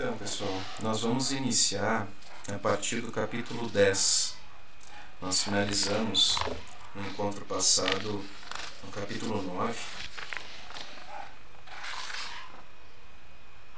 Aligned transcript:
Então, 0.00 0.16
pessoal, 0.16 0.62
nós 0.80 1.00
vamos 1.00 1.32
iniciar 1.32 2.06
a 2.46 2.56
partir 2.56 3.00
do 3.00 3.10
capítulo 3.10 3.68
10. 3.68 4.36
Nós 5.20 5.42
finalizamos 5.42 6.38
no 6.94 7.04
encontro 7.04 7.44
passado 7.44 8.24
no 8.84 8.92
capítulo 8.92 9.42
9. 9.42 9.76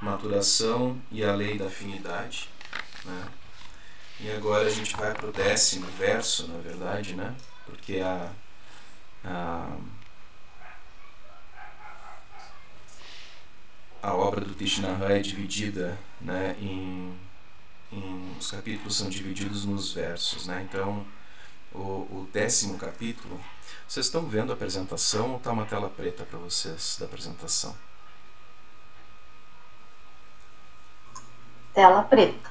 Maturação 0.02 1.00
e 1.10 1.24
a 1.24 1.34
lei 1.34 1.56
da 1.56 1.68
afinidade. 1.68 2.50
Né? 3.02 3.28
E 4.20 4.30
agora 4.32 4.68
a 4.68 4.70
gente 4.70 4.94
vai 4.94 5.14
para 5.14 5.26
o 5.26 5.32
décimo 5.32 5.86
verso, 5.92 6.46
na 6.48 6.58
verdade, 6.58 7.14
né? 7.14 7.34
porque 7.64 8.00
a, 8.00 8.30
a 9.24 9.74
a 14.02 14.14
obra 14.14 14.40
do 14.44 14.54
Tishnaha 14.54 15.12
é 15.12 15.18
dividida 15.18 15.98
né, 16.20 16.56
em, 16.60 17.14
em, 17.92 18.36
os 18.38 18.50
capítulos 18.50 18.96
são 18.96 19.08
divididos 19.08 19.64
nos 19.64 19.92
versos 19.92 20.46
né? 20.46 20.66
então 20.68 21.06
o, 21.72 21.78
o, 21.78 22.28
décimo 22.32 22.78
capítulo 22.78 23.40
vocês 23.86 24.06
estão 24.06 24.26
vendo 24.26 24.50
a 24.50 24.54
apresentação 24.54 25.32
ou 25.32 25.36
está 25.36 25.52
uma 25.52 25.66
tela 25.66 25.88
preta 25.88 26.24
para 26.24 26.38
vocês 26.38 26.96
da 26.98 27.06
apresentação? 27.06 27.74
Tela 31.74 32.02
preta. 32.02 32.50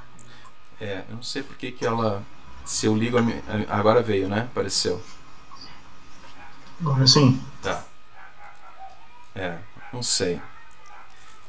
É 0.80 1.04
eu 1.10 1.16
não 1.16 1.24
sei 1.24 1.44
porque 1.44 1.72
que 1.72 1.86
ela 1.86 2.24
se 2.66 2.86
eu 2.86 2.96
ligo 2.96 3.18
a, 3.18 3.78
agora 3.78 4.02
veio 4.02 4.28
né 4.28 4.42
apareceu. 4.42 5.02
Agora 6.82 7.08
sim. 7.08 7.42
Tá. 7.62 7.86
É 9.36 9.60
não 9.92 10.04
sei 10.04 10.42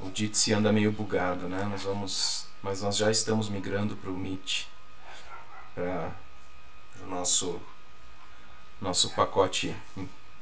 o 0.02 0.10
Jitsi 0.14 0.52
anda 0.52 0.72
meio 0.72 0.92
bugado, 0.92 1.48
né? 1.48 1.64
Nós 1.64 1.82
vamos, 1.82 2.46
mas 2.62 2.82
nós 2.82 2.96
já 2.96 3.10
estamos 3.10 3.48
migrando 3.48 3.96
para 3.96 4.10
o 4.10 4.16
Meet, 4.16 4.66
para 5.74 6.12
o 7.02 7.06
nosso 7.06 7.60
nosso 8.80 9.10
pacote 9.10 9.76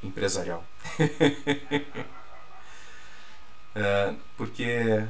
empresarial. 0.01 0.63
é, 3.75 4.15
porque 4.37 4.63
é, 4.63 5.07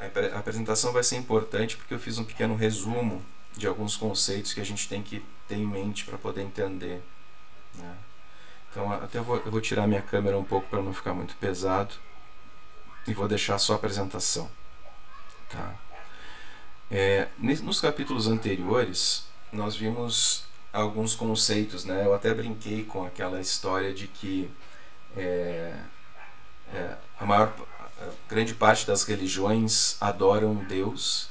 a, 0.00 0.34
a 0.34 0.38
apresentação 0.40 0.92
vai 0.92 1.04
ser 1.04 1.16
importante 1.16 1.76
porque 1.76 1.94
eu 1.94 2.00
fiz 2.00 2.18
um 2.18 2.24
pequeno 2.24 2.56
resumo 2.56 3.24
de 3.56 3.68
alguns 3.68 3.96
conceitos 3.96 4.52
que 4.52 4.60
a 4.60 4.64
gente 4.64 4.88
tem 4.88 5.00
que 5.00 5.24
ter 5.46 5.54
em 5.54 5.66
mente 5.66 6.04
para 6.04 6.18
poder 6.18 6.42
entender. 6.42 7.00
Né? 7.74 7.96
Então, 8.70 8.92
até 8.92 9.18
eu 9.18 9.24
vou, 9.24 9.36
eu 9.36 9.50
vou 9.50 9.60
tirar 9.60 9.86
minha 9.86 10.02
câmera 10.02 10.36
um 10.36 10.44
pouco 10.44 10.68
para 10.68 10.82
não 10.82 10.92
ficar 10.92 11.14
muito 11.14 11.36
pesado 11.36 11.94
e 13.06 13.14
vou 13.14 13.28
deixar 13.28 13.56
a 13.56 13.74
apresentação. 13.74 14.50
Tá? 15.50 15.74
É, 16.90 17.28
nos 17.38 17.80
capítulos 17.80 18.26
anteriores, 18.26 19.26
nós 19.52 19.76
vimos 19.76 20.44
alguns 20.72 21.14
conceitos. 21.14 21.84
Né? 21.84 22.04
Eu 22.04 22.14
até 22.14 22.32
brinquei 22.32 22.84
com 22.84 23.04
aquela 23.04 23.40
história 23.40 23.92
de 23.92 24.06
que 24.06 24.50
é, 25.16 25.74
é, 26.72 26.96
a 27.18 27.24
maior 27.24 27.52
a 27.98 28.10
grande 28.28 28.54
parte 28.54 28.86
das 28.86 29.04
religiões 29.04 29.96
adoram 30.00 30.54
Deus 30.56 31.30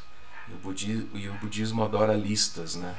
e 0.49 0.53
o, 0.53 0.57
budismo, 0.57 1.09
e 1.13 1.29
o 1.29 1.33
budismo 1.35 1.83
adora 1.83 2.13
listas. 2.13 2.75
Né? 2.75 2.95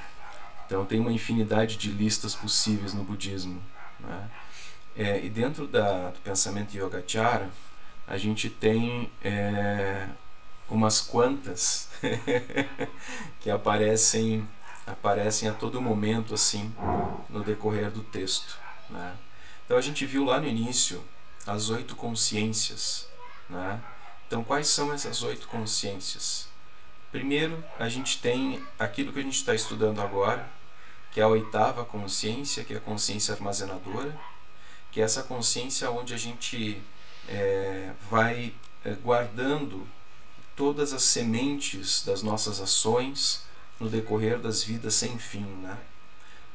Então 0.67 0.85
tem 0.85 1.01
uma 1.01 1.13
infinidade 1.13 1.77
de 1.77 1.91
listas 1.91 2.35
possíveis 2.35 2.95
no 2.95 3.03
budismo. 3.03 3.61
Né? 3.99 4.31
É, 4.97 5.25
e 5.25 5.29
dentro 5.29 5.67
da, 5.67 6.11
do 6.11 6.19
pensamento 6.21 6.75
Yogacara, 6.75 7.51
a 8.07 8.17
gente 8.17 8.49
tem 8.49 9.11
é, 9.23 10.07
umas 10.69 11.01
quantas 11.01 11.89
que 13.41 13.51
aparecem 13.51 14.49
aparecem 14.87 15.49
a 15.49 15.53
todo 15.53 15.83
momento 15.83 16.33
assim 16.33 16.73
no 17.29 17.43
decorrer 17.43 17.91
do 17.91 18.03
texto. 18.05 18.57
Né? 18.89 19.17
Então 19.65 19.77
a 19.77 19.81
gente 19.81 20.07
viu 20.07 20.25
lá 20.25 20.41
no 20.41 20.47
início 20.47 21.03
as 21.45 21.71
oito 21.71 21.97
consciências. 21.97 23.09
Né? 23.51 23.83
Então 24.27 24.45
quais 24.45 24.69
são 24.69 24.93
essas 24.93 25.25
oito 25.25 25.49
consciências? 25.49 26.49
Primeiro 27.11 27.65
a 27.79 27.89
gente 27.89 28.21
tem 28.21 28.65
aquilo 28.79 29.13
que 29.13 29.19
a 29.19 29.23
gente 29.23 29.37
está 29.37 29.55
estudando 29.55 30.01
agora, 30.01 30.49
que 31.11 31.21
é 31.21 31.25
a 31.25 31.29
oitava 31.29 31.85
consciência, 31.85 32.63
que 32.63 32.75
é 32.75 32.77
a 32.77 32.81
consciência 32.81 33.35
armazenadora, 33.35 34.17
que 34.93 35.01
é 35.01 35.05
essa 35.05 35.25
consciência 35.25 35.91
onde 35.91 36.15
a 36.15 36.17
gente 36.17 36.81
é, 37.29 37.93
vai 38.11 38.55
é, 38.85 38.93
guardando 38.93 39.87
todas 40.55 40.93
as 40.93 41.03
sementes 41.03 42.05
das 42.05 42.23
nossas 42.23 42.61
ações 42.61 43.43
no 43.79 43.89
decorrer 43.89 44.39
das 44.39 44.63
vidas 44.63 44.95
sem 44.95 45.19
fim. 45.19 45.45
Né? 45.45 45.77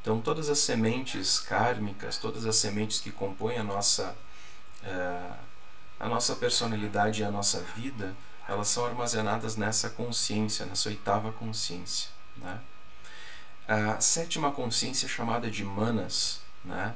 Então, 0.00 0.20
todas 0.20 0.48
as 0.48 0.58
sementes 0.58 1.38
kármicas, 1.38 2.18
todas 2.18 2.44
as 2.46 2.56
sementes 2.56 3.00
que 3.00 3.12
compõem 3.12 3.58
a 3.58 3.62
nossa, 3.62 4.16
é, 4.82 5.30
a 6.00 6.08
nossa 6.08 6.34
personalidade 6.34 7.22
e 7.22 7.24
a 7.24 7.30
nossa 7.30 7.60
vida, 7.76 8.14
elas 8.48 8.68
são 8.68 8.84
armazenadas 8.84 9.56
nessa 9.56 9.88
consciência, 9.88 10.66
nessa 10.66 10.88
oitava 10.88 11.30
consciência. 11.32 12.10
Né? 12.36 12.60
A 13.68 14.00
sétima 14.00 14.50
consciência 14.50 15.08
chamada 15.08 15.48
de 15.48 15.64
manas, 15.64 16.40
né? 16.64 16.94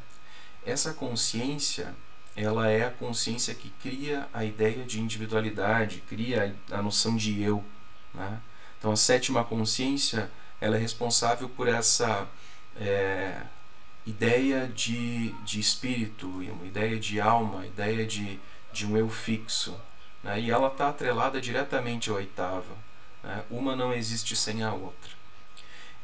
essa 0.64 0.92
consciência 0.92 1.94
ela 2.36 2.68
é 2.68 2.84
a 2.84 2.90
consciência 2.90 3.54
que 3.54 3.70
cria 3.82 4.28
a 4.32 4.44
ideia 4.44 4.84
de 4.84 5.00
individualidade, 5.00 6.02
cria 6.06 6.54
a 6.70 6.82
noção 6.82 7.16
de 7.16 7.42
eu. 7.42 7.64
Né? 8.12 8.40
Então 8.78 8.92
a 8.92 8.96
sétima 8.96 9.42
consciência 9.42 10.30
ela 10.60 10.76
é 10.76 10.78
responsável 10.78 11.48
por 11.48 11.66
essa 11.66 12.28
é, 12.78 13.40
ideia 14.06 14.68
de, 14.68 15.30
de 15.44 15.58
espírito, 15.58 16.28
uma 16.28 16.66
ideia 16.66 16.98
de 16.98 17.18
alma, 17.20 17.66
ideia 17.66 18.06
de, 18.06 18.38
de 18.70 18.86
um 18.86 18.96
eu 18.98 19.08
fixo. 19.08 19.74
Né? 20.22 20.40
E 20.42 20.50
ela 20.50 20.68
está 20.68 20.90
atrelada 20.90 21.40
diretamente 21.40 22.10
à 22.10 22.14
oitava. 22.14 22.76
Né? 23.22 23.44
Uma 23.50 23.74
não 23.74 23.94
existe 23.94 24.36
sem 24.36 24.62
a 24.62 24.74
outra. 24.74 25.10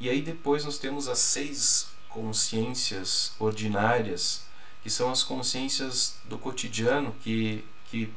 E 0.00 0.08
aí 0.08 0.22
depois 0.22 0.64
nós 0.64 0.78
temos 0.78 1.08
as 1.08 1.18
seis 1.18 1.90
consciências 2.08 3.34
ordinárias 3.38 4.44
que 4.82 4.90
são 4.90 5.10
as 5.10 5.22
consciências 5.22 6.16
do 6.24 6.36
cotidiano 6.36 7.14
que, 7.22 7.64
que 7.86 8.12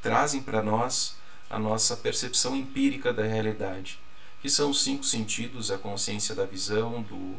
trazem 0.00 0.42
para 0.42 0.62
nós 0.62 1.16
a 1.48 1.58
nossa 1.58 1.96
percepção 1.96 2.56
empírica 2.56 3.12
da 3.12 3.24
realidade, 3.24 3.98
que 4.40 4.48
são 4.48 4.70
os 4.70 4.82
cinco 4.82 5.04
sentidos, 5.04 5.70
a 5.70 5.76
consciência 5.76 6.34
da 6.34 6.46
visão, 6.46 7.02
do, 7.02 7.36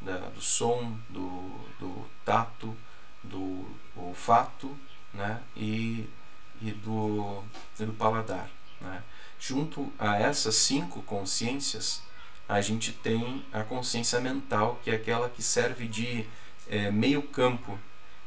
da, 0.00 0.18
do 0.30 0.40
som, 0.40 0.98
do, 1.08 1.60
do 1.78 2.06
tato, 2.24 2.76
do 3.22 3.66
olfato 3.94 4.76
né? 5.12 5.40
e, 5.56 6.08
e, 6.60 6.72
do, 6.72 7.44
e 7.78 7.84
do 7.84 7.92
paladar. 7.92 8.50
Né? 8.80 9.02
Junto 9.38 9.92
a 9.98 10.18
essas 10.18 10.54
cinco 10.56 11.02
consciências, 11.02 12.02
a 12.48 12.60
gente 12.60 12.92
tem 12.92 13.44
a 13.52 13.62
consciência 13.62 14.20
mental, 14.20 14.80
que 14.82 14.90
é 14.90 14.94
aquela 14.94 15.28
que 15.28 15.42
serve 15.42 15.86
de 15.86 16.26
é, 16.68 16.90
meio 16.90 17.22
campo 17.22 17.78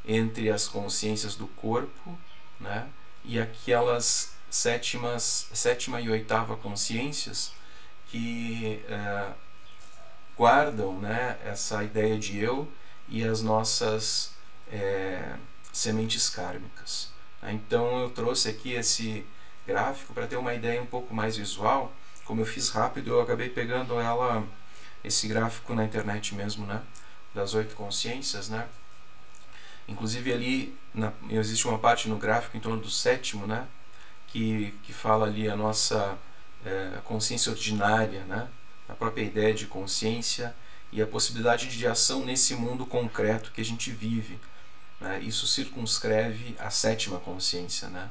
entre 0.06 0.50
as 0.50 0.68
consciências 0.68 1.36
do 1.36 1.47
corpo 1.47 2.18
né, 2.59 2.88
e 3.24 3.40
aquelas 3.40 4.34
sétimas, 4.50 5.47
sétima 5.53 6.00
e 6.02 6.09
oitava 6.09 6.56
consciências 6.56 7.52
que 8.08 8.84
é, 8.88 9.31
guardam 10.38 11.00
né, 11.00 11.40
essa 11.46 11.84
ideia 11.84 12.18
de 12.19 12.38
eu 12.38 12.68
e 13.08 13.24
as 13.24 13.42
nossas 13.42 14.34
é, 14.72 15.36
sementes 15.72 16.30
kármicas. 16.30 17.12
Então 17.44 18.00
eu 18.00 18.09
trouxe 18.09 18.50
aqui 18.50 18.74
esse 18.74 19.25
gráfico 19.66 20.13
para 20.13 20.28
ter 20.28 20.38
uma 20.38 20.53
ideia 20.53 20.81
um 20.81 20.86
pouco 20.86 21.13
mais 21.13 21.36
visual. 21.38 21.92
Como 22.25 22.42
eu 22.42 22.45
fiz 22.45 22.69
rápido, 22.69 23.12
eu 23.12 23.22
acabei 23.22 23.50
pegando 23.50 24.00
ela, 24.00 24.45
esse 25.04 25.28
gráfico 25.28 25.74
na 25.74 25.83
internet 25.83 26.36
mesmo, 26.36 26.66
né? 26.66 26.81
Das 27.33 27.54
oito 27.54 27.75
consciências, 27.75 28.48
né? 28.50 28.68
Inclusive 29.88 30.31
ali 30.31 30.77
na, 30.94 31.12
existe 31.30 31.68
uma 31.68 31.77
parte 31.77 32.07
no 32.07 32.18
gráfico 32.18 32.56
em 32.56 32.59
torno 32.59 32.80
do 32.80 32.89
sétimo, 32.89 33.45
né? 33.45 33.68
Que, 34.27 34.74
que 34.83 34.94
fala 34.94 35.25
ali 35.25 35.47
a 35.50 35.56
nossa 35.56 36.18
é, 36.65 37.00
consciência 37.03 37.51
ordinária, 37.51 38.24
né? 38.25 38.47
A 38.88 38.94
própria 38.94 39.24
ideia 39.24 39.53
de 39.53 39.65
consciência 39.65 40.56
e 40.91 41.01
a 41.01 41.07
possibilidade 41.07 41.68
de 41.69 41.88
ação 41.88 42.24
nesse 42.24 42.56
mundo 42.56 42.85
concreto 42.85 43.51
que 43.51 43.62
a 43.62 43.65
gente 43.65 43.91
vive. 43.91 44.39
Né? 45.01 45.19
Isso 45.21 45.47
circunscreve 45.47 46.56
a 46.59 46.69
sétima 46.69 47.19
consciência, 47.19 47.89
né? 47.89 48.09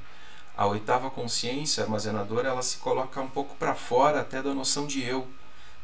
A 0.56 0.66
oitava 0.66 1.08
consciência 1.08 1.82
armazenadora, 1.82 2.48
ela 2.48 2.62
se 2.62 2.76
coloca 2.78 3.20
um 3.20 3.28
pouco 3.28 3.54
para 3.56 3.74
fora 3.74 4.20
até 4.20 4.42
da 4.42 4.52
noção 4.52 4.86
de 4.86 5.02
eu, 5.02 5.26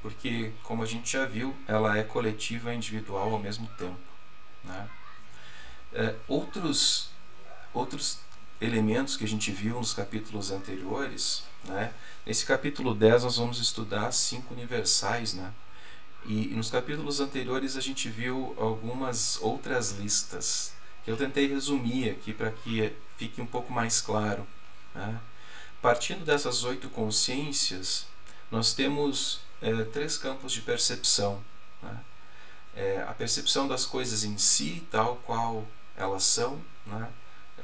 porque, 0.02 0.52
como 0.62 0.82
a 0.82 0.87
gente 0.87 1.11
já 1.11 1.25
viu, 1.25 1.56
ela 1.67 1.96
é 1.96 2.02
coletiva 2.02 2.73
e 2.73 2.76
individual 2.76 3.32
ao 3.32 3.38
mesmo 3.38 3.67
tempo. 3.79 3.96
Né? 4.62 4.88
É, 5.93 6.14
outros, 6.26 7.08
outros 7.73 8.19
elementos 8.61 9.17
que 9.17 9.25
a 9.25 9.29
gente 9.29 9.50
viu 9.50 9.76
nos 9.76 9.94
capítulos 9.94 10.50
anteriores 10.50 11.44
Né? 11.64 11.93
Nesse 12.26 12.44
capítulo 12.44 12.94
10 12.94 13.25
nós 13.25 13.37
vamos 13.37 13.58
estudar 13.58 14.12
cinco 14.12 14.52
universais, 14.52 15.35
né? 15.35 15.52
E, 16.26 16.52
e 16.52 16.55
nos 16.55 16.70
capítulos 16.70 17.20
anteriores 17.20 17.76
a 17.76 17.81
gente 17.81 18.08
viu 18.08 18.55
algumas 18.58 19.38
outras 19.40 19.93
listas 19.93 20.73
que 21.05 21.11
eu 21.11 21.17
tentei 21.17 21.46
resumir 21.46 22.11
aqui 22.11 22.35
para 22.35 22.50
que 22.50 22.93
fique 23.17 23.40
um 23.40 23.46
pouco 23.46 23.73
mais 23.73 24.00
claro. 24.00 24.46
Né? 24.94 25.19
Partindo 25.81 26.25
dessas 26.25 26.64
oito 26.64 26.90
consciências, 26.90 28.06
nós 28.50 28.75
temos 28.75 29.40
é, 29.62 29.85
três 29.85 30.19
campos 30.19 30.52
de 30.52 30.61
percepção. 30.61 31.43
Né? 31.82 32.00
É, 32.76 33.06
a 33.08 33.14
percepção 33.14 33.67
das 33.67 33.87
coisas 33.87 34.23
em 34.23 34.37
si, 34.37 34.87
tal 34.90 35.17
qual 35.25 35.67
elas 35.99 36.25
são, 36.25 36.61
né? 36.87 37.09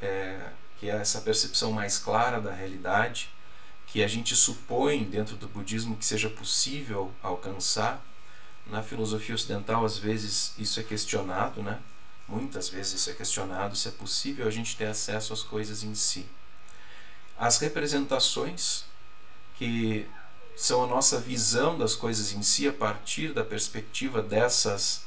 É, 0.03 0.51
que 0.79 0.91
é 0.91 0.97
essa 0.97 1.21
percepção 1.21 1.73
mais 1.73 1.99
clara 1.99 2.41
da 2.41 2.53
realidade, 2.53 3.31
que 3.87 4.03
a 4.03 4.09
gente 4.09 4.35
supõe 4.35 5.05
dentro 5.05 5.37
do 5.37 5.49
budismo 5.49 5.97
que 5.97 6.05
seja 6.05 6.29
possível 6.29 7.13
alcançar. 7.23 8.05
Na 8.67 8.83
filosofia 8.83 9.35
ocidental, 9.35 9.85
às 9.85 9.99
vezes, 9.99 10.55
isso 10.59 10.81
é 10.81 10.83
questionado, 10.83 11.63
né? 11.63 11.79
Muitas 12.27 12.69
vezes 12.71 12.95
isso 12.95 13.11
é 13.11 13.13
questionado 13.13 13.77
se 13.77 13.89
é 13.89 13.91
possível 13.91 14.49
a 14.49 14.51
gente 14.51 14.77
ter 14.77 14.87
acesso 14.87 15.33
às 15.33 15.43
coisas 15.43 15.83
em 15.85 15.95
si. 15.95 16.27
As 17.39 17.59
representações, 17.59 18.85
que 19.57 20.09
são 20.57 20.83
a 20.83 20.87
nossa 20.87 21.21
visão 21.21 21.77
das 21.77 21.95
coisas 21.95 22.33
em 22.33 22.43
si 22.43 22.67
a 22.67 22.73
partir 22.73 23.33
da 23.33 23.45
perspectiva 23.45 24.23
dessas 24.23 25.04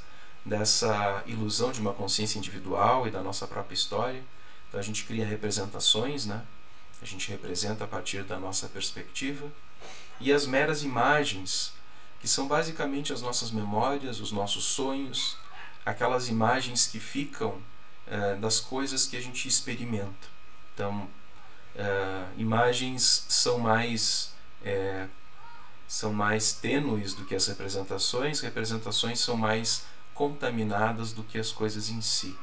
dessa 0.47 1.23
ilusão 1.25 1.71
de 1.71 1.81
uma 1.81 1.93
consciência 1.93 2.37
individual 2.37 3.05
e 3.05 3.11
da 3.11 3.21
nossa 3.21 3.45
própria 3.45 3.75
história. 3.75 4.23
Então 4.67 4.79
a 4.79 4.83
gente 4.83 5.03
cria 5.03 5.25
representações, 5.25 6.25
né? 6.25 6.43
A 7.01 7.05
gente 7.05 7.29
representa 7.29 7.83
a 7.83 7.87
partir 7.87 8.23
da 8.23 8.39
nossa 8.39 8.67
perspectiva 8.67 9.51
e 10.19 10.33
as 10.33 10.47
meras 10.47 10.83
imagens, 10.83 11.73
que 12.19 12.27
são 12.27 12.47
basicamente 12.47 13.13
as 13.13 13.21
nossas 13.21 13.51
memórias, 13.51 14.19
os 14.19 14.31
nossos 14.31 14.63
sonhos, 14.63 15.37
aquelas 15.85 16.27
imagens 16.27 16.87
que 16.87 16.99
ficam 16.99 17.61
é, 18.07 18.35
das 18.35 18.59
coisas 18.59 19.05
que 19.05 19.15
a 19.15 19.21
gente 19.21 19.47
experimenta. 19.47 20.27
Então, 20.73 21.07
é, 21.75 22.25
imagens 22.37 23.25
são 23.29 23.59
mais 23.59 24.33
é, 24.63 25.07
são 25.87 26.11
mais 26.11 26.53
tênues 26.53 27.13
do 27.13 27.25
que 27.25 27.35
as 27.35 27.47
representações, 27.47 28.41
representações 28.41 29.19
são 29.19 29.37
mais 29.37 29.85
contaminadas 30.17 31.13
do 31.13 31.23
que 31.23 31.37
as 31.37 31.51
coisas 31.51 31.89
em 31.89 32.01
si. 32.01 32.35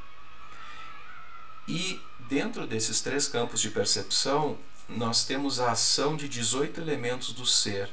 E 1.66 2.00
dentro 2.28 2.66
desses 2.68 3.00
três 3.00 3.26
campos 3.26 3.60
de 3.60 3.68
percepção, 3.68 4.56
nós 4.88 5.24
temos 5.24 5.58
a 5.58 5.72
ação 5.72 6.16
de 6.16 6.28
18 6.28 6.80
elementos 6.80 7.32
do 7.32 7.44
ser. 7.44 7.90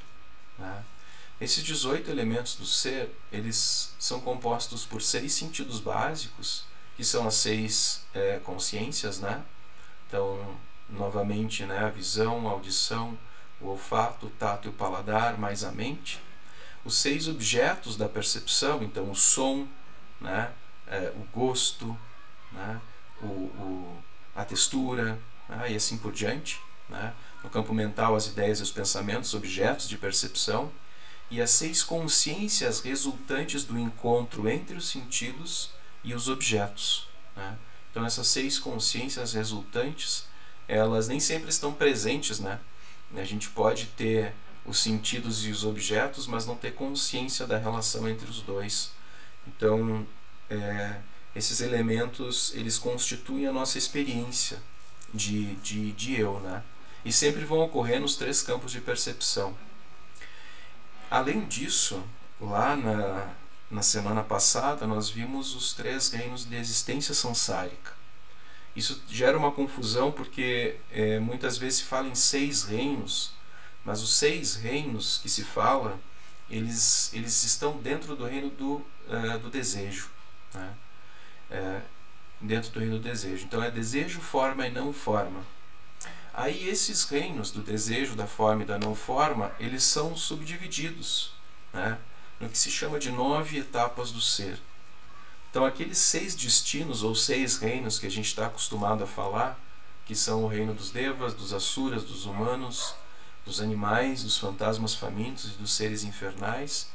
Né? 0.59 0.83
Esses 1.39 1.63
18 1.63 2.11
elementos 2.11 2.55
do 2.55 2.65
ser, 2.65 3.09
eles 3.31 3.95
são 3.97 4.21
compostos 4.21 4.85
por 4.85 5.01
seis 5.01 5.33
sentidos 5.33 5.79
básicos, 5.79 6.65
que 6.95 7.03
são 7.03 7.27
as 7.27 7.33
seis 7.33 8.05
é, 8.13 8.39
consciências, 8.43 9.19
né? 9.19 9.43
Então, 10.07 10.55
novamente, 10.87 11.65
né, 11.65 11.79
a 11.79 11.89
visão, 11.89 12.47
a 12.47 12.51
audição, 12.51 13.17
o 13.59 13.67
olfato, 13.67 14.27
o 14.27 14.29
tato 14.29 14.67
e 14.67 14.69
o 14.69 14.73
paladar, 14.73 15.39
mais 15.39 15.63
a 15.63 15.71
mente. 15.71 16.21
Os 16.83 16.95
seis 16.95 17.27
objetos 17.27 17.95
da 17.95 18.09
percepção, 18.09 18.81
então 18.81 19.09
o 19.09 19.15
som, 19.15 19.67
né, 20.19 20.51
é, 20.87 21.13
o 21.15 21.37
gosto, 21.37 21.97
né, 22.51 22.81
o, 23.21 23.25
o, 23.25 24.03
a 24.35 24.43
textura 24.43 25.19
né, 25.47 25.71
e 25.71 25.75
assim 25.75 25.97
por 25.97 26.11
diante. 26.11 26.59
Né? 26.89 27.13
No 27.43 27.49
campo 27.49 27.73
mental, 27.73 28.15
as 28.15 28.27
ideias 28.27 28.59
e 28.59 28.63
os 28.63 28.71
pensamentos, 28.71 29.33
objetos 29.33 29.87
de 29.87 29.97
percepção. 29.97 30.71
E 31.29 31.41
as 31.41 31.49
seis 31.51 31.81
consciências 31.81 32.81
resultantes 32.81 33.63
do 33.63 33.79
encontro 33.79 34.49
entre 34.49 34.75
os 34.75 34.89
sentidos 34.89 35.71
e 36.03 36.13
os 36.13 36.27
objetos. 36.27 37.07
Né? 37.35 37.57
Então, 37.89 38.05
essas 38.05 38.27
seis 38.27 38.59
consciências 38.59 39.33
resultantes, 39.33 40.25
elas 40.67 41.07
nem 41.07 41.19
sempre 41.19 41.49
estão 41.49 41.73
presentes, 41.73 42.39
né? 42.39 42.59
A 43.15 43.23
gente 43.25 43.49
pode 43.49 43.87
ter 43.87 44.33
os 44.65 44.79
sentidos 44.79 45.45
e 45.45 45.51
os 45.51 45.63
objetos, 45.63 46.27
mas 46.27 46.45
não 46.45 46.55
ter 46.55 46.73
consciência 46.73 47.47
da 47.47 47.57
relação 47.57 48.07
entre 48.07 48.29
os 48.29 48.41
dois. 48.41 48.91
Então, 49.47 50.05
é, 50.49 50.97
esses 51.35 51.61
elementos 51.61 52.53
eles 52.53 52.77
constituem 52.77 53.47
a 53.47 53.51
nossa 53.51 53.77
experiência 53.77 54.59
de, 55.13 55.55
de, 55.55 55.91
de 55.93 56.19
eu, 56.19 56.39
né? 56.39 56.63
E 57.03 57.11
sempre 57.11 57.43
vão 57.43 57.59
ocorrer 57.59 57.99
nos 57.99 58.15
três 58.15 58.43
campos 58.43 58.71
de 58.71 58.79
percepção. 58.79 59.57
Além 61.09 61.45
disso, 61.45 62.03
lá 62.39 62.75
na, 62.75 63.33
na 63.69 63.81
semana 63.81 64.23
passada, 64.23 64.85
nós 64.85 65.09
vimos 65.09 65.55
os 65.55 65.73
três 65.73 66.09
reinos 66.11 66.45
de 66.45 66.55
existência 66.55 67.13
sansárica. 67.15 67.93
Isso 68.75 69.01
gera 69.09 69.37
uma 69.37 69.51
confusão 69.51 70.11
porque 70.11 70.77
é, 70.91 71.19
muitas 71.19 71.57
vezes 71.57 71.79
se 71.79 71.85
fala 71.85 72.07
em 72.07 72.15
seis 72.15 72.63
reinos, 72.63 73.33
mas 73.83 74.01
os 74.01 74.13
seis 74.13 74.55
reinos 74.55 75.19
que 75.21 75.29
se 75.29 75.43
fala, 75.43 75.99
eles, 76.49 77.13
eles 77.13 77.43
estão 77.43 77.77
dentro 77.77 78.15
do 78.15 78.25
reino 78.25 78.49
do, 78.49 78.73
uh, 78.75 79.39
do 79.41 79.49
desejo. 79.49 80.09
Né? 80.53 80.73
É, 81.49 81.81
dentro 82.39 82.71
do 82.71 82.79
reino 82.79 82.97
do 82.97 83.03
desejo. 83.03 83.45
Então 83.45 83.63
é 83.63 83.71
desejo, 83.71 84.19
forma 84.19 84.67
e 84.67 84.71
não 84.71 84.91
forma. 84.91 85.43
Aí 86.33 86.67
esses 86.69 87.03
reinos 87.05 87.51
do 87.51 87.61
desejo, 87.61 88.15
da 88.15 88.25
forma 88.25 88.63
e 88.63 88.65
da 88.65 88.79
não 88.79 88.95
forma, 88.95 89.51
eles 89.59 89.83
são 89.83 90.15
subdivididos 90.15 91.33
né? 91.73 91.97
no 92.39 92.49
que 92.49 92.57
se 92.57 92.71
chama 92.71 92.99
de 92.99 93.11
nove 93.11 93.59
etapas 93.59 94.11
do 94.11 94.21
ser. 94.21 94.57
Então, 95.49 95.65
aqueles 95.65 95.97
seis 95.97 96.33
destinos 96.33 97.03
ou 97.03 97.13
seis 97.13 97.57
reinos 97.57 97.99
que 97.99 98.07
a 98.07 98.11
gente 98.11 98.27
está 98.27 98.45
acostumado 98.45 99.03
a 99.03 99.07
falar, 99.07 99.59
que 100.05 100.15
são 100.15 100.45
o 100.45 100.47
reino 100.47 100.73
dos 100.73 100.91
devas, 100.91 101.33
dos 101.33 101.53
asuras, 101.53 102.03
dos 102.03 102.25
humanos, 102.25 102.95
dos 103.45 103.61
animais, 103.61 104.23
dos 104.23 104.37
fantasmas 104.37 104.93
famintos 104.93 105.45
e 105.45 105.57
dos 105.57 105.73
seres 105.73 106.03
infernais, 106.03 106.89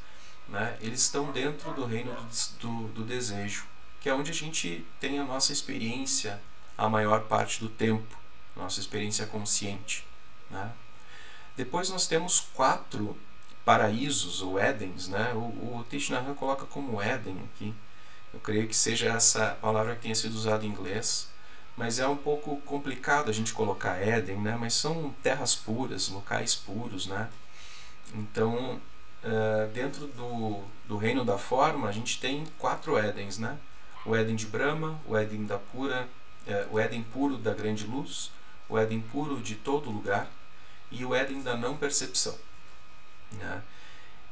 né, 0.48 0.76
eles 0.80 1.00
estão 1.02 1.32
dentro 1.32 1.72
do 1.74 1.84
reino 1.84 2.14
do, 2.60 2.88
do, 2.88 3.04
desejo, 3.04 3.66
que 4.00 4.08
é 4.08 4.14
onde 4.14 4.30
a 4.30 4.34
gente 4.34 4.86
tem 5.00 5.18
a 5.18 5.24
nossa 5.24 5.52
experiência 5.52 6.40
a 6.78 6.88
maior 6.88 7.22
parte 7.22 7.58
do 7.60 7.68
tempo, 7.68 8.16
nossa 8.54 8.78
experiência 8.78 9.26
consciente. 9.26 10.06
Né? 10.50 10.70
Depois 11.56 11.90
nós 11.90 12.06
temos 12.06 12.40
quatro 12.54 13.16
paraísos 13.64 14.40
ou 14.42 14.58
Édens, 14.58 15.08
né? 15.08 15.32
o, 15.34 15.78
o 15.78 15.86
Thich 15.90 16.12
coloca 16.36 16.64
como 16.66 17.02
Éden 17.02 17.36
aqui, 17.52 17.74
eu 18.32 18.40
creio 18.40 18.68
que 18.68 18.76
seja 18.76 19.08
essa 19.08 19.56
palavra 19.60 19.96
que 19.96 20.02
tenha 20.02 20.14
sido 20.14 20.34
usada 20.34 20.64
em 20.64 20.68
inglês, 20.68 21.28
mas 21.76 21.98
é 21.98 22.08
um 22.08 22.16
pouco 22.16 22.56
complicado 22.62 23.28
a 23.28 23.32
gente 23.32 23.52
colocar 23.52 23.96
Éden, 23.96 24.38
né? 24.38 24.56
Mas 24.58 24.74
são 24.74 25.14
terras 25.22 25.54
puras, 25.54 26.08
locais 26.08 26.54
puros, 26.54 27.06
né? 27.06 27.28
Então, 28.14 28.80
uh, 29.22 29.68
dentro 29.74 30.06
do, 30.06 30.62
do 30.88 30.96
reino 30.96 31.24
da 31.24 31.36
forma, 31.36 31.88
a 31.88 31.92
gente 31.92 32.18
tem 32.18 32.46
quatro 32.58 32.96
Édens, 32.96 33.38
né? 33.38 33.58
O 34.06 34.16
Éden 34.16 34.36
de 34.36 34.46
Brahma, 34.46 34.98
o 35.06 35.16
Éden 35.16 35.44
da 35.44 35.58
pura, 35.58 36.08
uh, 36.46 36.74
o 36.74 36.80
Éden 36.80 37.02
puro 37.02 37.36
da 37.36 37.52
grande 37.52 37.84
luz, 37.84 38.30
o 38.68 38.78
Éden 38.78 39.00
puro 39.00 39.40
de 39.40 39.54
todo 39.54 39.90
lugar 39.90 40.30
e 40.90 41.04
o 41.04 41.14
Éden 41.14 41.42
da 41.42 41.56
não 41.56 41.76
percepção. 41.76 42.34
Né? 43.32 43.62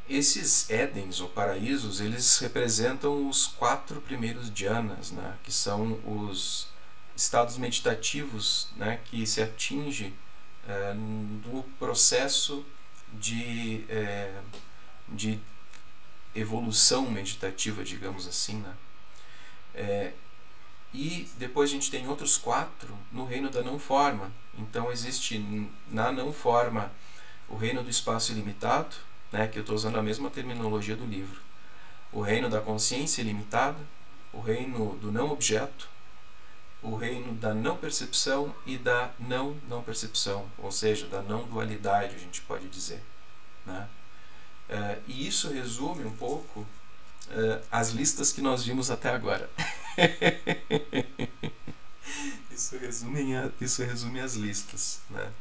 Esses 0.09 0.69
Édens 0.71 1.21
ou 1.21 1.29
paraísos, 1.29 2.01
eles 2.01 2.39
representam 2.39 3.29
os 3.29 3.47
quatro 3.47 4.01
primeiros 4.01 4.51
dhyanas, 4.51 5.11
né, 5.11 5.35
que 5.43 5.51
são 5.51 5.99
os 6.05 6.69
estados 7.17 7.57
meditativos 7.57 8.69
né, 8.77 9.01
que 9.05 9.27
se 9.27 9.43
atinge 9.43 10.13
é, 10.67 10.95
no 10.95 11.63
processo 11.79 12.65
de, 13.13 13.85
é, 13.89 14.41
de 15.09 15.39
evolução 16.35 17.11
meditativa, 17.11 17.85
digamos 17.85 18.27
assim. 18.27 18.57
Né? 18.57 18.75
É, 19.75 20.13
e 20.93 21.29
depois 21.39 21.71
a 21.71 21.73
gente 21.73 21.91
tem 21.91 22.09
outros 22.09 22.37
quatro 22.37 22.97
no 23.11 23.25
reino 23.25 23.51
da 23.51 23.63
não 23.63 23.79
forma. 23.79 24.31
Então 24.57 24.91
existe 24.91 25.39
na 25.91 26.13
não 26.13 26.33
forma 26.33 26.93
o 27.49 27.57
reino 27.57 27.83
do 27.83 27.91
espaço 27.91 28.33
ilimitado, 28.33 28.97
né, 29.31 29.49
que 29.49 29.59
eu 29.59 29.63
estou 29.63 29.75
usando 29.77 29.99
a 29.99 30.03
mesma 30.03 30.31
terminologia 30.31 30.97
do 30.97 31.05
livro. 31.05 31.41
O 32.13 32.21
reino 32.21 32.49
da 32.49 32.61
consciência 32.61 33.21
ilimitada, 33.21 33.79
o 34.33 34.41
reino 34.41 34.97
do 34.97 35.11
não 35.11 35.31
objeto, 35.31 35.89
o 36.85 36.97
reino 36.97 37.33
da 37.35 37.55
não 37.55 37.77
percepção 37.77 38.55
e 38.67 38.77
da 38.77 39.11
não 39.19 39.57
não 39.69 39.83
percepção, 39.83 40.47
ou 40.59 40.71
seja, 40.71 41.07
da 41.07 41.23
não 41.23 41.49
dualidade, 41.49 42.15
a 42.15 42.19
gente 42.19 42.43
pode 42.43 42.69
dizer. 42.69 43.03
Né? 43.65 43.89
É, 44.69 44.99
e 45.09 45.27
isso 45.27 45.51
resume 45.51 46.05
um 46.05 46.15
pouco 46.15 46.67
é, 47.31 47.63
as 47.73 47.91
listas 47.91 48.33
que 48.33 48.43
nós 48.43 48.65
vimos 48.65 48.91
até 48.91 49.11
agora. 49.11 49.49
isso, 52.51 52.77
resume, 52.77 53.33
isso 53.61 53.83
resume 53.83 54.21
as 54.21 54.35
listas. 54.35 55.01
Né? 55.09 55.33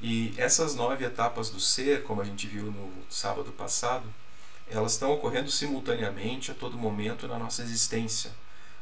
E 0.00 0.34
essas 0.36 0.74
nove 0.74 1.06
etapas 1.06 1.48
do 1.48 1.58
ser, 1.58 2.02
como 2.02 2.20
a 2.20 2.24
gente 2.24 2.46
viu 2.46 2.70
no 2.70 2.92
sábado 3.08 3.50
passado, 3.52 4.04
elas 4.68 4.92
estão 4.92 5.10
ocorrendo 5.12 5.50
simultaneamente 5.50 6.50
a 6.50 6.54
todo 6.54 6.76
momento 6.76 7.26
na 7.26 7.38
nossa 7.38 7.62
existência. 7.62 8.30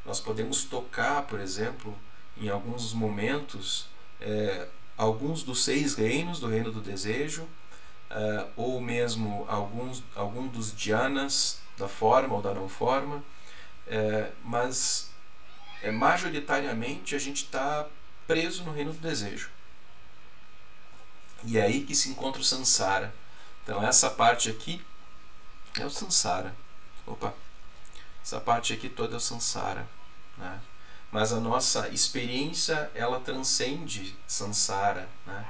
Nós 0.05 0.21
podemos 0.21 0.65
tocar, 0.65 1.23
por 1.23 1.41
exemplo, 1.41 1.97
em 2.37 2.49
alguns 2.49 2.93
momentos, 2.93 3.87
é, 4.21 4.69
alguns 4.97 5.43
dos 5.43 5.65
seis 5.65 5.95
reinos 5.95 6.41
do 6.41 6.49
reino 6.49 6.71
do 6.71 6.81
desejo, 6.81 7.49
é, 8.11 8.47
ou 8.57 8.81
mesmo 8.81 9.45
alguns 9.49 10.03
algum 10.15 10.47
dos 10.47 10.73
dhyanas 10.73 11.59
da 11.77 11.89
forma 11.89 12.35
ou 12.35 12.43
da 12.43 12.55
não 12.55 12.69
forma, 12.69 13.23
é, 13.87 14.31
mas 14.43 15.11
é, 15.83 15.91
majoritariamente 15.91 17.15
a 17.15 17.19
gente 17.19 17.45
está 17.45 17.87
preso 18.27 18.65
no 18.65 18.73
reino 18.73 18.93
do 18.93 18.99
desejo. 18.99 19.51
E 21.45 21.59
é 21.59 21.63
aí 21.63 21.85
que 21.85 21.95
se 21.95 22.09
encontra 22.09 22.41
o 22.41 22.45
Sansara. 22.45 23.15
Então 23.63 23.83
essa 23.83 24.11
parte 24.11 24.51
aqui 24.51 24.85
é 25.79 25.85
o 25.85 25.91
Sansara. 25.91 26.55
Opa! 27.07 27.35
Essa 28.25 28.41
parte 28.41 28.73
aqui 28.73 28.89
toda 28.89 29.13
é 29.13 29.17
o 29.19 29.21
Sansara. 29.21 29.87
Né? 30.39 30.59
Mas 31.13 31.31
a 31.31 31.39
nossa 31.39 31.89
experiência, 31.91 32.91
ela 32.95 33.21
transcende 33.21 34.17
Sansara. 34.27 35.07
Né? 35.27 35.45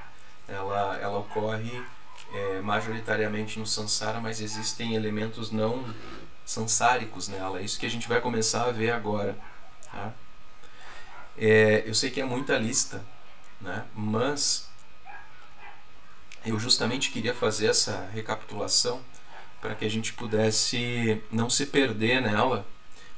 Ela, 0.49 0.99
ela 0.99 1.19
ocorre 1.19 1.85
é, 2.33 2.61
majoritariamente 2.61 3.61
no 3.61 3.67
Sansara, 3.67 4.21
mas 4.21 4.41
existem 4.41 4.97
elementos 4.97 5.53
não 5.53 5.95
sansáricos 6.45 7.29
nela. 7.29 7.61
É 7.61 7.63
isso 7.63 7.79
que 7.79 7.87
a 7.87 7.91
gente 7.91 8.09
vai 8.09 8.21
começar 8.21 8.65
a 8.65 8.73
ver 8.73 8.91
agora. 8.91 9.39
Tá? 9.93 10.13
É, 11.39 11.85
eu 11.87 11.95
sei 11.95 12.11
que 12.11 12.21
é 12.21 12.25
muita 12.25 12.59
lista, 12.59 13.05
né? 13.61 13.87
mas 13.95 14.69
eu 16.45 16.59
justamente 16.59 17.13
queria 17.13 17.35
fazer 17.35 17.69
essa 17.69 18.11
recapitulação 18.13 19.01
para 19.65 19.75
que 19.75 19.87
a 19.87 19.91
gente 19.91 20.13
pudesse 20.13 21.23
não 21.33 21.49
se 21.49 21.65
perder 21.65 22.21
nela, 22.21 22.67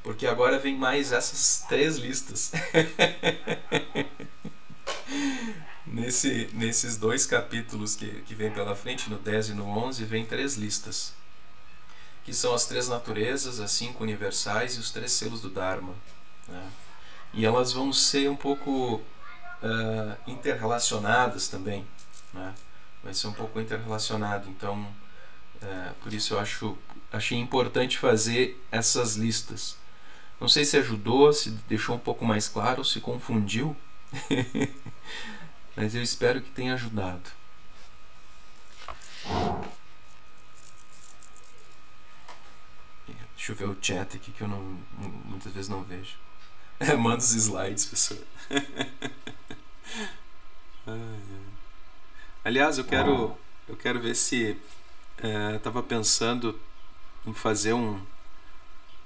porque 0.01 0.29
agora 0.29 0.61
vem 0.61 0.77
mais 0.77 1.11
essas 1.11 1.65
três 1.69 1.97
listas. 1.97 2.53
Nesse, 5.85 6.51
nesses 6.53 6.97
dois 6.99 7.25
capítulos 7.25 7.97
que, 7.97 8.07
que 8.23 8.35
vem 8.35 8.51
pela 8.51 8.77
frente, 8.77 9.09
no 9.09 9.17
10 9.17 9.51
e 9.51 9.55
no 9.55 9.67
11, 9.67 10.05
vem 10.05 10.27
três 10.27 10.57
listas, 10.57 11.15
que 12.23 12.35
são 12.35 12.53
as 12.53 12.67
três 12.67 12.87
naturezas, 12.89 13.61
as 13.61 13.71
cinco 13.71 14.03
universais 14.03 14.75
e 14.77 14.79
os 14.79 14.91
três 14.91 15.13
selos 15.13 15.41
do 15.41 15.49
Dharma. 15.49 15.95
Né? 16.47 16.71
E 17.33 17.47
elas 17.47 17.73
vão 17.73 17.95
ser 17.95 18.29
um 18.29 18.37
pouco 18.37 18.97
uh, 18.97 20.17
interrelacionadas 20.27 21.49
também. 21.49 21.87
Né? 22.35 22.55
vai 23.07 23.15
ser 23.15 23.29
um 23.29 23.33
pouco 23.33 23.61
interrelacionado. 23.61 24.51
Então, 24.51 24.87
é, 25.63 25.93
por 26.03 26.13
isso 26.13 26.35
eu 26.35 26.41
acho, 26.41 26.77
achei 27.13 27.39
importante 27.39 27.99
fazer 27.99 28.61
essas 28.71 29.17
listas. 29.17 29.77
Não 30.41 30.49
sei 30.49 30.65
se 30.65 30.77
ajudou, 30.77 31.33
se 31.33 31.51
deixou 31.69 31.97
um 31.97 31.99
pouco 31.99 32.25
mais 32.25 32.49
claro, 32.49 32.85
se 32.85 33.01
confundiu, 33.01 33.75
mas 35.75 35.95
eu 35.95 36.03
espero 36.03 36.43
que 36.43 36.51
tenha 36.51 36.75
ajudado. 36.75 37.31
Deixa 43.37 43.53
eu 43.53 43.57
ver 43.57 43.69
o 43.69 43.77
chat 43.81 44.17
aqui 44.17 44.33
que 44.33 44.41
eu 44.41 44.49
não, 44.49 44.61
muitas 45.25 45.53
vezes 45.53 45.69
não 45.69 45.85
vejo. 45.85 46.17
É, 46.81 46.95
manda 46.97 47.19
os 47.19 47.33
slides, 47.33 47.87
pessoal. 47.87 48.21
Aliás, 52.45 52.79
eu 52.79 52.85
quero, 52.85 53.37
eu 53.69 53.77
quero 53.77 54.01
ver 54.01 54.15
se 54.15 54.57
é, 55.23 55.57
estava 55.57 55.83
pensando 55.83 56.59
em 57.27 57.33
fazer 57.33 57.73
um 57.73 58.01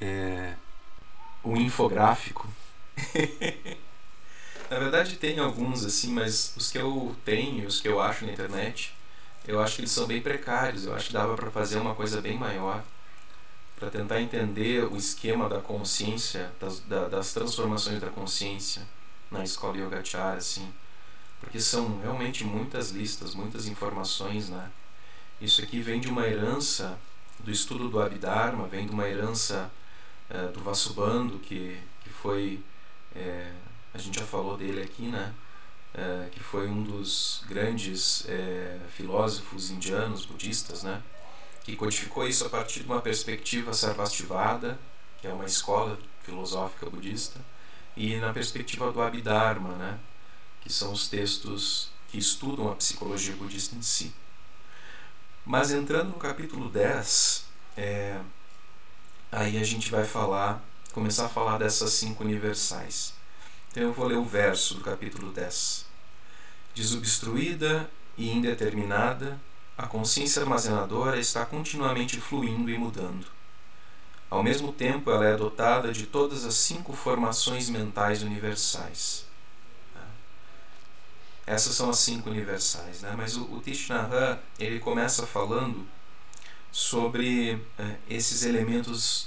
é, 0.01 0.55
um 1.45 1.57
infográfico. 1.57 2.49
na 4.71 4.79
verdade 4.79 5.17
tem 5.17 5.39
alguns 5.39 5.85
assim, 5.85 6.13
mas 6.13 6.55
os 6.57 6.71
que 6.71 6.79
eu 6.79 7.17
tenho, 7.25 7.67
os 7.67 7.81
que 7.81 7.89
eu 7.89 8.01
acho 8.01 8.27
na 8.27 8.33
internet, 8.33 8.95
eu 9.47 9.61
acho 9.61 9.77
que 9.77 9.81
eles 9.83 9.91
são 9.91 10.07
bem 10.07 10.21
precários. 10.21 10.85
Eu 10.85 10.95
acho 10.95 11.09
que 11.09 11.13
dava 11.13 11.35
para 11.35 11.51
fazer 11.51 11.79
uma 11.79 11.95
coisa 11.95 12.21
bem 12.21 12.37
maior 12.39 12.83
para 13.77 13.91
tentar 13.91 14.21
entender 14.21 14.85
o 14.85 14.97
esquema 14.97 15.49
da 15.49 15.61
consciência, 15.61 16.53
das, 16.61 16.81
das 16.81 17.33
transformações 17.33 18.01
da 18.01 18.11
consciência 18.11 18.83
na 19.31 19.43
escola 19.43 19.79
Yogacara, 19.79 20.37
assim 20.37 20.71
porque 21.41 21.59
são 21.59 21.99
realmente 22.01 22.45
muitas 22.45 22.91
listas, 22.91 23.35
muitas 23.35 23.67
informações, 23.67 24.51
né? 24.51 24.71
Isso 25.41 25.63
aqui 25.63 25.81
vem 25.81 26.01
de 26.01 26.09
uma 26.09 26.27
herança 26.27 26.99
do 27.39 27.51
estudo 27.51 27.89
do 27.89 28.01
Abhidharma, 28.01 28.67
vem 28.67 28.87
de 28.87 28.93
uma 28.93 29.09
herança 29.09 29.71
é, 30.29 30.49
do 30.49 30.61
Vasubandhu, 30.61 31.39
que, 31.39 31.81
que 32.05 32.11
foi, 32.11 32.63
é, 33.15 33.51
a 33.95 33.99
gente 33.99 34.19
já 34.19 34.27
falou 34.27 34.57
dele 34.57 34.83
aqui, 34.83 35.03
né? 35.03 35.33
É, 35.95 36.29
que 36.31 36.41
foi 36.41 36.69
um 36.69 36.85
dos 36.85 37.43
grandes 37.49 38.27
filósofos 38.97 39.71
indianos, 39.71 40.25
budistas, 40.25 40.83
né? 40.83 41.03
Que 41.65 41.75
codificou 41.75 42.29
isso 42.29 42.47
a 42.47 42.51
partir 42.51 42.81
de 42.81 42.87
uma 42.87 43.01
perspectiva 43.01 43.73
sarvastivada, 43.73 44.79
que 45.21 45.27
é 45.27 45.33
uma 45.33 45.47
escola 45.47 45.99
filosófica 46.23 46.89
budista, 46.89 47.41
e 47.97 48.17
na 48.17 48.33
perspectiva 48.33 48.93
do 48.93 49.03
Abhidharma, 49.03 49.71
né? 49.77 49.99
que 50.61 50.73
são 50.73 50.93
os 50.93 51.09
textos 51.09 51.91
que 52.09 52.19
estudam 52.19 52.71
a 52.71 52.77
psicologia 52.77 53.35
budista 53.35 53.75
em 53.75 53.83
si. 53.83 54.13
Mas 55.45 55.71
entrando 55.71 56.09
no 56.09 56.15
capítulo 56.15 56.69
10, 56.69 57.47
é, 57.77 58.21
aí 59.33 59.59
a 59.59 59.65
gente 59.65 59.91
vai 59.91 60.05
falar, 60.05 60.63
começar 60.93 61.27
a 61.27 61.29
falar 61.29 61.59
dessas 61.59 61.93
cinco 61.93 62.23
universais. 62.23 63.15
Então 63.71 63.83
eu 63.83 63.93
vou 63.93 64.07
ler 64.07 64.17
o 64.17 64.25
verso 64.25 64.75
do 64.75 64.83
capítulo 64.83 65.33
10. 65.33 65.87
Desobstruída 66.75 67.91
e 68.17 68.31
indeterminada, 68.31 69.41
a 69.77 69.87
consciência 69.87 70.43
armazenadora 70.43 71.19
está 71.19 71.47
continuamente 71.47 72.21
fluindo 72.21 72.71
e 72.71 72.77
mudando. 72.77 73.27
Ao 74.29 74.43
mesmo 74.43 74.73
tempo, 74.73 75.11
ela 75.11 75.25
é 75.25 75.37
dotada 75.37 75.93
de 75.93 76.07
todas 76.07 76.45
as 76.45 76.55
cinco 76.55 76.93
formações 76.93 77.69
mentais 77.69 78.23
universais 78.23 79.30
essas 81.51 81.75
são 81.75 81.91
as 81.91 81.99
cinco 81.99 82.31
universais, 82.31 83.01
né? 83.01 83.13
Mas 83.17 83.37
o, 83.37 83.43
o 83.53 83.61
Tishnahan, 83.61 84.39
ele 84.57 84.79
começa 84.79 85.27
falando 85.27 85.85
sobre 86.71 87.61
é, 87.77 87.97
esses 88.09 88.45
elementos 88.45 89.27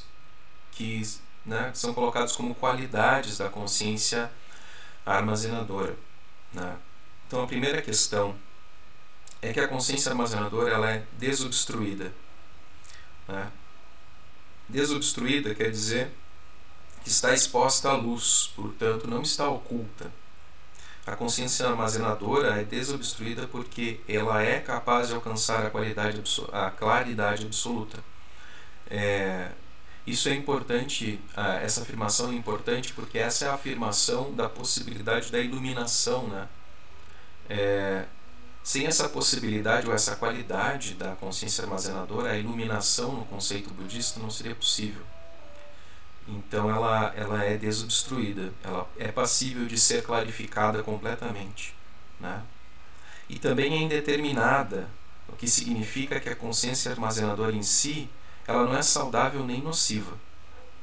que 0.72 1.02
né, 1.46 1.70
são 1.74 1.94
colocados 1.94 2.34
como 2.34 2.56
qualidades 2.56 3.38
da 3.38 3.50
consciência 3.50 4.32
armazenadora. 5.06 5.98
Né? 6.54 6.78
Então 7.28 7.44
a 7.44 7.48
primeira 7.48 7.82
questão 7.82 8.34
é 9.42 9.52
que 9.52 9.60
a 9.60 9.68
consciência 9.68 10.10
armazenadora 10.10 10.74
ela 10.74 10.92
é 10.92 11.06
desobstruída. 11.20 12.14
Né? 13.28 13.52
Desobstruída 14.70 15.54
quer 15.54 15.70
dizer 15.70 16.10
que 17.04 17.10
está 17.10 17.34
exposta 17.34 17.90
à 17.90 17.98
luz, 17.98 18.54
portanto 18.56 19.10
não 19.10 19.22
está 19.22 19.50
oculta. 19.50 20.10
A 21.06 21.16
consciência 21.18 21.68
armazenadora 21.68 22.62
é 22.62 22.64
desobstruída 22.64 23.46
porque 23.48 24.00
ela 24.08 24.42
é 24.42 24.60
capaz 24.60 25.10
de 25.10 25.14
alcançar 25.14 25.66
a, 25.66 25.70
qualidade, 25.70 26.22
a 26.52 26.72
claridade 26.72 27.46
absoluta. 27.46 28.00
É, 28.90 29.50
isso 30.08 30.30
é 30.30 30.34
importante, 30.34 31.20
essa 31.62 31.82
afirmação 31.82 32.32
é 32.32 32.36
importante 32.36 32.94
porque 32.94 33.18
essa 33.18 33.46
é 33.46 33.50
a 33.50 33.54
afirmação 33.54 34.34
da 34.34 34.48
possibilidade 34.48 35.30
da 35.30 35.40
iluminação. 35.40 36.28
Né? 36.28 36.48
É, 37.50 38.06
sem 38.64 38.86
essa 38.86 39.10
possibilidade 39.10 39.86
ou 39.86 39.94
essa 39.94 40.16
qualidade 40.16 40.94
da 40.94 41.16
consciência 41.16 41.66
armazenadora, 41.66 42.32
a 42.32 42.38
iluminação 42.38 43.12
no 43.12 43.26
conceito 43.26 43.74
budista 43.74 44.22
não 44.22 44.30
seria 44.30 44.56
possível. 44.56 45.04
Então 46.28 46.70
ela, 46.70 47.14
ela 47.16 47.44
é 47.44 47.58
desobstruída, 47.58 48.54
ela 48.64 48.90
é 48.98 49.12
passível 49.12 49.66
de 49.66 49.78
ser 49.78 50.04
clarificada 50.04 50.82
completamente. 50.82 51.76
Né? 52.20 52.42
E 53.28 53.38
também 53.40 53.74
é 53.74 53.82
indeterminada, 53.82 54.88
o 55.28 55.36
que 55.36 55.48
significa 55.48 56.20
que 56.20 56.30
a 56.30 56.36
consciência 56.36 56.92
armazenadora 56.92 57.56
em 57.56 57.64
si 57.64 58.10
ela 58.48 58.66
não 58.66 58.76
é 58.76 58.82
saudável 58.82 59.46
nem 59.46 59.62
nociva. 59.62 60.18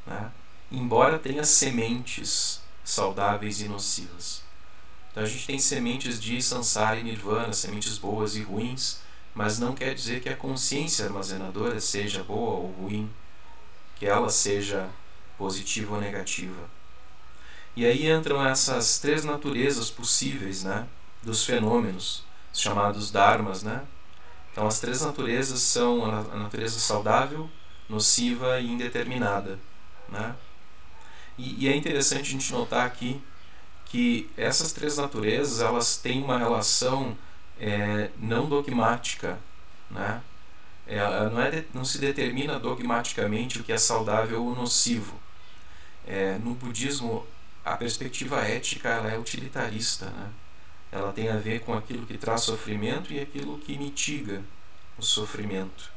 Né? 0.06 0.30
Embora 0.70 1.18
tenha 1.18 1.44
sementes 1.44 2.60
saudáveis 2.84 3.60
e 3.60 3.68
nocivas. 3.68 4.42
Então 5.10 5.22
a 5.22 5.26
gente 5.26 5.46
tem 5.46 5.58
sementes 5.58 6.20
de 6.20 6.40
samsara 6.40 6.98
e 6.98 7.02
nirvana, 7.02 7.52
sementes 7.52 7.98
boas 7.98 8.36
e 8.36 8.42
ruins, 8.42 9.00
mas 9.34 9.58
não 9.58 9.74
quer 9.74 9.94
dizer 9.94 10.20
que 10.20 10.28
a 10.28 10.36
consciência 10.36 11.04
armazenadora 11.04 11.80
seja 11.80 12.22
boa 12.22 12.56
ou 12.56 12.70
ruim, 12.72 13.10
que 13.96 14.06
ela 14.06 14.30
seja 14.30 14.88
positiva 15.40 15.94
ou 15.94 16.00
negativa. 16.00 16.68
E 17.74 17.86
aí 17.86 18.10
entram 18.10 18.46
essas 18.46 18.98
três 18.98 19.24
naturezas 19.24 19.90
possíveis 19.90 20.64
né, 20.64 20.86
dos 21.22 21.46
fenômenos, 21.46 22.22
chamados 22.52 23.10
dharmas, 23.10 23.62
né? 23.62 23.82
Então 24.52 24.66
as 24.66 24.78
três 24.78 25.00
naturezas 25.00 25.60
são 25.60 26.04
a 26.04 26.36
natureza 26.36 26.78
saudável, 26.78 27.48
nociva 27.88 28.60
e 28.60 28.66
indeterminada, 28.66 29.58
né? 30.10 30.36
E, 31.38 31.64
e 31.64 31.68
é 31.68 31.74
interessante 31.74 32.28
a 32.28 32.32
gente 32.32 32.52
notar 32.52 32.86
aqui 32.86 33.22
que 33.86 34.28
essas 34.36 34.72
três 34.72 34.98
naturezas 34.98 35.62
elas 35.62 35.96
têm 35.96 36.22
uma 36.22 36.36
relação 36.36 37.16
é, 37.58 38.10
não 38.18 38.46
dogmática, 38.46 39.38
né? 39.90 40.20
É, 40.86 40.98
não, 41.30 41.40
é, 41.40 41.64
não 41.72 41.84
se 41.84 41.98
determina 41.98 42.58
dogmaticamente 42.58 43.60
o 43.60 43.64
que 43.64 43.72
é 43.72 43.78
saudável 43.78 44.44
ou 44.44 44.54
nocivo. 44.54 45.18
É, 46.06 46.38
no 46.38 46.54
budismo, 46.54 47.26
a 47.64 47.76
perspectiva 47.76 48.40
ética 48.42 48.88
ela 48.88 49.10
é 49.10 49.18
utilitarista, 49.18 50.06
né? 50.06 50.30
ela 50.90 51.12
tem 51.12 51.28
a 51.28 51.36
ver 51.36 51.60
com 51.60 51.74
aquilo 51.74 52.06
que 52.06 52.18
traz 52.18 52.42
sofrimento 52.42 53.12
e 53.12 53.20
aquilo 53.20 53.58
que 53.58 53.78
mitiga 53.78 54.42
o 54.98 55.02
sofrimento. 55.02 55.90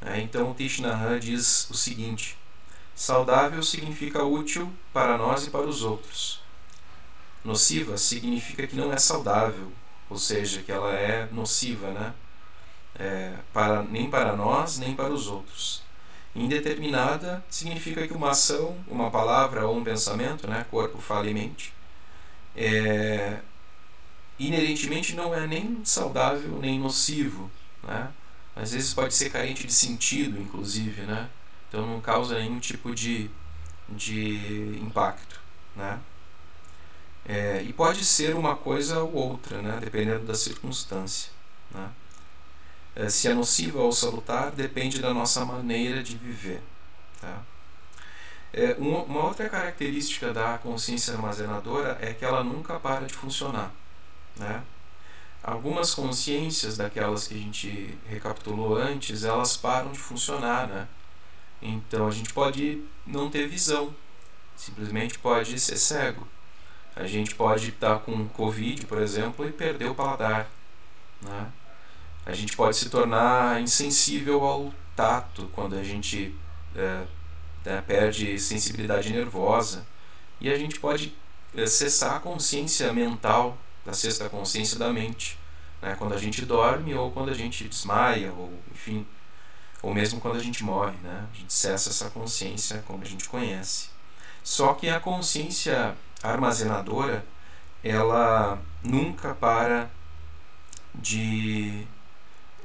É, 0.00 0.20
então 0.20 0.50
o 0.50 0.54
Tishnahan 0.54 1.18
diz 1.20 1.68
o 1.70 1.74
seguinte: 1.74 2.36
saudável 2.94 3.62
significa 3.62 4.24
útil 4.24 4.72
para 4.92 5.16
nós 5.16 5.46
e 5.46 5.50
para 5.50 5.66
os 5.66 5.82
outros. 5.82 6.42
Nociva 7.44 7.96
significa 7.98 8.66
que 8.66 8.74
não 8.74 8.92
é 8.92 8.96
saudável, 8.96 9.70
ou 10.08 10.18
seja, 10.18 10.62
que 10.62 10.72
ela 10.72 10.92
é 10.92 11.28
nociva, 11.30 11.90
né? 11.90 12.14
É, 12.96 13.34
para, 13.52 13.82
nem 13.82 14.08
para 14.08 14.34
nós, 14.34 14.78
nem 14.78 14.94
para 14.94 15.12
os 15.12 15.26
outros. 15.28 15.83
Indeterminada 16.34 17.44
significa 17.48 18.06
que 18.08 18.12
uma 18.12 18.30
ação, 18.30 18.76
uma 18.88 19.10
palavra 19.10 19.66
ou 19.66 19.76
um 19.76 19.84
pensamento, 19.84 20.48
né, 20.48 20.66
corpo, 20.70 21.00
fala 21.00 21.28
e 21.28 21.34
mente, 21.34 21.72
é, 22.56 23.38
inerentemente 24.38 25.14
não 25.14 25.34
é 25.34 25.46
nem 25.46 25.80
saudável 25.84 26.58
nem 26.58 26.78
nocivo, 26.78 27.50
né? 27.82 28.10
Às 28.56 28.72
vezes 28.72 28.94
pode 28.94 29.14
ser 29.14 29.30
carente 29.30 29.66
de 29.66 29.72
sentido, 29.72 30.40
inclusive, 30.40 31.02
né? 31.02 31.28
Então 31.68 31.86
não 31.86 32.00
causa 32.00 32.38
nenhum 32.38 32.60
tipo 32.60 32.94
de, 32.94 33.30
de 33.88 34.78
impacto, 34.80 35.40
né? 35.74 36.00
É, 37.26 37.62
e 37.62 37.72
pode 37.72 38.04
ser 38.04 38.34
uma 38.36 38.54
coisa 38.54 39.02
ou 39.02 39.12
outra, 39.14 39.62
né? 39.62 39.78
Dependendo 39.80 40.24
da 40.26 40.34
circunstância, 40.34 41.30
né? 41.72 41.90
É, 42.96 43.08
se 43.08 43.28
é 43.28 43.34
nociva 43.34 43.80
ou 43.80 43.92
salutar 43.92 44.52
depende 44.52 45.00
da 45.00 45.12
nossa 45.12 45.44
maneira 45.44 46.02
de 46.02 46.16
viver, 46.16 46.62
tá? 47.20 47.42
É, 48.56 48.76
uma, 48.78 49.02
uma 49.02 49.24
outra 49.24 49.48
característica 49.48 50.32
da 50.32 50.56
consciência 50.58 51.12
armazenadora 51.12 51.98
é 52.00 52.14
que 52.14 52.24
ela 52.24 52.44
nunca 52.44 52.78
para 52.78 53.04
de 53.04 53.12
funcionar. 53.12 53.72
Né? 54.36 54.62
Algumas 55.42 55.92
consciências 55.92 56.76
daquelas 56.76 57.26
que 57.26 57.34
a 57.34 57.38
gente 57.38 57.98
recapitulou 58.08 58.76
antes, 58.76 59.24
elas 59.24 59.56
param 59.56 59.90
de 59.90 59.98
funcionar. 59.98 60.68
Né? 60.68 60.86
Então 61.60 62.06
a 62.06 62.12
gente 62.12 62.32
pode 62.32 62.80
não 63.04 63.28
ter 63.28 63.48
visão, 63.48 63.92
simplesmente 64.56 65.18
pode 65.18 65.58
ser 65.58 65.76
cego. 65.76 66.26
A 66.94 67.08
gente 67.08 67.34
pode 67.34 67.70
estar 67.70 67.98
com 67.98 68.28
Covid, 68.28 68.86
por 68.86 69.02
exemplo, 69.02 69.44
e 69.48 69.50
perder 69.50 69.90
o 69.90 69.96
paladar. 69.96 70.48
Né? 71.20 71.52
A 72.26 72.32
gente 72.32 72.56
pode 72.56 72.76
se 72.76 72.88
tornar 72.88 73.60
insensível 73.60 74.44
ao 74.44 74.72
tato 74.96 75.50
quando 75.52 75.76
a 75.76 75.82
gente 75.82 76.34
é, 76.74 77.04
é, 77.64 77.80
perde 77.80 78.38
sensibilidade 78.38 79.12
nervosa. 79.12 79.86
E 80.40 80.50
a 80.50 80.58
gente 80.58 80.80
pode 80.80 81.14
é, 81.54 81.66
cessar 81.66 82.16
a 82.16 82.20
consciência 82.20 82.92
mental 82.92 83.58
da 83.84 83.92
sexta 83.92 84.28
consciência 84.28 84.78
da 84.78 84.92
mente, 84.92 85.38
né? 85.82 85.94
quando 85.98 86.14
a 86.14 86.18
gente 86.18 86.44
dorme 86.44 86.94
ou 86.94 87.10
quando 87.10 87.30
a 87.30 87.34
gente 87.34 87.64
desmaia, 87.64 88.32
ou 88.32 88.52
enfim, 88.72 89.06
ou 89.82 89.92
mesmo 89.92 90.20
quando 90.20 90.36
a 90.36 90.42
gente 90.42 90.64
morre, 90.64 90.96
né? 91.02 91.26
a 91.30 91.36
gente 91.36 91.52
cessa 91.52 91.90
essa 91.90 92.08
consciência 92.08 92.82
como 92.86 93.02
a 93.02 93.06
gente 93.06 93.28
conhece. 93.28 93.88
Só 94.42 94.74
que 94.74 94.88
a 94.88 94.98
consciência 94.98 95.94
armazenadora, 96.22 97.24
ela 97.82 98.58
nunca 98.82 99.34
para 99.34 99.90
de, 100.94 101.86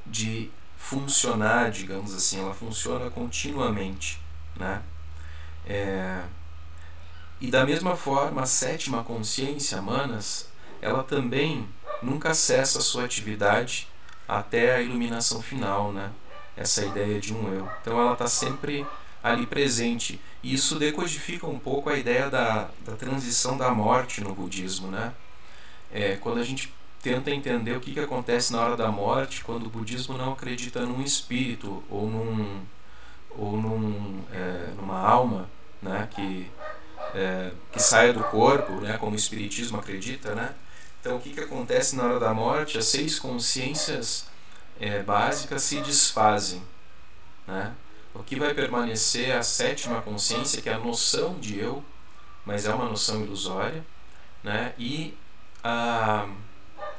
de 0.09 0.51
funcionar, 0.77 1.71
digamos 1.71 2.13
assim, 2.13 2.39
ela 2.39 2.53
funciona 2.53 3.09
continuamente, 3.09 4.19
né? 4.55 4.81
É, 5.65 6.23
e 7.41 7.49
da 7.49 7.65
mesma 7.65 7.95
forma, 7.95 8.41
a 8.41 8.45
sétima 8.45 9.03
consciência, 9.03 9.81
Manas, 9.81 10.49
ela 10.81 11.03
também 11.03 11.67
nunca 12.01 12.33
cessa 12.33 12.79
a 12.79 12.81
sua 12.81 13.05
atividade 13.05 13.87
até 14.27 14.75
a 14.75 14.81
iluminação 14.81 15.41
final, 15.41 15.91
né? 15.91 16.11
Essa 16.55 16.85
ideia 16.85 17.19
de 17.19 17.33
um 17.33 17.53
eu. 17.53 17.69
Então 17.81 17.99
ela 17.99 18.13
está 18.13 18.27
sempre 18.27 18.85
ali 19.23 19.45
presente. 19.45 20.19
E 20.43 20.53
isso 20.53 20.77
decodifica 20.77 21.47
um 21.47 21.57
pouco 21.59 21.89
a 21.89 21.97
ideia 21.97 22.29
da, 22.29 22.69
da 22.85 22.95
transição 22.95 23.57
da 23.57 23.71
morte 23.71 24.21
no 24.21 24.33
budismo, 24.35 24.89
né? 24.89 25.13
É, 25.91 26.17
quando 26.17 26.39
a 26.39 26.43
gente 26.43 26.73
tenta 27.01 27.31
entender 27.31 27.75
o 27.75 27.79
que, 27.79 27.93
que 27.93 27.99
acontece 27.99 28.51
na 28.53 28.61
hora 28.61 28.77
da 28.77 28.91
morte, 28.91 29.43
quando 29.43 29.67
o 29.67 29.69
budismo 29.69 30.17
não 30.17 30.33
acredita 30.33 30.81
num 30.85 31.01
espírito 31.01 31.83
ou 31.89 32.09
num 32.09 32.61
ou 33.31 33.55
num, 33.57 34.23
é, 34.33 34.73
numa 34.75 34.99
alma, 34.99 35.49
né? 35.81 36.07
Que 36.11 36.49
é, 37.13 37.51
que 37.71 37.79
saia 37.79 38.13
do 38.13 38.23
corpo, 38.25 38.73
né? 38.81 38.97
Como 38.97 39.13
o 39.13 39.15
espiritismo 39.15 39.79
acredita, 39.79 40.35
né? 40.35 40.53
Então, 40.99 41.15
o 41.15 41.19
que, 41.21 41.29
que 41.29 41.39
acontece 41.39 41.95
na 41.95 42.03
hora 42.03 42.19
da 42.19 42.33
morte? 42.33 42.77
As 42.77 42.85
seis 42.85 43.17
consciências 43.17 44.25
é, 44.79 45.01
básicas 45.01 45.63
se 45.63 45.79
desfazem. 45.81 46.61
Né? 47.47 47.73
O 48.13 48.21
que 48.21 48.35
vai 48.35 48.53
permanecer 48.53 49.29
é 49.29 49.37
a 49.37 49.43
sétima 49.43 50.01
consciência, 50.01 50.61
que 50.61 50.69
é 50.69 50.73
a 50.73 50.77
noção 50.77 51.39
de 51.39 51.57
eu, 51.57 51.83
mas 52.45 52.65
é 52.65 52.73
uma 52.73 52.85
noção 52.85 53.21
ilusória, 53.21 53.85
né? 54.43 54.73
e 54.77 55.13
a, 55.63 56.27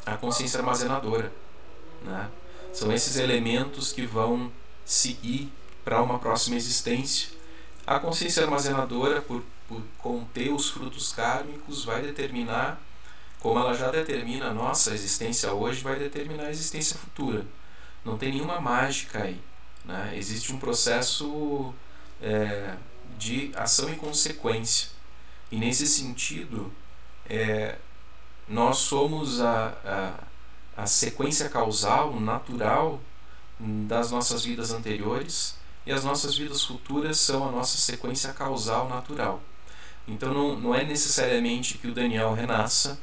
a 0.06 0.16
consciência 0.16 0.60
armazenadora. 0.60 1.32
Né? 2.02 2.28
São 2.72 2.92
esses 2.92 3.16
elementos 3.16 3.92
que 3.92 4.06
vão 4.06 4.52
seguir 4.84 5.52
para 5.84 6.02
uma 6.02 6.18
próxima 6.18 6.56
existência. 6.56 7.30
A 7.86 7.98
consciência 7.98 8.42
armazenadora, 8.42 9.20
por, 9.20 9.42
por 9.68 9.82
conter 9.98 10.52
os 10.52 10.70
frutos 10.70 11.12
kármicos, 11.12 11.84
vai 11.84 12.02
determinar 12.02 12.80
como 13.40 13.58
ela 13.58 13.74
já 13.74 13.90
determina 13.90 14.48
a 14.48 14.54
nossa 14.54 14.92
existência 14.92 15.52
hoje, 15.52 15.82
vai 15.82 15.98
determinar 15.98 16.44
a 16.44 16.50
existência 16.50 16.96
futura. 16.96 17.46
Não 18.04 18.18
tem 18.18 18.32
nenhuma 18.32 18.60
mágica 18.60 19.22
aí. 19.22 19.40
Né? 19.84 20.12
Existe 20.14 20.52
um 20.52 20.58
processo 20.58 21.74
é, 22.20 22.76
de 23.18 23.50
ação 23.56 23.90
e 23.90 23.96
consequência. 23.96 24.90
E 25.50 25.56
nesse 25.56 25.86
sentido, 25.86 26.70
é, 27.28 27.78
nós 28.50 28.78
somos 28.78 29.40
a, 29.40 29.74
a, 30.76 30.82
a 30.82 30.86
sequência 30.86 31.48
causal 31.48 32.20
natural 32.20 33.00
das 33.58 34.10
nossas 34.10 34.44
vidas 34.44 34.72
anteriores 34.72 35.54
e 35.86 35.92
as 35.92 36.04
nossas 36.04 36.36
vidas 36.36 36.62
futuras 36.64 37.18
são 37.18 37.48
a 37.48 37.52
nossa 37.52 37.78
sequência 37.78 38.32
causal 38.34 38.88
natural. 38.88 39.40
Então 40.06 40.34
não, 40.34 40.58
não 40.58 40.74
é 40.74 40.84
necessariamente 40.84 41.78
que 41.78 41.88
o 41.88 41.94
Daniel 41.94 42.34
renasça 42.34 42.98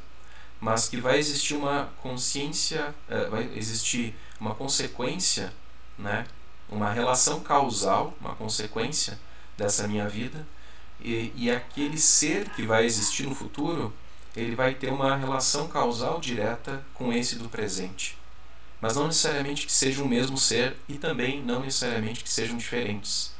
mas 0.60 0.88
que 0.88 0.96
vai 1.00 1.18
existir 1.18 1.54
uma 1.54 1.88
consciência, 2.02 2.94
eh, 3.08 3.28
vai 3.28 3.50
existir 3.54 4.14
uma 4.40 4.54
consequência, 4.54 5.52
né? 5.98 6.26
uma 6.68 6.92
relação 6.92 7.40
causal, 7.40 8.14
uma 8.20 8.34
consequência 8.34 9.18
dessa 9.56 9.86
minha 9.86 10.08
vida, 10.08 10.46
e, 11.00 11.32
e 11.34 11.50
aquele 11.50 11.96
ser 11.96 12.48
que 12.50 12.62
vai 12.66 12.84
existir 12.84 13.24
no 13.24 13.34
futuro, 13.34 13.92
ele 14.40 14.54
vai 14.54 14.74
ter 14.74 14.92
uma 14.92 15.16
relação 15.16 15.68
causal 15.68 16.20
direta 16.20 16.84
com 16.94 17.12
esse 17.12 17.36
do 17.36 17.48
presente. 17.48 18.16
Mas 18.80 18.94
não 18.94 19.06
necessariamente 19.06 19.66
que 19.66 19.72
sejam 19.72 20.04
o 20.04 20.08
mesmo 20.08 20.38
ser 20.38 20.76
e 20.88 20.94
também 20.94 21.42
não 21.42 21.60
necessariamente 21.60 22.22
que 22.22 22.30
sejam 22.30 22.56
diferentes. 22.56 23.32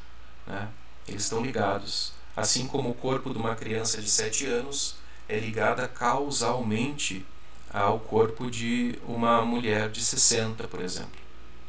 Né? 0.46 0.68
Eles 1.06 1.22
estão 1.22 1.40
ligados. 1.40 2.12
Assim 2.36 2.66
como 2.66 2.90
o 2.90 2.94
corpo 2.94 3.30
de 3.30 3.38
uma 3.38 3.54
criança 3.54 4.00
de 4.00 4.10
7 4.10 4.46
anos 4.46 4.96
é 5.28 5.38
ligada 5.38 5.86
causalmente 5.86 7.24
ao 7.72 8.00
corpo 8.00 8.50
de 8.50 8.98
uma 9.06 9.44
mulher 9.44 9.90
de 9.90 10.02
60, 10.02 10.66
por 10.66 10.80
exemplo. 10.80 11.20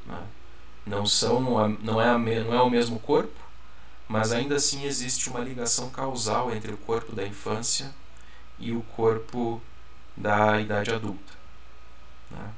Né? 0.05 0.21
Não, 0.85 1.05
são, 1.05 1.39
não, 1.39 2.01
é 2.01 2.17
não 2.17 2.53
é 2.53 2.61
o 2.61 2.69
mesmo 2.69 2.99
corpo, 2.99 3.39
mas 4.07 4.31
ainda 4.31 4.55
assim 4.55 4.85
existe 4.85 5.29
uma 5.29 5.39
ligação 5.39 5.89
causal 5.91 6.51
entre 6.51 6.71
o 6.71 6.77
corpo 6.77 7.15
da 7.15 7.27
infância 7.27 7.93
e 8.59 8.71
o 8.71 8.81
corpo 8.95 9.61
da 10.15 10.59
idade 10.59 10.91
adulta. 10.91 11.33
Né? 12.31 12.49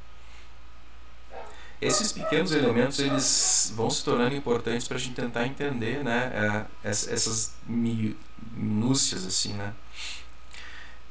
Esses 1.82 2.12
pequenos 2.12 2.52
elementos 2.52 3.00
eles 3.00 3.74
vão 3.76 3.90
se 3.90 4.04
tornando 4.04 4.36
importantes 4.36 4.88
para 4.88 4.98
a 4.98 5.00
gente 5.00 5.16
tentar 5.16 5.48
entender 5.48 6.04
né, 6.04 6.68
é, 6.84 6.90
essas 6.90 7.54
minúcias 7.66 9.26
assim, 9.26 9.54
né? 9.54 9.74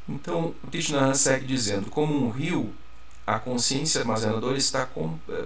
Então, 0.09 0.55
o 0.63 0.71
Krishna 0.71 1.15
segue 1.15 1.47
dizendo: 1.47 1.91
como 1.91 2.15
um 2.15 2.31
rio, 2.31 2.73
a 3.27 3.39
consciência 3.39 4.01
armazenadora 4.01 4.59
está 4.59 4.89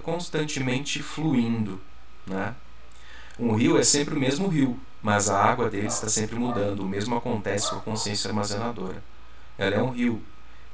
constantemente 0.03 1.01
fluindo. 1.03 1.79
Né? 2.25 2.55
Um 3.37 3.53
rio 3.53 3.77
é 3.77 3.83
sempre 3.83 4.15
o 4.15 4.19
mesmo 4.19 4.47
rio, 4.47 4.79
mas 5.03 5.29
a 5.29 5.39
água 5.39 5.69
dele 5.69 5.87
está 5.87 6.09
sempre 6.09 6.35
mudando. 6.35 6.79
O 6.79 6.87
mesmo 6.87 7.15
acontece 7.15 7.69
com 7.69 7.75
a 7.77 7.81
consciência 7.81 8.29
armazenadora. 8.29 9.03
Ela 9.57 9.75
é 9.75 9.81
um 9.81 9.91
rio, 9.91 10.21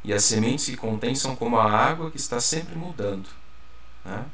e 0.03 0.13
as 0.13 0.23
sementes 0.23 0.65
que 0.65 0.77
contém 0.77 1.15
são 1.15 1.35
como 1.35 1.57
a 1.57 1.71
água 1.71 2.09
que 2.09 2.17
está 2.17 2.39
sempre 2.39 2.75
mudando. 2.75 3.29
Né? 4.03 4.25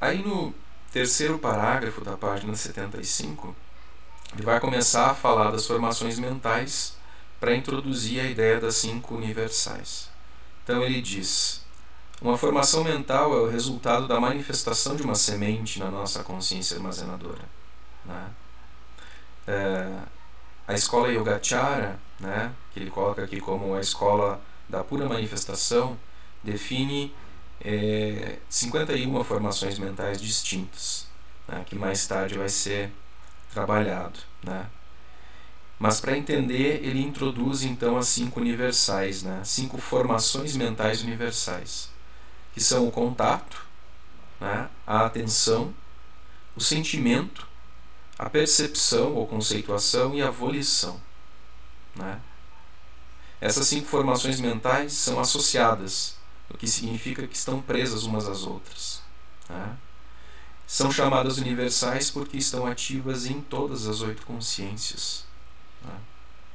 Aí 0.00 0.22
no 0.22 0.54
terceiro 0.92 1.38
parágrafo 1.38 2.04
da 2.04 2.16
página 2.16 2.54
75, 2.54 3.56
ele 4.34 4.42
vai 4.42 4.60
começar 4.60 5.10
a 5.10 5.14
falar 5.14 5.50
das 5.50 5.66
formações 5.66 6.18
mentais 6.18 6.96
para 7.40 7.54
introduzir 7.54 8.20
a 8.20 8.24
ideia 8.24 8.60
das 8.60 8.76
cinco 8.76 9.14
universais. 9.14 10.10
Então 10.62 10.82
ele 10.82 11.00
diz: 11.00 11.62
uma 12.20 12.38
formação 12.38 12.84
mental 12.84 13.34
é 13.34 13.40
o 13.40 13.48
resultado 13.48 14.06
da 14.06 14.20
manifestação 14.20 14.94
de 14.94 15.02
uma 15.02 15.14
semente 15.14 15.78
na 15.78 15.90
nossa 15.90 16.22
consciência 16.22 16.76
armazenadora. 16.76 17.42
Né? 18.04 18.30
É, 19.46 19.98
a 20.66 20.74
escola 20.74 21.08
Yogacara, 21.08 21.98
né, 22.20 22.52
que 22.72 22.80
ele 22.80 22.90
coloca 22.90 23.22
aqui 23.22 23.40
como 23.40 23.74
a 23.74 23.80
escola 23.80 24.40
da 24.68 24.82
pura 24.82 25.08
manifestação, 25.08 25.98
define 26.42 27.12
é, 27.60 28.38
51 28.48 29.24
formações 29.24 29.78
mentais 29.78 30.20
distintas, 30.20 31.06
né, 31.48 31.62
que 31.66 31.74
mais 31.74 32.06
tarde 32.06 32.38
vai 32.38 32.48
ser 32.48 32.90
trabalhado. 33.52 34.18
Né? 34.42 34.66
Mas 35.82 36.00
para 36.00 36.16
entender, 36.16 36.80
ele 36.84 37.02
introduz 37.02 37.64
então 37.64 37.96
as 37.96 38.06
cinco 38.06 38.38
universais, 38.38 39.24
né? 39.24 39.42
cinco 39.44 39.78
formações 39.78 40.56
mentais 40.56 41.02
universais, 41.02 41.90
que 42.54 42.60
são 42.60 42.86
o 42.86 42.92
contato, 42.92 43.66
né? 44.40 44.68
a 44.86 45.04
atenção, 45.04 45.74
o 46.54 46.60
sentimento, 46.60 47.48
a 48.22 48.30
percepção 48.30 49.14
ou 49.14 49.26
conceituação 49.26 50.14
e 50.14 50.22
a 50.22 50.30
volição. 50.30 51.00
Né? 51.96 52.20
Essas 53.40 53.66
cinco 53.66 53.88
formações 53.88 54.38
mentais 54.38 54.92
são 54.92 55.18
associadas, 55.18 56.14
o 56.48 56.56
que 56.56 56.68
significa 56.68 57.26
que 57.26 57.34
estão 57.34 57.60
presas 57.60 58.04
umas 58.04 58.28
às 58.28 58.44
outras. 58.44 59.02
Né? 59.48 59.76
São 60.68 60.92
chamadas 60.92 61.38
universais 61.38 62.12
porque 62.12 62.36
estão 62.36 62.64
ativas 62.64 63.26
em 63.26 63.40
todas 63.40 63.88
as 63.88 64.02
oito 64.02 64.24
consciências. 64.24 65.24
Né? 65.84 65.98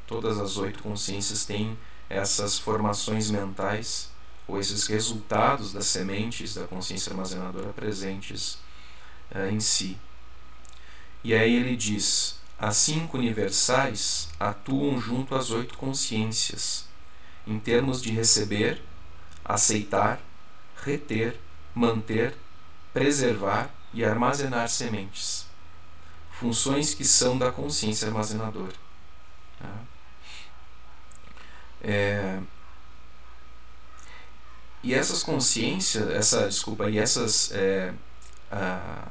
Todas 0.08 0.40
as 0.40 0.56
oito 0.56 0.82
consciências 0.82 1.44
têm 1.44 1.78
essas 2.10 2.58
formações 2.58 3.30
mentais 3.30 4.10
ou 4.48 4.58
esses 4.58 4.88
resultados 4.88 5.74
das 5.74 5.88
sementes 5.88 6.54
da 6.54 6.66
consciência 6.66 7.12
armazenadora 7.12 7.74
presentes 7.74 8.58
uh, 9.36 9.50
em 9.52 9.60
si. 9.60 10.00
E 11.24 11.34
aí 11.34 11.56
ele 11.56 11.76
diz: 11.76 12.40
as 12.60 12.78
cinco 12.78 13.18
universais 13.18 14.30
atuam 14.40 15.00
junto 15.00 15.36
às 15.36 15.52
oito 15.52 15.78
consciências, 15.78 16.88
em 17.46 17.60
termos 17.60 18.02
de 18.02 18.12
receber, 18.12 18.82
aceitar, 19.44 20.20
reter, 20.84 21.40
manter, 21.74 22.36
preservar 22.94 23.70
e 23.94 24.04
armazenar 24.04 24.70
sementes. 24.70 25.46
Funções 26.32 26.94
que 26.94 27.06
são 27.06 27.38
da 27.38 27.52
consciência 27.52 28.08
armazenadora. 28.08 28.74
Tá? 29.60 29.70
É, 31.82 32.40
e 34.84 34.94
essas 34.94 35.24
consciências, 35.24 36.10
essa, 36.10 36.48
desculpa, 36.48 36.90
e 36.90 36.98
essas 36.98 37.52
é, 37.52 37.94
a, 38.52 39.10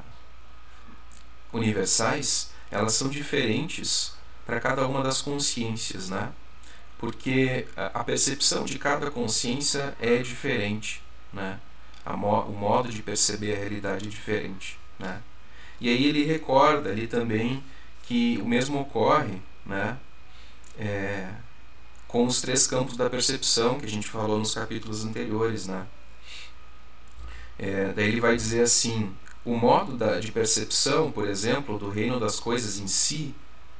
universais, 1.57 2.51
elas 2.71 2.95
são 2.95 3.09
diferentes 3.09 4.15
para 4.45 4.61
cada 4.61 4.87
uma 4.87 5.03
das 5.03 5.21
consciências, 5.21 6.09
né? 6.09 6.33
Porque 6.99 7.67
a 7.77 8.03
percepção 8.05 8.65
de 8.65 8.79
cada 8.79 9.11
consciência 9.11 9.95
é 10.01 10.19
diferente, 10.19 11.03
né? 11.33 11.59
Mo 12.17 12.41
o 12.43 12.53
modo 12.53 12.89
de 12.89 13.03
perceber 13.03 13.55
a 13.55 13.59
realidade 13.59 14.07
é 14.07 14.11
diferente, 14.11 14.79
né? 14.99 15.21
E 15.81 15.89
aí 15.89 16.07
ele 16.07 16.25
recorda 16.25 16.91
ali 16.91 17.07
também 17.07 17.63
que 18.05 18.39
o 18.41 18.47
mesmo 18.47 18.81
ocorre, 18.81 19.43
né? 19.65 19.99
É, 20.79 21.29
com 22.07 22.25
os 22.25 22.41
três 22.41 22.67
campos 22.67 22.97
da 22.97 23.11
percepção 23.11 23.79
que 23.79 23.87
a 23.87 23.89
gente 23.89 24.09
falou 24.09 24.39
nos 24.39 24.55
capítulos 24.55 25.05
anteriores, 25.05 25.67
né? 25.67 25.87
É, 27.59 27.93
daí 27.95 28.09
ele 28.09 28.21
vai 28.21 28.37
dizer 28.37 28.63
assim: 28.63 29.15
o 29.47 29.57
modo 29.57 29.97
da, 29.97 30.19
de 30.19 30.33
percepção, 30.33 31.13
por 31.13 31.29
exemplo, 31.29 31.79
do 31.79 31.89
reino 31.89 32.19
das 32.19 32.41
coisas 32.41 32.81
em 32.81 32.89
si, 32.89 33.33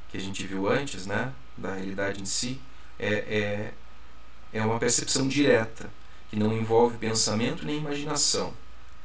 que 0.09 0.15
a 0.15 0.19
gente 0.19 0.47
viu 0.47 0.69
antes, 0.69 1.05
né, 1.05 1.33
da 1.57 1.73
realidade 1.73 2.21
em 2.21 2.25
si, 2.25 2.61
é, 2.97 3.13
é, 3.13 3.73
é 4.53 4.61
uma 4.63 4.79
percepção 4.79 5.27
direta, 5.27 5.91
que 6.29 6.37
não 6.37 6.57
envolve 6.57 6.97
pensamento 6.97 7.65
nem 7.65 7.79
imaginação. 7.79 8.53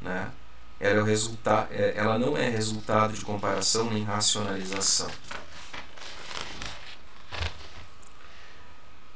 Né? 0.01 0.31
Ela, 0.79 1.01
é 1.01 1.03
o 1.03 1.05
resulta 1.05 1.69
é, 1.73 1.95
ela 1.97 2.17
não 2.17 2.37
é 2.37 2.49
resultado 2.49 3.13
de 3.13 3.25
comparação 3.25 3.91
nem 3.91 4.05
racionalização. 4.05 5.11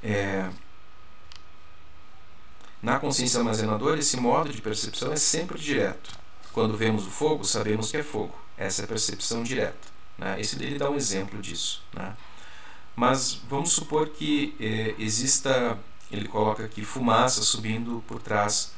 É, 0.03 0.51
na 2.83 2.99
consciência 2.99 3.39
armazenadora, 3.39 4.01
esse 4.01 4.17
modo 4.17 4.53
de 4.53 4.61
percepção 4.61 5.13
é 5.13 5.17
sempre 5.17 5.59
direto 5.59 6.26
quando 6.57 6.75
vemos 6.75 7.07
o 7.07 7.11
fogo, 7.11 7.45
sabemos 7.45 7.91
que 7.91 7.99
é 7.99 8.03
fogo. 8.03 8.35
Essa 8.57 8.81
é 8.81 8.85
a 8.87 8.89
percepção 8.89 9.43
direta. 9.43 9.77
Né? 10.17 10.41
Esse 10.41 10.57
dele 10.57 10.79
dá 10.79 10.89
um 10.89 10.97
exemplo 10.97 11.39
disso. 11.39 11.85
Né? 11.93 12.17
Mas 12.97 13.35
vamos 13.47 13.73
supor 13.73 14.09
que 14.09 14.57
eh, 14.59 14.95
exista, 14.99 15.79
ele 16.11 16.27
coloca 16.27 16.65
aqui, 16.65 16.83
fumaça 16.83 17.43
subindo 17.43 18.03
por 18.09 18.23
trás 18.23 18.73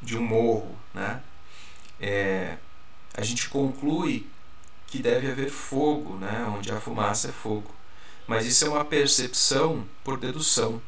de 0.00 0.16
um 0.16 0.22
morro. 0.22 0.78
Né? 0.94 1.20
É, 2.00 2.56
a 3.12 3.22
gente 3.24 3.48
conclui 3.48 4.28
que 4.86 5.00
deve 5.00 5.28
haver 5.28 5.50
fogo, 5.50 6.14
né? 6.14 6.46
onde 6.56 6.70
a 6.70 6.80
fumaça 6.80 7.30
é 7.30 7.32
fogo. 7.32 7.74
Mas 8.28 8.46
isso 8.46 8.64
é 8.64 8.68
uma 8.68 8.84
percepção 8.84 9.84
por 10.04 10.20
dedução, 10.20 10.80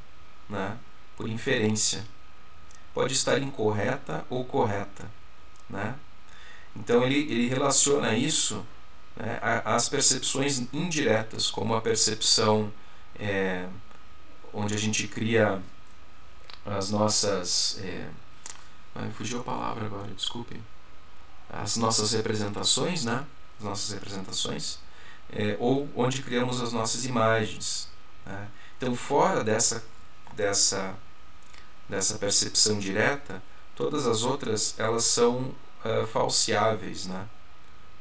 né? 0.48 0.78
por 1.16 1.28
inferência. 1.28 2.06
Pode 2.94 3.14
estar 3.14 3.36
incorreta 3.42 4.24
ou 4.30 4.44
correta. 4.44 5.10
Né? 5.68 5.96
Então 6.78 7.02
ele, 7.02 7.18
ele 7.20 7.48
relaciona 7.48 8.14
isso 8.16 8.64
né, 9.16 9.40
às 9.64 9.88
percepções 9.88 10.62
indiretas, 10.72 11.50
como 11.50 11.74
a 11.74 11.80
percepção 11.80 12.72
é, 13.18 13.66
onde 14.52 14.74
a 14.74 14.78
gente 14.78 15.08
cria 15.08 15.60
as 16.64 16.90
nossas. 16.90 17.78
É, 17.80 18.08
fugiu 19.12 19.40
a 19.40 19.44
palavra 19.44 19.86
agora, 19.86 20.08
desculpem. 20.08 20.62
As 21.48 21.76
nossas 21.76 22.12
representações, 22.12 23.04
né? 23.04 23.24
As 23.58 23.64
nossas 23.64 23.90
representações. 23.92 24.78
É, 25.30 25.56
ou 25.58 25.88
onde 25.94 26.22
criamos 26.22 26.60
as 26.60 26.72
nossas 26.72 27.04
imagens. 27.04 27.88
Né? 28.24 28.48
Então, 28.76 28.94
fora 28.94 29.42
dessa, 29.42 29.84
dessa, 30.34 30.94
dessa 31.88 32.18
percepção 32.18 32.78
direta, 32.78 33.42
todas 33.74 34.06
as 34.06 34.22
outras 34.22 34.74
elas 34.78 35.04
são 35.04 35.54
uh, 36.02 36.06
falseáveis. 36.06 37.06
Né? 37.06 37.26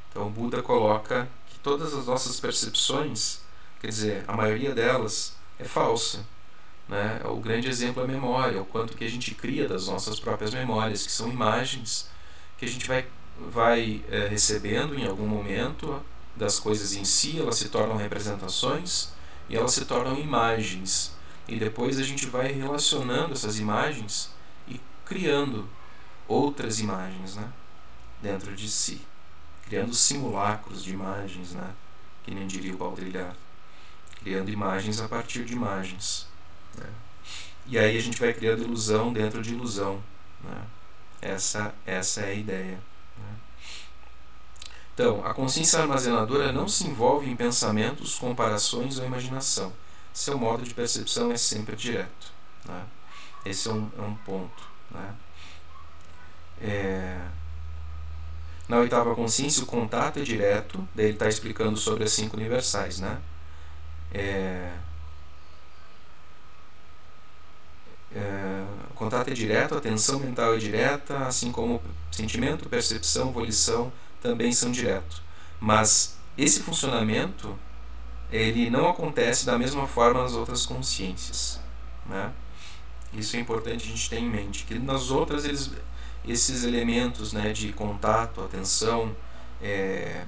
Então, 0.10 0.28
o 0.28 0.30
Buda 0.30 0.62
coloca 0.62 1.28
que 1.48 1.60
todas 1.60 1.94
as 1.94 2.06
nossas 2.06 2.40
percepções, 2.40 3.40
quer 3.80 3.88
dizer, 3.88 4.24
a 4.28 4.36
maioria 4.36 4.74
delas 4.74 5.36
é 5.60 5.64
falsa. 5.64 6.26
Né? 6.88 7.22
O 7.26 7.38
grande 7.38 7.68
exemplo 7.68 8.02
é 8.02 8.06
a 8.06 8.08
memória, 8.08 8.62
o 8.62 8.66
quanto 8.66 8.96
que 8.96 9.04
a 9.04 9.10
gente 9.10 9.34
cria 9.34 9.68
das 9.68 9.88
nossas 9.88 10.20
próprias 10.20 10.54
memórias, 10.54 11.06
que 11.06 11.12
são 11.12 11.30
imagens 11.30 12.10
que 12.58 12.66
a 12.66 12.68
gente 12.68 12.88
vai, 12.88 13.06
vai 13.38 14.04
é, 14.10 14.28
recebendo 14.28 14.96
em 14.96 15.08
algum 15.08 15.28
momento 15.28 16.02
das 16.36 16.60
coisas 16.60 16.94
em 16.94 17.06
si, 17.06 17.40
elas 17.40 17.56
se 17.56 17.70
tornam 17.70 17.98
representações 17.98 19.10
e 19.50 19.56
elas 19.56 19.72
se 19.72 19.86
tornam 19.86 20.18
imagens. 20.20 21.14
E 21.48 21.58
depois 21.58 22.00
a 22.00 22.04
gente 22.04 22.26
vai 22.26 22.52
relacionando 22.52 23.34
essas 23.34 23.60
imagens 23.60 24.32
e 24.68 24.80
criando 25.06 25.68
outras 26.28 26.80
imagens. 26.80 27.36
Né? 27.36 27.48
Dentro 28.22 28.56
de 28.56 28.70
si, 28.70 29.02
criando 29.66 29.94
simulacros 29.94 30.84
de 30.84 30.94
imagens, 30.94 31.54
né? 31.54 31.74
que 32.24 32.34
nem 32.34 32.48
diria 32.48 32.74
o 32.74 32.78
Baudrillard, 32.78 33.38
criando 34.20 34.50
imagens 34.50 35.00
a 35.00 35.08
partir 35.08 35.46
de 35.46 35.54
imagens. 35.54 36.28
Né? 36.76 36.90
E 37.68 37.78
aí 37.78 37.98
a 37.98 38.02
gente 38.02 38.20
vai 38.20 38.34
criando 38.34 38.64
ilusão 38.64 39.14
dentro 39.14 39.42
de 39.42 39.54
ilusão. 39.54 40.02
Né? 40.44 40.62
Essa, 41.22 41.74
essa 41.86 42.22
é 42.22 42.32
a 42.32 42.34
ideia. 42.34 42.80
Né? 43.18 43.36
Então, 44.94 45.26
a 45.26 45.34
consciência 45.34 45.80
armazenadora 45.80 46.52
não 46.52 46.68
se 46.68 46.88
envolve 46.88 47.30
em 47.30 47.36
pensamentos, 47.36 48.16
comparações 48.16 48.98
ou 48.98 49.06
imaginação. 49.06 49.74
Seu 50.14 50.38
modo 50.38 50.64
de 50.64 50.74
percepção 50.74 51.32
é 51.32 51.38
sempre 51.38 51.76
direto. 51.76 52.32
Né? 52.66 52.84
Esse 53.46 53.68
é 53.68 53.72
um, 53.72 53.92
é 53.98 54.02
um 54.02 54.16
ponto. 54.16 54.64
Né? 54.90 55.16
É... 56.62 57.22
Na 58.68 58.78
oitava 58.78 59.14
consciência, 59.16 59.64
o 59.64 59.66
contato 59.66 60.20
é 60.20 60.24
direto, 60.24 60.88
daí 60.96 61.06
ele 61.06 61.14
está 61.14 61.28
explicando 61.28 61.78
sobre 61.78 62.04
as 62.04 62.12
cinco 62.12 62.36
universais. 62.36 63.00
Né? 63.00 63.18
É... 64.14 64.72
É... 68.16 68.66
O 68.90 68.94
contato 68.94 69.30
é 69.30 69.34
direto, 69.34 69.76
a 69.76 69.78
atenção 69.78 70.20
mental 70.20 70.56
é 70.56 70.58
direta, 70.58 71.18
assim 71.28 71.52
como 71.52 71.82
sentimento, 72.12 72.70
percepção, 72.70 73.32
volição 73.32 73.92
também 74.22 74.52
são 74.52 74.72
diretos. 74.72 75.22
Mas 75.60 76.18
esse 76.38 76.62
funcionamento 76.62 77.58
ele 78.32 78.70
não 78.70 78.90
acontece 78.90 79.46
da 79.46 79.58
mesma 79.58 79.88
forma 79.88 80.22
nas 80.22 80.34
outras 80.34 80.66
consciências. 80.66 81.60
Né? 82.06 82.32
Isso 83.14 83.36
é 83.36 83.40
importante 83.40 83.86
a 83.86 83.88
gente 83.88 84.10
ter 84.10 84.18
em 84.18 84.30
mente, 84.30 84.66
que 84.66 84.78
nas 84.80 85.10
outras 85.10 85.46
eles, 85.46 85.72
esses 86.28 86.64
elementos 86.64 87.34
né, 87.34 87.52
de 87.54 87.72
contato, 87.74 88.42
atenção, 88.42 89.16
é, 89.62 90.26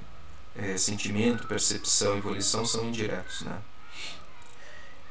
é, 0.55 0.77
sentimento, 0.77 1.47
percepção 1.47 2.17
e 2.17 2.21
volição 2.21 2.65
são 2.65 2.85
indiretos. 2.85 3.41
Né? 3.41 3.61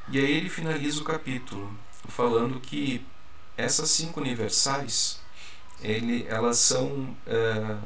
E 0.09 0.19
aí 0.19 0.31
ele 0.31 0.49
finaliza 0.49 1.01
o 1.01 1.03
capítulo 1.03 1.77
falando 2.07 2.59
que 2.59 3.05
essas 3.57 3.89
cinco 3.89 4.21
universais 4.21 5.19
ele, 5.81 6.25
elas 6.27 6.57
são 6.57 7.15
é, 7.25 7.77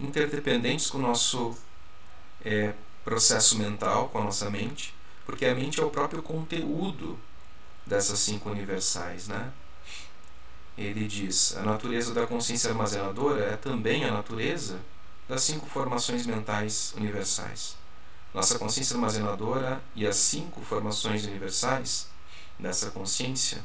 interdependentes 0.00 0.90
com 0.90 0.98
o 0.98 1.02
nosso 1.02 1.56
é, 2.44 2.72
processo 3.04 3.58
mental, 3.58 4.08
com 4.08 4.18
a 4.18 4.24
nossa 4.24 4.50
mente, 4.50 4.94
porque 5.24 5.46
a 5.46 5.54
mente 5.54 5.80
é 5.80 5.84
o 5.84 5.90
próprio 5.90 6.22
conteúdo 6.22 7.18
dessas 7.86 8.18
cinco 8.18 8.50
universais, 8.50 9.28
né? 9.28 9.52
Ele 10.78 11.08
diz: 11.08 11.56
a 11.56 11.62
natureza 11.62 12.14
da 12.14 12.24
consciência 12.24 12.70
armazenadora 12.70 13.44
é 13.46 13.56
também 13.56 14.04
a 14.04 14.12
natureza 14.12 14.78
das 15.28 15.42
cinco 15.42 15.66
formações 15.66 16.24
mentais 16.24 16.94
universais. 16.96 17.76
Nossa 18.32 18.60
consciência 18.60 18.94
armazenadora 18.94 19.82
e 19.96 20.06
as 20.06 20.14
cinco 20.14 20.60
formações 20.60 21.26
universais 21.26 22.08
dessa 22.56 22.92
consciência, 22.92 23.64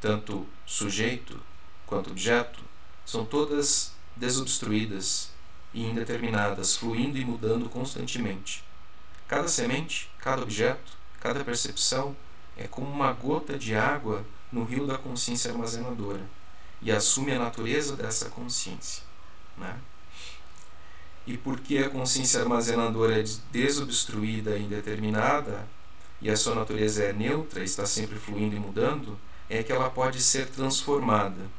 tanto 0.00 0.46
sujeito 0.64 1.42
quanto 1.84 2.10
objeto, 2.10 2.60
são 3.04 3.24
todas 3.24 3.92
desobstruídas 4.14 5.30
e 5.74 5.82
indeterminadas, 5.82 6.76
fluindo 6.76 7.18
e 7.18 7.24
mudando 7.24 7.68
constantemente. 7.68 8.62
Cada 9.26 9.48
semente, 9.48 10.08
cada 10.18 10.42
objeto, 10.42 10.92
cada 11.20 11.42
percepção 11.44 12.16
é 12.56 12.68
como 12.68 12.88
uma 12.88 13.12
gota 13.12 13.58
de 13.58 13.74
água 13.74 14.24
no 14.56 14.64
rio 14.64 14.86
da 14.86 14.98
consciência 14.98 15.50
armazenadora 15.50 16.20
e 16.80 16.90
assume 16.90 17.32
a 17.32 17.38
natureza 17.38 17.96
dessa 17.96 18.30
consciência. 18.30 19.02
Né? 19.56 19.76
E 21.26 21.36
porque 21.36 21.78
a 21.78 21.90
consciência 21.90 22.40
armazenadora 22.40 23.20
é 23.20 23.24
desobstruída 23.50 24.56
e 24.56 24.64
indeterminada, 24.64 25.66
e 26.20 26.30
a 26.30 26.36
sua 26.36 26.54
natureza 26.54 27.02
é 27.04 27.12
neutra, 27.12 27.62
está 27.62 27.84
sempre 27.84 28.16
fluindo 28.16 28.56
e 28.56 28.60
mudando, 28.60 29.18
é 29.50 29.62
que 29.62 29.72
ela 29.72 29.90
pode 29.90 30.20
ser 30.22 30.48
transformada 30.48 31.50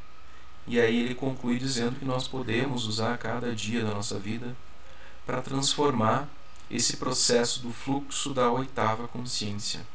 e 0.68 0.82
aí 0.82 1.00
ele 1.00 1.16
conclui 1.16 1.58
dizendo 1.58 1.98
que 1.98 2.04
nós 2.04 2.28
podemos 2.28 2.86
usar 2.86 3.18
cada 3.18 3.56
dia 3.56 3.86
da 3.86 3.92
nossa 3.92 4.20
vida 4.20 4.54
para 5.26 5.42
transformar 5.42 6.28
esse 6.70 6.98
processo 6.98 7.62
do 7.62 7.72
fluxo 7.72 8.34
da 8.34 8.52
oitava 8.52 9.08
consciência. 9.08 9.88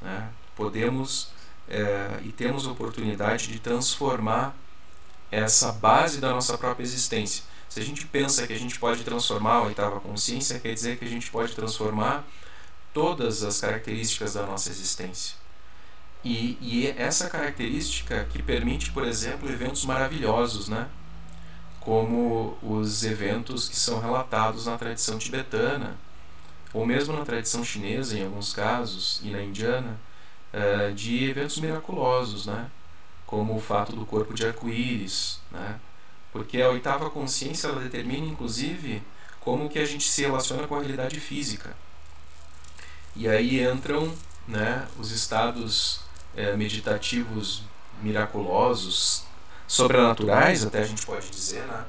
Né? 0.00 0.30
Podemos 0.54 1.30
é, 1.68 2.20
e 2.22 2.32
temos 2.32 2.66
oportunidade 2.66 3.48
de 3.48 3.58
transformar 3.58 4.54
essa 5.30 5.72
base 5.72 6.20
da 6.20 6.30
nossa 6.30 6.56
própria 6.56 6.84
existência. 6.84 7.44
Se 7.68 7.80
a 7.80 7.84
gente 7.84 8.06
pensa 8.06 8.46
que 8.46 8.52
a 8.52 8.58
gente 8.58 8.78
pode 8.78 9.02
transformar 9.02 9.54
a 9.54 9.62
oitava 9.62 10.00
consciência, 10.00 10.60
quer 10.60 10.72
dizer 10.74 10.98
que 10.98 11.04
a 11.04 11.08
gente 11.08 11.30
pode 11.30 11.54
transformar 11.54 12.24
todas 12.92 13.42
as 13.42 13.60
características 13.60 14.34
da 14.34 14.46
nossa 14.46 14.70
existência. 14.70 15.36
E, 16.24 16.56
e 16.60 16.94
essa 16.96 17.28
característica 17.28 18.24
que 18.30 18.42
permite, 18.42 18.92
por 18.92 19.04
exemplo, 19.04 19.50
eventos 19.50 19.84
maravilhosos, 19.84 20.68
né? 20.68 20.88
como 21.84 22.56
os 22.62 23.04
eventos 23.04 23.68
que 23.68 23.76
são 23.76 24.00
relatados 24.00 24.66
na 24.66 24.78
tradição 24.78 25.18
tibetana, 25.18 25.96
ou 26.72 26.86
mesmo 26.86 27.14
na 27.14 27.24
tradição 27.24 27.62
chinesa, 27.62 28.18
em 28.18 28.24
alguns 28.24 28.54
casos, 28.54 29.20
e 29.22 29.30
na 29.30 29.42
indiana, 29.42 29.98
eh, 30.56 30.92
de 30.94 31.24
eventos 31.28 31.58
miraculosos, 31.58 32.46
né? 32.46 32.70
como 33.26 33.56
o 33.56 33.60
fato 33.60 33.96
do 33.96 34.06
corpo 34.06 34.32
de 34.32 34.46
arco-íris, 34.46 35.40
né? 35.50 35.80
porque 36.32 36.62
a 36.62 36.68
oitava 36.68 37.10
consciência 37.10 37.66
ela 37.66 37.80
determina, 37.80 38.24
inclusive, 38.24 39.02
como 39.40 39.68
que 39.68 39.80
a 39.80 39.84
gente 39.84 40.08
se 40.08 40.22
relaciona 40.22 40.68
com 40.68 40.76
a 40.76 40.78
realidade 40.78 41.18
física. 41.18 41.76
E 43.16 43.28
aí 43.28 43.60
entram 43.64 44.14
né, 44.46 44.86
os 44.96 45.10
estados 45.10 46.02
é, 46.36 46.56
meditativos 46.56 47.64
miraculosos, 48.00 49.24
sobrenaturais, 49.66 50.64
até 50.64 50.82
a 50.82 50.86
gente 50.86 51.04
pode 51.04 51.30
dizer, 51.30 51.66
né? 51.66 51.84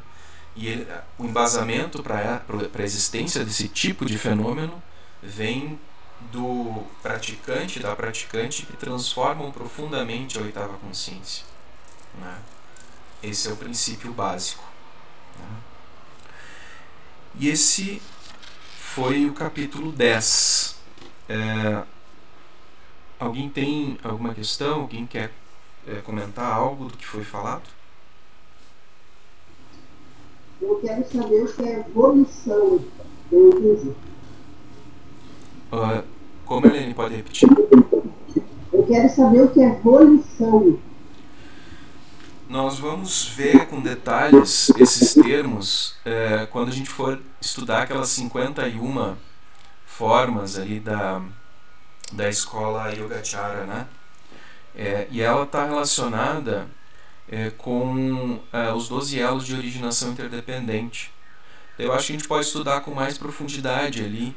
E 0.55 0.67
ele, 0.67 0.87
o 1.19 1.25
embasamento 1.25 2.01
para 2.01 2.41
a 2.49 2.81
existência 2.81 3.45
desse 3.45 3.67
tipo 3.67 4.05
de 4.05 4.17
fenômeno 4.17 4.81
vem 5.21 5.79
do 6.31 6.83
praticante, 7.01 7.79
da 7.79 7.95
praticante, 7.95 8.65
que 8.65 8.77
transformam 8.77 9.51
profundamente 9.51 10.37
a 10.37 10.41
oitava 10.41 10.77
consciência. 10.77 11.45
Né? 12.19 12.37
Esse 13.23 13.49
é 13.49 13.51
o 13.51 13.57
princípio 13.57 14.11
básico. 14.13 14.63
Né? 15.39 15.57
E 17.39 17.49
esse 17.49 18.01
foi 18.77 19.25
o 19.25 19.33
capítulo 19.33 19.91
10. 19.91 20.75
É, 21.27 21.83
Alguém 23.17 23.49
tem 23.49 23.97
alguma 24.03 24.33
questão? 24.33 24.81
Alguém 24.81 25.05
quer 25.05 25.31
é, 25.87 26.01
comentar 26.01 26.51
algo 26.51 26.85
do 26.85 26.97
que 26.97 27.05
foi 27.05 27.23
falado? 27.23 27.63
Eu 30.61 30.79
quero 30.81 31.09
saber 31.09 31.43
o 31.43 31.53
que 31.53 31.63
é 31.63 31.83
volição. 31.93 32.85
Entendi. 33.31 33.95
Uh, 35.71 36.03
como, 36.45 36.67
Helene, 36.67 36.93
pode 36.93 37.15
repetir? 37.15 37.49
Eu 38.71 38.85
quero 38.87 39.09
saber 39.09 39.41
o 39.41 39.49
que 39.49 39.61
é 39.61 39.71
volição. 39.79 40.79
Nós 42.47 42.77
vamos 42.77 43.27
ver 43.29 43.67
com 43.67 43.81
detalhes 43.81 44.69
esses 44.77 45.13
termos 45.15 45.95
é, 46.05 46.45
quando 46.51 46.69
a 46.69 46.71
gente 46.71 46.89
for 46.89 47.19
estudar 47.41 47.83
aquelas 47.83 48.09
51 48.09 49.15
formas 49.85 50.57
ali 50.57 50.79
da 50.79 51.21
da 52.13 52.29
escola 52.29 52.91
Yogacara, 52.91 53.65
né? 53.65 53.87
É, 54.75 55.07
e 55.09 55.21
ela 55.21 55.43
está 55.43 55.65
relacionada 55.65 56.67
é, 57.29 57.49
com 57.49 58.39
é, 58.51 58.71
os 58.73 58.87
12 58.89 59.19
elos 59.19 59.45
de 59.45 59.55
originação 59.55 60.11
interdependente. 60.11 61.11
Eu 61.79 61.93
acho 61.93 62.07
que 62.07 62.13
a 62.13 62.15
gente 62.17 62.27
pode 62.27 62.45
estudar 62.45 62.81
com 62.81 62.93
mais 62.93 63.17
profundidade 63.17 64.03
ali 64.03 64.35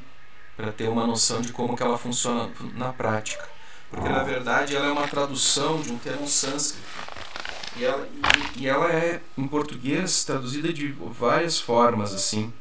para 0.58 0.72
ter 0.72 0.88
uma 0.88 1.06
noção 1.06 1.40
de 1.40 1.52
como 1.52 1.76
que 1.76 1.82
ela 1.84 1.96
funciona 1.96 2.50
na 2.74 2.92
prática. 2.92 3.48
Porque 3.88 4.08
na 4.08 4.24
verdade 4.24 4.74
ela 4.74 4.86
é 4.86 4.90
uma 4.90 5.06
tradução 5.06 5.80
de 5.80 5.92
um 5.92 5.98
termo 5.98 6.26
sânscrito. 6.26 6.84
E 7.76 7.84
ela, 7.84 8.08
e, 8.56 8.66
ela 8.66 8.92
é 8.92 9.22
em 9.36 9.46
português 9.46 10.24
traduzida 10.24 10.72
de 10.72 10.88
várias 10.90 11.60
formas 11.60 12.12
assim. 12.12 12.52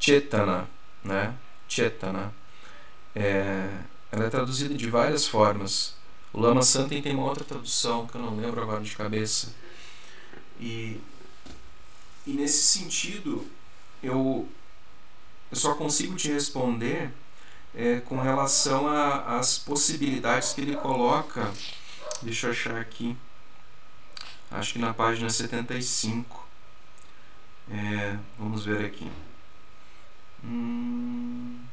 Chetana, 0.00 0.66
né? 1.04 1.34
Chetana. 1.68 2.32
É, 3.14 3.68
ela 4.10 4.24
é 4.24 4.30
traduzida 4.30 4.74
de 4.74 4.88
várias 4.88 5.26
formas. 5.26 5.94
O 6.32 6.40
Lama 6.40 6.62
Santen 6.62 7.02
tem 7.02 7.14
uma 7.14 7.26
outra 7.26 7.44
tradução 7.44 8.06
que 8.06 8.14
eu 8.14 8.22
não 8.22 8.34
lembro 8.34 8.62
agora 8.62 8.80
de 8.80 8.96
cabeça. 8.96 9.54
E, 10.58 10.98
e 12.26 12.32
nesse 12.32 12.62
sentido, 12.62 13.46
eu, 14.02 14.48
eu 15.50 15.56
só 15.56 15.74
consigo 15.74 16.16
te 16.16 16.32
responder 16.32 17.12
é, 17.76 18.00
com 18.00 18.20
relação 18.20 18.88
às 18.88 19.58
possibilidades 19.58 20.54
que 20.54 20.62
ele 20.62 20.76
coloca. 20.76 21.52
Deixa 22.22 22.46
eu 22.46 22.50
achar 22.52 22.76
aqui. 22.76 23.16
Acho 24.50 24.72
que 24.72 24.78
na 24.78 24.94
página 24.94 25.28
75. 25.28 26.46
É, 27.70 28.16
vamos 28.38 28.64
ver 28.64 28.86
aqui. 28.86 29.10
Hum. 30.42 31.66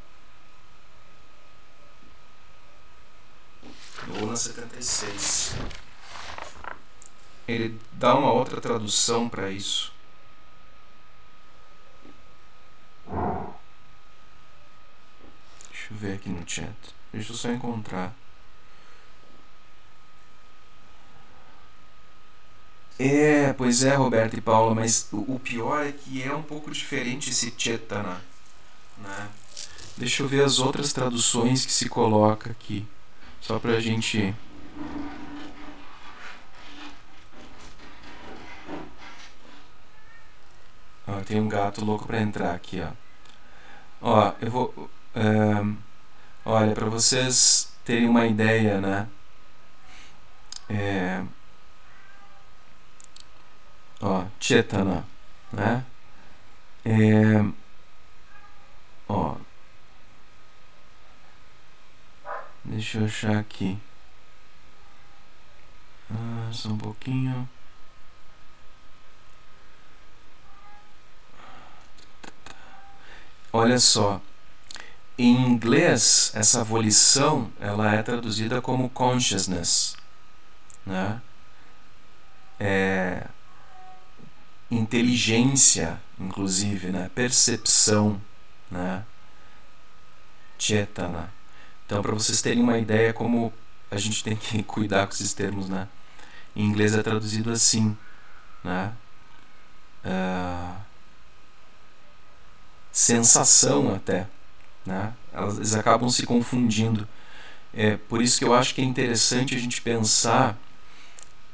ou 4.20 4.28
na 4.28 4.36
76. 4.36 5.56
Ele 7.48 7.80
dá 7.94 8.16
uma 8.16 8.32
outra 8.32 8.60
tradução 8.60 9.30
para 9.30 9.50
isso. 9.50 9.94
Eu 15.94 16.00
ver 16.00 16.16
aqui 16.16 16.30
no 16.30 16.44
chat. 16.48 16.74
Deixa 17.12 17.32
eu 17.32 17.36
só 17.36 17.52
encontrar. 17.52 18.16
É, 22.98 23.54
pois 23.54 23.84
é, 23.84 23.96
Roberto 23.96 24.36
e 24.36 24.42
Paula, 24.42 24.74
mas 24.74 25.08
o, 25.12 25.40
pior 25.40 25.86
é 25.86 25.92
que 25.92 26.24
é 26.24 26.34
um 26.34 26.42
pouco 26.42 26.72
diferente 26.72 27.30
esse 27.30 27.54
Chetana. 27.56 28.22
Né? 28.98 29.30
Deixa 29.98 30.24
eu 30.24 30.28
ver 30.28 30.44
as 30.44 30.60
outras 30.60 30.94
traduções 30.94 31.66
que 31.66 31.72
se 31.72 31.88
coloca 31.90 32.50
aqui. 32.50 32.88
Só 33.40 33.60
pra 33.60 33.80
gente. 33.80 34.34
Tem 41.26 41.40
um 41.40 41.48
gato 41.48 41.86
louco 41.86 42.06
pra 42.06 42.22
entrar 42.22 42.54
aqui, 42.54 42.82
ó. 42.82 42.92
Ó, 44.02 44.34
eu 44.42 44.52
vou. 44.52 44.90
Um, 45.16 45.78
olha, 46.46 46.74
pra 46.74 46.86
vocês 46.88 47.72
terem 47.86 48.10
uma 48.10 48.26
ideia, 48.26 48.82
né? 48.82 49.08
É, 50.70 51.24
ó, 54.02 54.26
Chetana, 54.40 55.06
né? 55.52 55.86
É, 56.86 57.44
ó, 59.08 59.36
deixa 62.64 63.00
eu 63.00 63.06
achar 63.06 63.38
aqui. 63.38 63.78
Ah, 66.10 66.50
só 66.54 66.70
um 66.70 66.78
pouquinho. 66.78 67.48
Olha 73.52 73.78
só, 73.80 74.20
em 75.18 75.36
inglês 75.48 76.32
essa 76.34 76.64
volição 76.64 77.52
ela 77.60 77.94
é 77.94 78.02
traduzida 78.02 78.62
como 78.62 78.90
consciousness, 78.90 79.96
né? 80.86 81.22
É, 82.60 83.28
inteligência, 84.72 86.02
inclusive, 86.20 86.88
né? 86.92 87.10
percepção, 87.14 88.22
né? 88.72 89.06
Chetana. 90.58 91.32
Então, 91.86 92.02
para 92.02 92.14
vocês 92.14 92.42
terem 92.42 92.64
uma 92.64 92.78
ideia 92.78 93.14
como 93.14 93.54
a 93.92 93.98
gente 93.98 94.24
tem 94.24 94.36
que 94.36 94.64
cuidar 94.64 95.06
com 95.08 95.14
esses 95.14 95.34
termos, 95.34 95.70
né? 95.70 95.88
Em 96.56 96.66
inglês 96.66 96.96
é 96.96 97.04
traduzido 97.04 97.52
assim, 97.52 97.98
né? 98.64 98.94
Uh, 100.06 100.76
sensação 102.92 103.94
até, 103.94 104.28
né? 104.86 105.14
Eles 105.34 105.76
acabam 105.76 106.10
se 106.10 106.26
confundindo. 106.26 107.08
É 107.74 107.98
por 107.98 108.22
isso 108.22 108.38
que 108.38 108.46
eu 108.46 108.54
acho 108.54 108.76
que 108.76 108.82
é 108.82 108.84
interessante 108.84 109.56
a 109.56 109.58
gente 109.58 109.82
pensar 109.82 110.58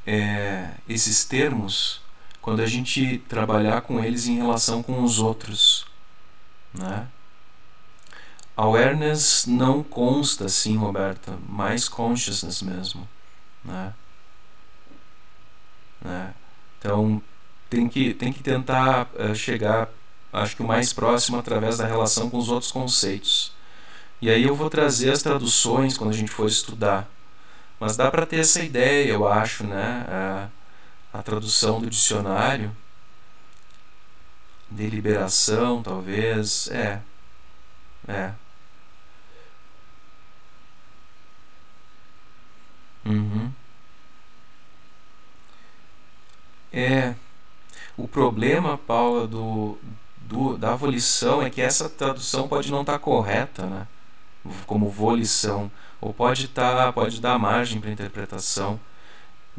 é, 0.06 0.72
esses 0.88 1.24
termos 1.24 2.02
quando 2.42 2.62
a 2.62 2.66
gente 2.66 3.20
trabalhar 3.30 3.82
com 3.82 4.04
eles 4.04 4.28
em 4.28 4.38
relação 4.38 4.82
com 4.82 5.04
os 5.04 5.20
outros. 5.20 5.86
Né? 6.74 7.08
Awareness 8.58 9.46
não 9.46 9.84
consta 9.84 10.46
assim, 10.46 10.76
Roberta, 10.76 11.38
mais 11.48 11.88
consciousness 11.88 12.62
mesmo. 12.62 13.08
Né? 13.64 13.94
Né? 16.02 16.34
Então 16.78 17.22
tem 17.70 17.88
que, 17.88 18.14
tem 18.14 18.34
que 18.34 18.42
tentar 18.42 19.10
uh, 19.14 19.36
chegar, 19.36 19.90
acho 20.32 20.56
que 20.56 20.62
o 20.62 20.68
mais 20.68 20.94
próximo 20.94 21.38
através 21.38 21.78
da 21.78 21.86
relação 21.86 22.30
com 22.30 22.38
os 22.38 22.50
outros 22.50 22.72
conceitos. 22.72 23.54
E 24.22 24.30
aí 24.30 24.44
eu 24.44 24.56
vou 24.56 24.70
trazer 24.70 25.12
as 25.12 25.24
traduções 25.24 25.98
quando 25.98 26.12
a 26.12 26.14
gente 26.14 26.32
for 26.32 26.48
estudar. 26.48 27.10
Mas 27.80 27.96
dá 27.96 28.12
para 28.12 28.26
ter 28.26 28.40
essa 28.40 28.62
ideia, 28.62 29.10
eu 29.12 29.28
acho, 29.28 29.66
né? 29.66 30.06
Uh, 30.08 31.18
a 31.18 31.24
tradução 31.24 31.80
do 31.80 31.90
dicionário. 31.90 32.76
Deliberação, 34.70 35.82
talvez. 35.82 36.70
É. 36.70 37.02
É. 38.08 38.34
Uhum. 43.06 43.52
É. 46.72 47.16
O 47.98 48.08
problema, 48.08 48.78
Paula, 48.78 49.28
do, 49.28 49.78
do, 50.30 50.56
da 50.56 50.76
volição 50.76 51.42
é 51.42 51.50
que 51.50 51.60
essa 51.60 51.90
tradução 51.90 52.48
pode 52.48 52.72
não 52.72 52.82
estar 52.82 52.94
tá 52.94 53.00
correta, 53.00 53.66
né? 53.66 53.88
Como 54.68 54.90
volição. 54.90 55.72
Ou 56.00 56.14
pode, 56.14 56.48
tá, 56.48 56.94
pode 56.94 57.20
dar 57.20 57.38
margem 57.40 57.82
para 57.82 57.90
interpretação 57.90 58.80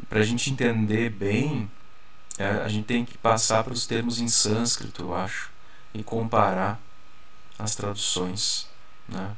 para 0.09 0.19
a 0.19 0.23
gente 0.23 0.49
entender 0.49 1.09
bem, 1.09 1.69
é, 2.37 2.45
a 2.45 2.67
gente 2.67 2.85
tem 2.85 3.05
que 3.05 3.17
passar 3.17 3.63
para 3.63 3.73
os 3.73 3.85
termos 3.85 4.19
em 4.19 4.27
sânscrito, 4.27 5.03
eu 5.03 5.15
acho, 5.15 5.51
e 5.93 6.03
comparar 6.03 6.79
as 7.59 7.75
traduções. 7.75 8.67
Né? 9.07 9.35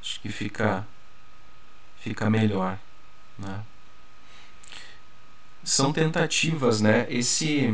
Acho 0.00 0.20
que 0.20 0.28
fica, 0.28 0.86
fica 1.98 2.28
melhor. 2.30 2.78
Né? 3.38 3.60
São 5.64 5.92
tentativas, 5.92 6.80
né? 6.82 7.06
Esse 7.08 7.68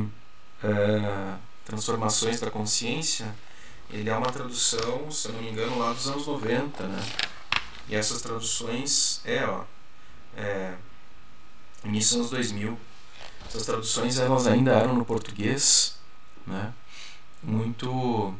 uh, 0.62 1.38
Transformações 1.70 2.40
da 2.40 2.50
Consciência, 2.50 3.32
ele 3.90 4.10
é 4.10 4.16
uma 4.16 4.32
tradução, 4.32 5.08
se 5.08 5.28
eu 5.28 5.34
não 5.34 5.40
me 5.40 5.50
engano, 5.50 5.78
lá 5.78 5.92
dos 5.92 6.08
anos 6.08 6.26
90, 6.26 6.82
né? 6.88 7.00
E 7.88 7.94
essas 7.94 8.20
traduções 8.20 9.20
é, 9.24 9.46
ó, 9.46 9.62
é, 10.36 10.74
início 11.84 12.18
dos 12.18 12.26
anos 12.26 12.30
2000. 12.30 12.76
Essas 13.46 13.64
traduções 13.64 14.18
elas 14.18 14.48
ainda 14.48 14.72
eram 14.72 14.94
no 14.94 15.04
português, 15.04 15.96
né? 16.44 16.74
Muito 17.40 18.34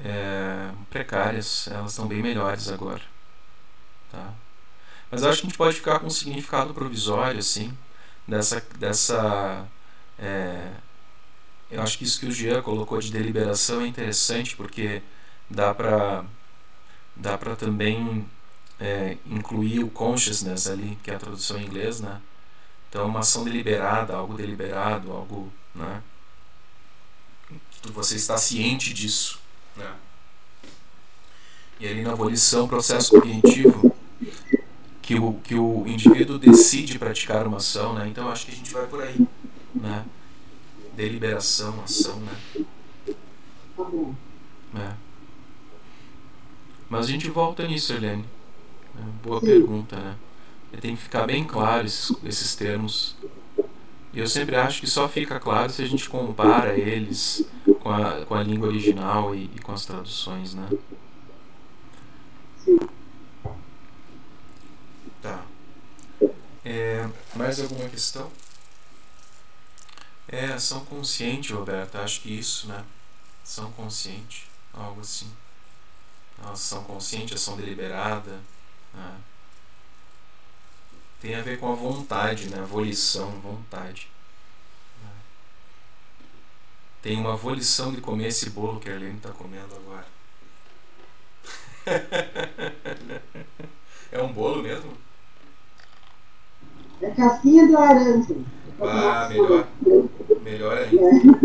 é, 0.00 0.72
precárias. 0.90 1.68
Elas 1.68 1.92
estão 1.92 2.08
bem 2.08 2.20
melhores 2.20 2.68
agora, 2.68 3.02
tá? 4.10 4.34
Mas 5.12 5.22
acho 5.22 5.42
que 5.42 5.46
a 5.46 5.48
gente 5.50 5.58
pode 5.58 5.76
ficar 5.76 6.00
com 6.00 6.08
um 6.08 6.10
significado 6.10 6.74
provisório, 6.74 7.38
assim, 7.38 7.72
dessa 8.26 8.60
dessa 8.80 9.64
é, 10.18 10.72
eu 11.70 11.82
acho 11.82 11.98
que 11.98 12.04
isso 12.04 12.20
que 12.20 12.26
o 12.26 12.32
Jean 12.32 12.62
colocou 12.62 12.98
de 13.00 13.10
deliberação 13.10 13.80
é 13.80 13.86
interessante 13.86 14.56
porque 14.56 15.02
dá 15.50 15.74
para 15.74 16.24
dá 17.16 17.38
para 17.38 17.54
também 17.56 18.26
é, 18.80 19.16
incluir 19.26 19.84
o 19.84 19.90
consciousness 19.90 20.66
ali, 20.68 20.98
que 21.02 21.10
é 21.10 21.14
a 21.14 21.18
tradução 21.18 21.58
em 21.58 21.64
inglês, 21.64 22.00
né? 22.00 22.20
Então, 22.88 23.06
uma 23.06 23.20
ação 23.20 23.44
deliberada, 23.44 24.14
algo 24.14 24.34
deliberado, 24.34 25.10
algo, 25.12 25.52
né? 25.74 26.02
Que 27.82 27.90
você 27.90 28.16
está 28.16 28.36
ciente 28.36 28.92
disso, 28.92 29.40
né? 29.76 29.92
E 31.80 31.88
ali 31.88 32.02
na 32.02 32.12
abolição, 32.12 32.68
processo 32.68 33.10
cognitivo, 33.10 33.94
que 35.02 35.16
o, 35.16 35.34
que 35.34 35.54
o 35.54 35.86
indivíduo 35.86 36.38
decide 36.38 36.98
praticar 36.98 37.46
uma 37.46 37.58
ação, 37.58 37.94
né? 37.94 38.06
Então, 38.08 38.28
acho 38.28 38.46
que 38.46 38.52
a 38.52 38.54
gente 38.54 38.72
vai 38.72 38.86
por 38.86 39.02
aí, 39.02 39.18
né? 39.74 40.04
Deliberação, 40.96 41.82
ação, 41.82 42.16
né? 42.20 42.64
É. 44.76 44.92
Mas 46.88 47.06
a 47.06 47.10
gente 47.10 47.28
volta 47.30 47.66
nisso, 47.66 47.92
Helene. 47.92 48.24
É 48.96 49.26
boa 49.26 49.40
Sim. 49.40 49.46
pergunta, 49.46 49.96
né? 49.96 50.16
Tem 50.80 50.96
que 50.96 51.02
ficar 51.02 51.26
bem 51.26 51.44
claro 51.44 51.86
esses, 51.86 52.16
esses 52.24 52.54
termos. 52.56 53.16
E 54.12 54.18
eu 54.18 54.26
sempre 54.26 54.56
acho 54.56 54.80
que 54.80 54.86
só 54.86 55.08
fica 55.08 55.40
claro 55.40 55.70
se 55.70 55.82
a 55.82 55.86
gente 55.86 56.08
compara 56.08 56.78
eles 56.78 57.44
com 57.80 57.90
a, 57.90 58.24
com 58.24 58.34
a 58.34 58.42
língua 58.42 58.68
original 58.68 59.34
e, 59.34 59.50
e 59.54 59.58
com 59.60 59.72
as 59.72 59.84
traduções, 59.84 60.54
né? 60.54 60.68
Sim. 62.64 62.78
Tá. 65.22 65.44
É, 66.64 67.08
mais 67.34 67.60
alguma 67.60 67.88
questão? 67.88 68.30
É, 70.28 70.46
ação 70.46 70.84
consciente, 70.84 71.52
Roberto. 71.52 71.96
Acho 71.96 72.20
que 72.20 72.38
isso, 72.38 72.66
né? 72.68 72.84
Ação 73.42 73.70
consciente. 73.72 74.46
Algo 74.72 75.00
assim. 75.00 75.30
Ação 76.42 76.82
consciente, 76.84 77.34
ação 77.34 77.56
deliberada. 77.56 78.40
Ah. 78.94 79.18
Tem 81.20 81.34
a 81.34 81.42
ver 81.42 81.58
com 81.58 81.72
a 81.72 81.74
vontade, 81.74 82.48
né? 82.48 82.60
Volição, 82.62 83.30
vontade. 83.40 84.10
Ah. 85.04 85.20
Tem 87.02 87.18
uma 87.18 87.36
volição 87.36 87.92
de 87.92 88.00
comer 88.00 88.28
esse 88.28 88.50
bolo 88.50 88.80
que 88.80 88.88
a 88.88 88.94
Arlene 88.94 89.16
está 89.16 89.30
comendo 89.30 89.74
agora. 89.74 90.06
é 94.10 94.22
um 94.22 94.32
bolo 94.32 94.62
mesmo? 94.62 94.96
É 97.00 97.10
casquinha 97.10 97.66
de 97.66 97.72
laranja. 97.72 98.34
Ah, 98.80 99.28
melhor. 99.28 99.66
Melhor 100.42 100.78
ainda. 100.78 101.40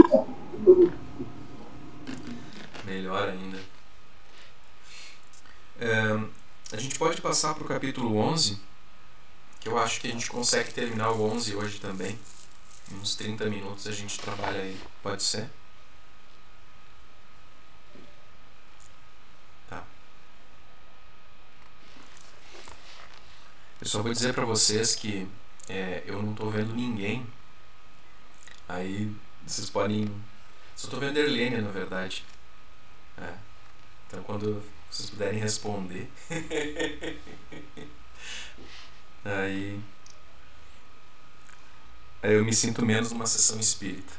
Melhor 2.85 3.29
ainda. 3.29 3.59
A 6.71 6.77
gente 6.77 6.99
pode 6.99 7.19
passar 7.19 7.55
para 7.55 7.63
o 7.63 7.67
capítulo 7.67 8.15
11, 8.17 8.59
que 9.59 9.67
eu 9.67 9.77
acho 9.77 9.99
que 9.99 10.07
a 10.07 10.11
gente 10.11 10.29
consegue 10.29 10.71
terminar 10.71 11.11
o 11.11 11.23
11 11.23 11.55
hoje 11.55 11.79
também. 11.79 12.17
uns 12.93 13.15
30 13.15 13.45
minutos 13.49 13.87
a 13.87 13.91
gente 13.91 14.19
trabalha 14.19 14.61
aí. 14.61 14.79
Pode 15.01 15.23
ser? 15.23 15.49
Tá. 19.69 19.83
Eu 23.81 23.87
só 23.87 24.01
vou 24.03 24.13
dizer 24.13 24.33
para 24.33 24.45
vocês 24.45 24.95
que 24.95 25.27
é, 25.69 26.03
eu 26.05 26.21
não 26.21 26.33
tô 26.33 26.49
vendo 26.49 26.73
ninguém. 26.73 27.25
Aí 28.67 29.15
vocês 29.45 29.69
podem. 29.69 30.09
Só 30.75 30.89
tô 30.89 30.99
vendo 30.99 31.17
Erlênia, 31.17 31.61
na 31.61 31.69
verdade. 31.69 32.25
É. 33.17 33.33
Então 34.07 34.23
quando 34.23 34.63
vocês 34.89 35.09
puderem 35.11 35.39
responder. 35.39 36.09
aí. 39.23 39.79
Aí 42.21 42.33
eu 42.33 42.43
me 42.43 42.53
sinto 42.53 42.85
menos 42.85 43.11
numa 43.11 43.27
sessão 43.27 43.59
espírita. 43.59 44.13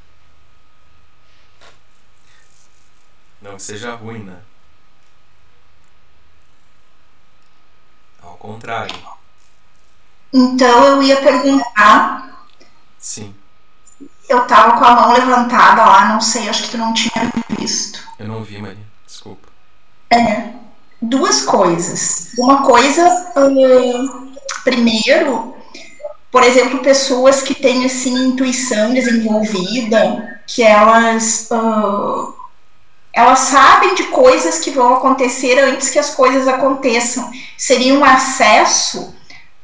Não 3.42 3.56
que 3.56 3.62
seja 3.62 3.94
ruim, 3.94 4.22
né? 4.22 4.42
Ao 8.22 8.36
contrário. 8.36 9.19
Então 10.32 10.84
eu 10.84 11.02
ia 11.02 11.16
perguntar. 11.16 12.46
Sim. 12.98 13.34
Eu 14.28 14.46
tava 14.46 14.78
com 14.78 14.84
a 14.84 14.94
mão 14.94 15.12
levantada 15.12 15.84
lá, 15.84 16.08
não 16.10 16.20
sei, 16.20 16.48
acho 16.48 16.64
que 16.64 16.70
tu 16.70 16.78
não 16.78 16.94
tinha 16.94 17.32
visto. 17.48 18.00
Eu 18.18 18.28
não 18.28 18.44
vi, 18.44 18.62
Maria. 18.62 18.86
Desculpa. 19.04 19.48
É. 20.10 20.50
Duas 21.02 21.42
coisas. 21.42 22.32
Uma 22.38 22.62
coisa, 22.62 23.32
uh, 23.36 24.32
primeiro, 24.62 25.56
por 26.30 26.44
exemplo, 26.44 26.78
pessoas 26.78 27.42
que 27.42 27.54
têm 27.54 27.84
assim 27.84 28.14
intuição 28.28 28.94
desenvolvida, 28.94 30.40
que 30.46 30.62
elas 30.62 31.48
uh, 31.50 32.34
elas 33.12 33.40
sabem 33.40 33.94
de 33.94 34.04
coisas 34.04 34.58
que 34.58 34.70
vão 34.70 34.94
acontecer 34.94 35.58
antes 35.58 35.90
que 35.90 35.98
as 35.98 36.14
coisas 36.14 36.46
aconteçam. 36.46 37.30
Seria 37.56 37.94
um 37.94 38.04
acesso 38.04 39.14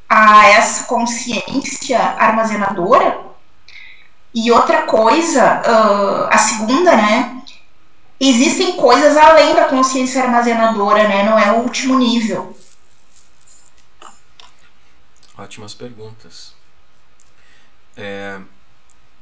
a 0.09 0.47
essa 0.47 0.85
consciência 0.85 1.99
armazenadora. 1.99 3.25
E 4.33 4.51
outra 4.51 4.83
coisa, 4.83 5.61
uh, 5.61 6.27
a 6.29 6.37
segunda, 6.37 6.95
né? 6.95 7.43
Existem 8.19 8.75
coisas 8.77 9.15
além 9.15 9.55
da 9.55 9.65
consciência 9.65 10.23
armazenadora, 10.23 11.07
né? 11.07 11.23
Não 11.23 11.37
é 11.37 11.51
o 11.51 11.61
último 11.61 11.97
nível. 11.97 12.57
Ótimas 15.37 15.73
perguntas. 15.73 16.53
É, 17.95 18.39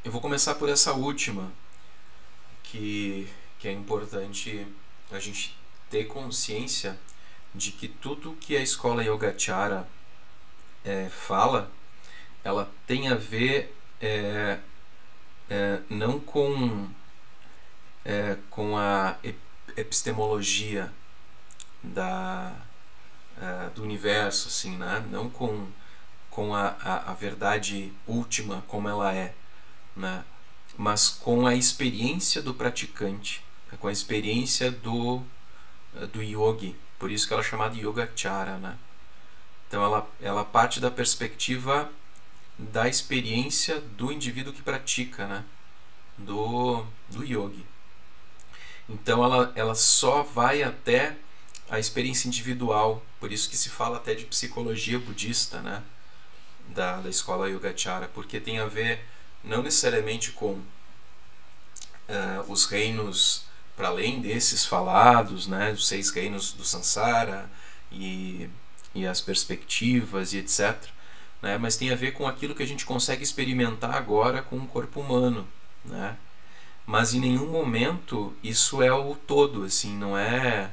eu 0.03 0.11
vou 0.11 0.21
começar 0.21 0.55
por 0.55 0.69
essa 0.69 0.93
última, 0.93 1.51
que, 2.63 3.29
que 3.59 3.67
é 3.67 3.71
importante 3.71 4.67
a 5.11 5.19
gente 5.19 5.57
ter 5.89 6.05
consciência 6.05 6.97
de 7.53 7.71
que 7.71 7.87
tudo 7.87 8.37
que 8.39 8.55
a 8.55 8.61
escola 8.61 9.03
Yogacara 9.03 9.87
é, 10.85 11.09
fala, 11.09 11.71
ela 12.43 12.71
tem 12.85 13.07
a 13.07 13.15
ver 13.15 13.75
é, 13.99 14.59
é, 15.49 15.79
não 15.89 16.19
com, 16.19 16.87
é, 18.03 18.37
com 18.49 18.77
a 18.77 19.17
epistemologia 19.75 20.93
da, 21.83 22.55
é, 23.41 23.69
do 23.71 23.83
universo, 23.83 24.47
assim, 24.47 24.77
né? 24.77 25.03
não 25.11 25.29
com 25.29 25.67
com 26.35 26.53
a, 26.53 26.75
a, 26.81 27.11
a 27.11 27.13
verdade 27.13 27.93
última 28.05 28.61
como 28.67 28.89
ela 28.89 29.15
é, 29.15 29.33
né? 29.95 30.21
mas 30.77 31.07
com 31.07 31.47
a 31.47 31.55
experiência 31.55 32.41
do 32.41 32.53
praticante, 32.53 33.41
com 33.79 33.87
a 33.87 33.91
experiência 33.91 34.69
do, 34.69 35.23
do 36.11 36.21
yogi. 36.21 36.75
Por 36.99 37.09
isso 37.09 37.25
que 37.25 37.33
ela 37.33 37.41
é 37.41 37.45
chamada 37.45 37.77
Yogachara. 37.77 38.57
Né? 38.57 38.77
Então 39.67 39.83
ela, 39.83 40.09
ela 40.21 40.45
parte 40.45 40.79
da 40.79 40.91
perspectiva 40.91 41.89
da 42.57 42.87
experiência 42.87 43.81
do 43.81 44.11
indivíduo 44.11 44.53
que 44.53 44.61
pratica, 44.61 45.27
né? 45.27 45.43
do, 46.17 46.85
do 47.09 47.23
yogi. 47.23 47.65
Então 48.87 49.23
ela, 49.23 49.51
ela 49.55 49.75
só 49.75 50.23
vai 50.23 50.63
até 50.63 51.17
a 51.69 51.79
experiência 51.79 52.27
individual, 52.27 53.03
por 53.19 53.31
isso 53.31 53.49
que 53.49 53.57
se 53.57 53.69
fala 53.69 53.97
até 53.97 54.13
de 54.13 54.25
psicologia 54.25 54.99
budista, 54.99 55.61
né? 55.61 55.83
da, 56.69 57.01
da 57.01 57.09
escola 57.09 57.49
Yogacara, 57.49 58.09
porque 58.13 58.39
tem 58.39 58.59
a 58.59 58.65
ver 58.65 59.05
não 59.43 59.61
necessariamente 59.61 60.31
com 60.31 60.53
uh, 60.53 60.63
os 62.47 62.65
reinos 62.65 63.45
para 63.75 63.89
além 63.89 64.21
desses 64.21 64.65
falados, 64.65 65.47
né, 65.47 65.71
os 65.71 65.87
seis 65.87 66.09
reinos 66.09 66.53
do 66.53 66.63
Sansara 66.63 67.49
e, 67.91 68.49
e 68.95 69.05
as 69.05 69.21
perspectivas 69.21 70.33
e 70.33 70.37
etc. 70.37 70.75
Né, 71.41 71.57
mas 71.57 71.75
tem 71.77 71.91
a 71.91 71.95
ver 71.95 72.13
com 72.13 72.27
aquilo 72.27 72.55
que 72.55 72.63
a 72.63 72.67
gente 72.67 72.85
consegue 72.85 73.21
experimentar 73.21 73.93
agora 73.93 74.41
com 74.41 74.55
o 74.57 74.65
corpo 74.65 75.01
humano. 75.01 75.47
Né? 75.83 76.17
Mas 76.85 77.13
em 77.13 77.19
nenhum 77.19 77.47
momento 77.47 78.33
isso 78.43 78.81
é 78.81 78.91
o 78.91 79.15
todo, 79.15 79.63
assim, 79.63 79.95
não 79.95 80.17
é, 80.17 80.71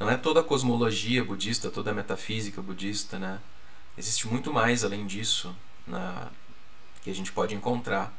não 0.00 0.08
é 0.10 0.16
toda 0.16 0.40
a 0.40 0.44
cosmologia 0.44 1.24
budista, 1.24 1.70
toda 1.70 1.90
a 1.90 1.94
metafísica 1.94 2.62
budista, 2.62 3.18
né? 3.18 3.40
Existe 3.96 4.28
muito 4.28 4.52
mais 4.52 4.84
além 4.84 5.06
disso 5.06 5.54
na, 5.86 6.28
que 7.02 7.10
a 7.10 7.14
gente 7.14 7.32
pode 7.32 7.54
encontrar. 7.54 8.12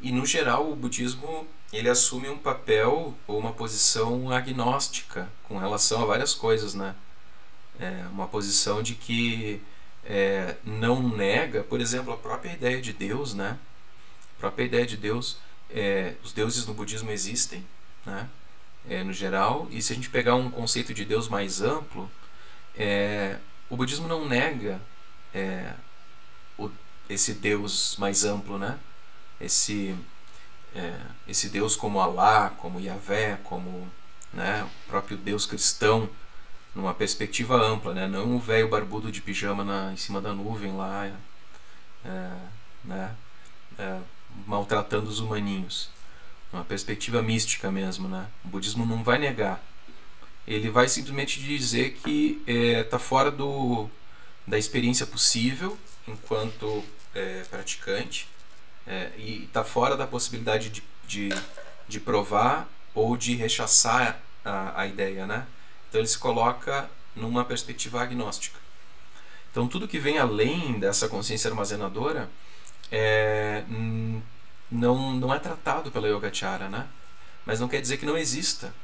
E 0.00 0.12
no 0.12 0.24
geral 0.24 0.70
o 0.70 0.76
budismo 0.76 1.46
ele 1.72 1.88
assume 1.88 2.28
um 2.28 2.38
papel 2.38 3.14
ou 3.26 3.38
uma 3.38 3.52
posição 3.52 4.30
agnóstica 4.30 5.28
com 5.42 5.58
relação 5.58 6.02
a 6.02 6.06
várias 6.06 6.34
coisas, 6.34 6.74
né? 6.74 6.94
É 7.78 8.06
uma 8.10 8.28
posição 8.28 8.82
de 8.82 8.94
que 8.94 9.60
é, 10.04 10.56
não 10.64 11.02
nega, 11.08 11.62
por 11.64 11.80
exemplo, 11.80 12.12
a 12.12 12.16
própria 12.16 12.52
ideia 12.52 12.80
de 12.80 12.92
Deus, 12.92 13.34
né? 13.34 13.58
A 14.36 14.40
própria 14.40 14.64
ideia 14.64 14.86
de 14.86 14.96
Deus, 14.96 15.38
é, 15.70 16.14
os 16.22 16.32
deuses 16.32 16.66
no 16.66 16.74
budismo 16.74 17.10
existem, 17.10 17.64
né? 18.04 18.28
É, 18.88 19.02
no 19.02 19.12
geral, 19.12 19.66
e 19.70 19.80
se 19.80 19.92
a 19.92 19.96
gente 19.96 20.10
pegar 20.10 20.34
um 20.34 20.50
conceito 20.50 20.92
de 20.92 21.04
Deus 21.04 21.26
mais 21.26 21.62
amplo, 21.62 22.10
é, 22.76 23.38
o 23.70 23.76
budismo 23.76 24.06
não 24.06 24.28
nega 24.28 24.80
é, 25.32 25.72
o, 26.58 26.70
esse 27.08 27.32
Deus 27.34 27.96
mais 27.98 28.24
amplo, 28.24 28.58
né? 28.58 28.78
Esse, 29.40 29.96
esse 31.26 31.48
Deus 31.48 31.74
como 31.76 32.00
Alá, 32.00 32.50
como 32.50 32.80
Yahvé, 32.80 33.38
como 33.42 33.90
né, 34.34 34.64
o 34.64 34.88
próprio 34.88 35.16
Deus 35.16 35.46
cristão, 35.46 36.08
numa 36.74 36.94
perspectiva 36.94 37.56
ampla, 37.56 37.94
né? 37.94 38.06
Não 38.06 38.36
o 38.36 38.38
velho 38.38 38.68
barbudo 38.68 39.12
de 39.12 39.20
pijama 39.20 39.64
na, 39.64 39.92
em 39.92 39.96
cima 39.96 40.20
da 40.20 40.32
nuvem 40.32 40.76
lá, 40.76 41.06
é, 42.04 42.30
né? 42.84 43.14
É, 43.78 43.98
maltratando 44.46 45.08
os 45.08 45.20
humaninhos. 45.20 45.90
Uma 46.52 46.64
perspectiva 46.64 47.22
mística 47.22 47.70
mesmo, 47.70 48.08
né? 48.08 48.26
O 48.44 48.48
budismo 48.48 48.86
não 48.86 49.02
vai 49.02 49.18
negar 49.18 49.62
ele 50.46 50.70
vai 50.70 50.88
simplesmente 50.88 51.40
dizer 51.40 51.94
que 51.94 52.42
está 52.46 52.96
é, 52.96 53.00
fora 53.00 53.30
do, 53.30 53.88
da 54.46 54.58
experiência 54.58 55.06
possível 55.06 55.78
enquanto 56.06 56.84
é, 57.14 57.42
praticante 57.50 58.28
é, 58.86 59.10
e 59.16 59.44
está 59.44 59.64
fora 59.64 59.96
da 59.96 60.06
possibilidade 60.06 60.68
de, 60.68 60.82
de, 61.06 61.30
de, 61.88 61.98
provar 61.98 62.68
ou 62.94 63.16
de 63.16 63.34
rechaçar 63.34 64.20
a, 64.44 64.82
a 64.82 64.86
ideia, 64.86 65.26
né? 65.26 65.46
Então 65.94 66.00
ele 66.00 66.08
se 66.08 66.18
coloca 66.18 66.90
numa 67.14 67.44
perspectiva 67.44 68.02
agnóstica. 68.02 68.58
Então 69.52 69.68
tudo 69.68 69.86
que 69.86 70.00
vem 70.00 70.18
além 70.18 70.80
dessa 70.80 71.08
consciência 71.08 71.48
armazenadora 71.48 72.28
é, 72.90 73.62
não, 74.68 75.12
não 75.12 75.32
é 75.32 75.38
tratado 75.38 75.92
pela 75.92 76.08
Yogacara, 76.08 76.68
né? 76.68 76.88
Mas 77.46 77.60
não 77.60 77.68
quer 77.68 77.80
dizer 77.80 77.98
que 77.98 78.06
não 78.06 78.18
exista 78.18 78.74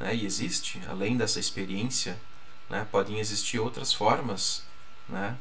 né? 0.00 0.12
e 0.12 0.26
existe, 0.26 0.82
além 0.88 1.16
dessa 1.16 1.38
experiência, 1.38 2.18
né? 2.68 2.84
podem 2.90 3.20
existir 3.20 3.60
outras 3.60 3.92
formas, 3.92 4.64
né? 5.08 5.36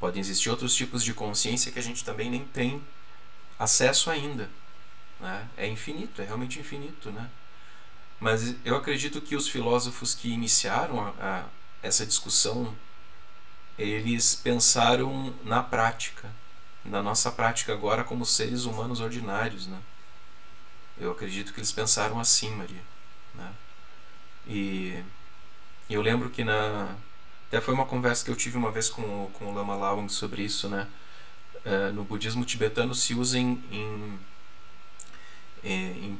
podem 0.00 0.18
existir 0.18 0.48
outros 0.48 0.74
tipos 0.74 1.04
de 1.04 1.12
consciência 1.12 1.70
que 1.70 1.78
a 1.78 1.82
gente 1.82 2.02
também 2.02 2.30
nem 2.30 2.46
tem 2.46 2.82
acesso 3.58 4.10
ainda. 4.10 4.48
Né? 5.20 5.46
É 5.58 5.68
infinito, 5.68 6.22
é 6.22 6.24
realmente 6.24 6.58
infinito. 6.58 7.10
Né? 7.10 7.28
Mas 8.20 8.54
eu 8.64 8.76
acredito 8.76 9.20
que 9.20 9.34
os 9.34 9.48
filósofos 9.48 10.14
que 10.14 10.30
iniciaram 10.30 11.00
a, 11.00 11.08
a, 11.20 11.44
essa 11.82 12.06
discussão, 12.06 12.76
eles 13.78 14.34
pensaram 14.34 15.34
na 15.42 15.62
prática, 15.62 16.30
na 16.84 17.02
nossa 17.02 17.32
prática 17.32 17.72
agora 17.72 18.04
como 18.04 18.26
seres 18.26 18.66
humanos 18.66 19.00
ordinários. 19.00 19.66
Né? 19.66 19.78
Eu 20.98 21.12
acredito 21.12 21.52
que 21.52 21.60
eles 21.60 21.72
pensaram 21.72 22.20
assim, 22.20 22.50
Maria. 22.50 22.82
Né? 23.34 23.52
E 24.46 25.04
eu 25.88 26.02
lembro 26.02 26.30
que 26.30 26.44
na. 26.44 26.94
Até 27.48 27.60
foi 27.60 27.74
uma 27.74 27.86
conversa 27.86 28.24
que 28.24 28.30
eu 28.30 28.36
tive 28.36 28.56
uma 28.56 28.70
vez 28.70 28.88
com, 28.88 29.28
com 29.34 29.46
o 29.46 29.54
Lama 29.54 29.74
Lawang 29.74 30.12
sobre 30.12 30.42
isso, 30.42 30.68
né? 30.68 30.86
uh, 31.64 31.92
no 31.92 32.04
budismo 32.04 32.44
tibetano 32.44 32.94
se 32.94 33.14
usa 33.14 33.38
em, 33.38 33.62
em, 33.70 34.20
em 35.64 36.18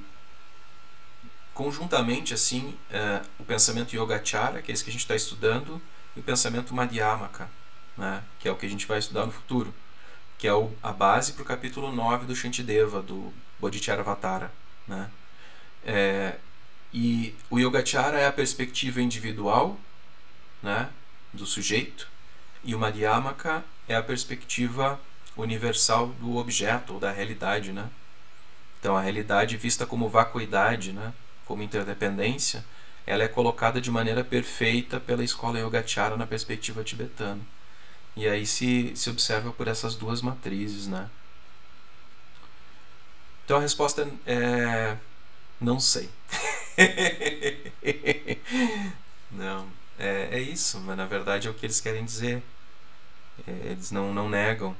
conjuntamente 1.60 2.32
assim 2.32 2.74
uh, 2.90 3.22
o 3.38 3.44
pensamento 3.44 3.94
Yogacara, 3.94 4.62
que 4.62 4.72
é 4.72 4.74
esse 4.74 4.82
que 4.82 4.88
a 4.88 4.92
gente 4.94 5.02
está 5.02 5.14
estudando, 5.14 5.78
e 6.16 6.20
o 6.20 6.22
pensamento 6.22 6.72
Madhyamaka, 6.72 7.50
né, 7.98 8.22
que 8.38 8.48
é 8.48 8.50
o 8.50 8.56
que 8.56 8.64
a 8.64 8.68
gente 8.68 8.86
vai 8.86 8.98
estudar 8.98 9.26
no 9.26 9.32
futuro, 9.32 9.74
que 10.38 10.48
é 10.48 10.54
o, 10.54 10.72
a 10.82 10.90
base 10.90 11.34
para 11.34 11.42
o 11.42 11.44
capítulo 11.44 11.92
9 11.92 12.24
do 12.24 12.34
Shantideva, 12.34 13.02
do 13.02 13.30
Bodhicharyavatara. 13.60 14.50
Né? 14.88 15.10
É, 15.84 16.36
e 16.94 17.34
o 17.50 17.58
Yogacara 17.58 18.18
é 18.18 18.26
a 18.26 18.32
perspectiva 18.32 19.02
individual 19.02 19.78
né, 20.62 20.88
do 21.30 21.44
sujeito, 21.44 22.08
e 22.64 22.74
o 22.74 22.78
Madhyamaka 22.78 23.62
é 23.86 23.94
a 23.94 24.02
perspectiva 24.02 24.98
universal 25.36 26.06
do 26.20 26.38
objeto 26.38 26.94
ou 26.94 26.98
da 26.98 27.12
realidade. 27.12 27.70
Né? 27.70 27.86
Então, 28.78 28.96
a 28.96 29.02
realidade 29.02 29.58
vista 29.58 29.84
como 29.84 30.08
vacuidade, 30.08 30.94
né, 30.94 31.12
como 31.50 31.64
interdependência, 31.64 32.64
ela 33.04 33.24
é 33.24 33.28
colocada 33.28 33.80
de 33.80 33.90
maneira 33.90 34.22
perfeita 34.22 35.00
pela 35.00 35.24
escola 35.24 35.58
Yogacara 35.58 36.16
na 36.16 36.24
perspectiva 36.24 36.84
tibetana. 36.84 37.40
E 38.14 38.28
aí 38.28 38.46
se, 38.46 38.92
se 38.94 39.10
observa 39.10 39.50
por 39.50 39.66
essas 39.66 39.96
duas 39.96 40.22
matrizes. 40.22 40.86
Né? 40.86 41.10
Então 43.44 43.56
a 43.56 43.60
resposta 43.60 44.08
é 44.24 44.96
não 45.60 45.80
sei. 45.80 46.08
não, 49.32 49.66
é, 49.98 50.28
é 50.30 50.40
isso, 50.40 50.78
mas 50.78 50.96
na 50.96 51.04
verdade 51.04 51.48
é 51.48 51.50
o 51.50 51.54
que 51.54 51.66
eles 51.66 51.80
querem 51.80 52.04
dizer. 52.04 52.40
É, 53.44 53.72
eles 53.72 53.90
não, 53.90 54.14
não 54.14 54.28
negam 54.28 54.76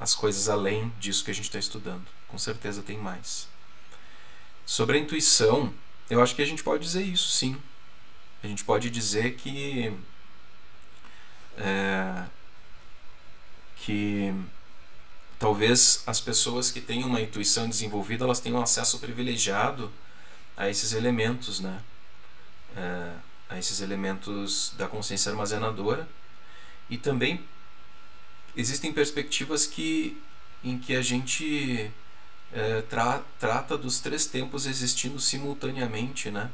as 0.00 0.14
coisas 0.14 0.48
além 0.48 0.90
disso 0.98 1.22
que 1.22 1.30
a 1.30 1.34
gente 1.34 1.44
está 1.44 1.58
estudando. 1.58 2.06
Com 2.26 2.38
certeza 2.38 2.82
tem 2.82 2.96
mais. 2.96 3.54
Sobre 4.64 4.96
a 4.96 5.00
intuição, 5.00 5.72
eu 6.08 6.22
acho 6.22 6.34
que 6.34 6.42
a 6.42 6.46
gente 6.46 6.62
pode 6.62 6.84
dizer 6.84 7.02
isso 7.02 7.28
sim. 7.28 7.60
A 8.42 8.46
gente 8.46 8.64
pode 8.64 8.90
dizer 8.90 9.34
que. 9.34 9.92
É, 11.58 12.24
que 13.76 14.34
talvez 15.38 16.02
as 16.06 16.20
pessoas 16.20 16.70
que 16.70 16.80
têm 16.80 17.04
uma 17.04 17.20
intuição 17.20 17.68
desenvolvida 17.68 18.24
elas 18.24 18.40
tenham 18.40 18.60
acesso 18.60 18.98
privilegiado 18.98 19.90
a 20.56 20.68
esses 20.68 20.92
elementos, 20.92 21.60
né? 21.60 21.82
É, 22.76 23.12
a 23.48 23.58
esses 23.58 23.80
elementos 23.80 24.72
da 24.76 24.88
consciência 24.88 25.30
armazenadora 25.30 26.08
e 26.90 26.98
também 26.98 27.44
existem 28.56 28.92
perspectivas 28.92 29.66
que 29.66 30.20
em 30.64 30.78
que 30.78 30.94
a 30.96 31.02
gente 31.02 31.90
é, 32.52 32.82
tra 32.82 33.22
trata 33.38 33.76
dos 33.76 34.00
três 34.00 34.26
tempos 34.26 34.66
existindo 34.66 35.20
simultaneamente, 35.20 36.30
né? 36.30 36.50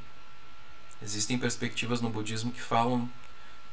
Existem 1.03 1.39
perspectivas 1.39 2.01
no 2.01 2.11
budismo 2.11 2.53
que 2.53 2.63
falam 2.63 3.11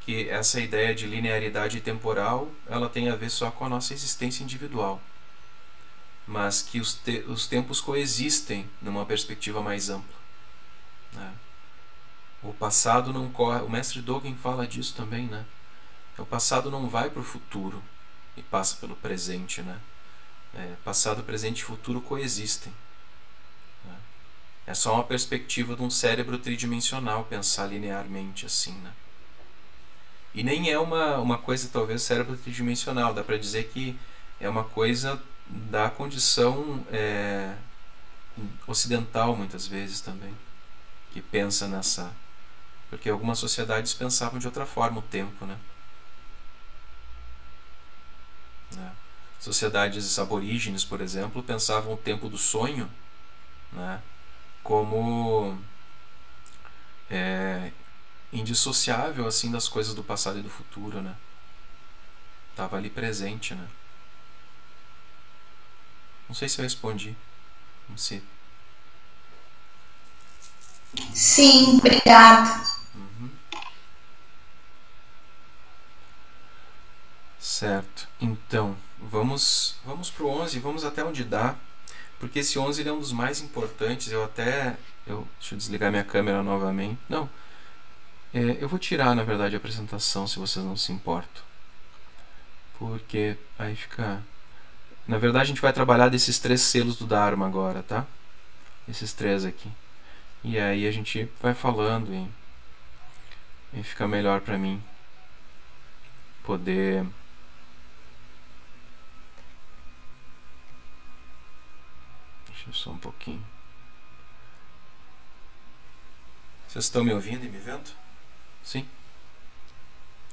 que 0.01 0.29
essa 0.29 0.59
ideia 0.59 0.95
de 0.95 1.05
linearidade 1.05 1.81
temporal 1.81 2.51
ela 2.67 2.89
tem 2.89 3.09
a 3.09 3.15
ver 3.15 3.29
só 3.29 3.51
com 3.51 3.65
a 3.65 3.69
nossa 3.69 3.93
existência 3.93 4.43
individual, 4.43 5.01
mas 6.25 6.61
que 6.61 6.79
os, 6.79 6.95
te 6.95 7.19
os 7.27 7.47
tempos 7.47 7.79
coexistem 7.79 8.69
numa 8.81 9.05
perspectiva 9.05 9.61
mais 9.61 9.89
ampla. 9.89 10.17
Né? 11.13 11.33
O 12.41 12.53
passado 12.53 13.11
não 13.11 13.29
corre. 13.29 13.61
O 13.61 13.69
mestre 13.69 14.01
Dogen 14.01 14.35
fala 14.35 14.65
disso 14.65 14.95
também, 14.95 15.25
né? 15.27 15.45
O 16.17 16.25
passado 16.25 16.71
não 16.71 16.89
vai 16.89 17.09
para 17.09 17.21
o 17.21 17.25
futuro 17.25 17.81
e 18.35 18.41
passa 18.41 18.77
pelo 18.77 18.95
presente, 18.95 19.61
né? 19.61 19.79
É, 20.55 20.73
passado, 20.83 21.23
presente 21.23 21.59
e 21.59 21.63
futuro 21.63 22.01
coexistem. 22.01 22.73
Né? 23.85 23.95
É 24.67 24.73
só 24.73 24.95
uma 24.95 25.03
perspectiva 25.03 25.75
de 25.75 25.81
um 25.81 25.89
cérebro 25.89 26.37
tridimensional 26.39 27.23
pensar 27.25 27.67
linearmente 27.67 28.45
assim, 28.45 28.73
né? 28.73 28.91
E 30.33 30.43
nem 30.43 30.69
é 30.69 30.77
uma, 30.77 31.17
uma 31.17 31.37
coisa, 31.37 31.69
talvez, 31.71 32.03
cérebro 32.03 32.37
tridimensional. 32.37 33.13
Dá 33.13 33.23
para 33.23 33.37
dizer 33.37 33.69
que 33.69 33.97
é 34.39 34.47
uma 34.47 34.63
coisa 34.63 35.21
da 35.47 35.89
condição 35.89 36.85
é, 36.91 37.55
ocidental, 38.67 39.35
muitas 39.35 39.65
vezes 39.67 40.01
também, 40.01 40.33
que 41.11 41.21
pensa 41.21 41.67
nessa. 41.67 42.11
Porque 42.89 43.09
algumas 43.09 43.39
sociedades 43.39 43.93
pensavam 43.93 44.39
de 44.39 44.47
outra 44.47 44.65
forma 44.65 44.99
o 44.99 45.03
tempo, 45.03 45.45
né? 45.45 45.57
né? 48.75 48.91
Sociedades 49.39 50.19
aborígenes, 50.19 50.83
por 50.83 51.01
exemplo, 51.01 51.41
pensavam 51.41 51.93
o 51.93 51.97
tempo 51.97 52.27
do 52.27 52.37
sonho 52.37 52.89
né? 53.71 54.01
como 54.63 55.57
é, 57.09 57.71
indissociável 58.31 59.27
assim 59.27 59.51
das 59.51 59.67
coisas 59.67 59.93
do 59.93 60.03
passado 60.03 60.39
e 60.39 60.43
do 60.43 60.49
futuro, 60.49 61.01
né? 61.01 61.15
Tava 62.55 62.77
ali 62.77 62.89
presente, 62.89 63.55
né? 63.55 63.67
Não 66.27 66.35
sei 66.35 66.47
se 66.47 66.59
eu 66.59 66.63
respondi. 66.63 67.15
Não 67.87 67.97
sei. 67.97 68.21
Sim, 71.13 71.77
obrigado. 71.77 72.67
Uhum. 72.95 73.31
Certo. 77.39 78.07
Então, 78.19 78.77
vamos 79.01 79.75
vamos 79.85 80.09
pro 80.09 80.27
11, 80.27 80.59
vamos 80.59 80.85
até 80.85 81.03
onde 81.03 81.23
dá, 81.23 81.55
porque 82.19 82.39
esse 82.39 82.59
11 82.59 82.87
é 82.87 82.91
um 82.91 82.99
dos 82.99 83.11
mais 83.11 83.41
importantes. 83.41 84.11
Eu 84.11 84.23
até 84.23 84.77
eu 85.07 85.27
deixa 85.39 85.55
eu 85.55 85.57
desligar 85.57 85.91
minha 85.91 86.03
câmera 86.03 86.43
novamente. 86.43 86.99
Não. 87.09 87.29
É, 88.33 88.57
eu 88.61 88.69
vou 88.69 88.77
tirar, 88.77 89.15
na 89.15 89.23
verdade, 89.23 89.55
a 89.55 89.57
apresentação, 89.57 90.27
se 90.27 90.37
vocês 90.37 90.63
não 90.63 90.77
se 90.77 90.91
importam. 90.91 91.41
Porque 92.77 93.35
aí 93.57 93.75
fica. 93.75 94.21
Na 95.07 95.17
verdade, 95.17 95.45
a 95.45 95.47
gente 95.47 95.61
vai 95.61 95.73
trabalhar 95.73 96.09
desses 96.09 96.37
três 96.39 96.61
selos 96.61 96.95
do 96.97 97.07
Dharma 97.07 97.47
agora, 97.47 97.81
tá? 97.83 98.05
Esses 98.87 99.13
três 99.13 99.43
aqui. 99.45 99.69
E 100.43 100.59
aí 100.59 100.87
a 100.87 100.91
gente 100.91 101.27
vai 101.41 101.53
falando 101.53 102.13
e, 102.13 103.79
e 103.79 103.83
fica 103.83 104.07
melhor 104.07 104.41
para 104.41 104.57
mim 104.57 104.81
poder. 106.43 107.05
Deixa 112.47 112.58
eu 112.58 112.58
só 112.73 112.91
um 112.91 112.97
pouquinho. 112.97 113.45
Vocês 116.67 116.85
estão 116.85 117.03
me 117.03 117.13
ouvindo 117.13 117.45
e 117.45 117.49
me 117.49 117.57
vendo? 117.57 117.89
Sim? 118.63 118.87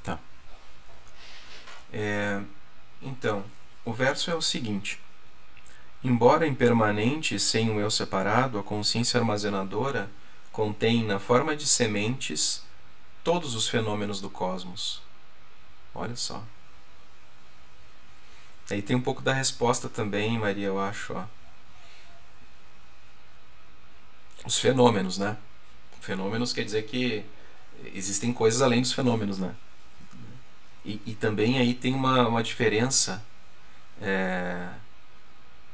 Tá. 0.03 0.19
É, 1.93 2.43
então, 3.01 3.45
o 3.85 3.93
verso 3.93 4.31
é 4.31 4.35
o 4.35 4.43
seguinte: 4.43 5.01
Embora 6.05 6.47
impermanente, 6.47 7.39
sem 7.41 7.71
o 7.71 7.81
eu 7.81 7.91
separado, 7.91 8.59
a 8.59 8.63
consciência 8.63 9.19
armazenadora 9.19 10.11
contém 10.53 11.05
na 11.05 11.19
forma 11.19 11.57
de 11.57 11.67
sementes 11.67 12.63
todos 13.25 13.55
os 13.55 13.69
fenômenos 13.69 14.21
do 14.21 14.31
cosmos. 14.31 15.03
Olha 15.95 16.15
só. 16.17 16.45
Aí 18.71 18.83
tem 18.83 18.95
um 18.95 19.01
pouco 19.01 19.23
da 19.23 19.33
resposta 19.33 19.89
também, 19.89 20.39
Maria, 20.39 20.67
eu 20.67 20.79
acho. 20.79 21.15
Ó. 21.15 21.25
Os 24.47 24.59
fenômenos, 24.59 25.19
né? 25.19 25.37
Fenômenos 26.01 26.53
quer 26.53 26.65
dizer 26.65 26.85
que 26.85 27.25
existem 27.93 28.33
coisas 28.33 28.63
além 28.63 28.81
dos 28.81 28.93
fenômenos, 28.93 29.39
né? 29.39 29.55
E, 30.85 31.03
e 31.05 31.15
também 31.15 31.59
aí 31.59 31.75
tem 31.75 31.93
uma, 31.93 32.29
uma 32.29 32.43
diferença 32.45 33.25
é, 34.01 34.69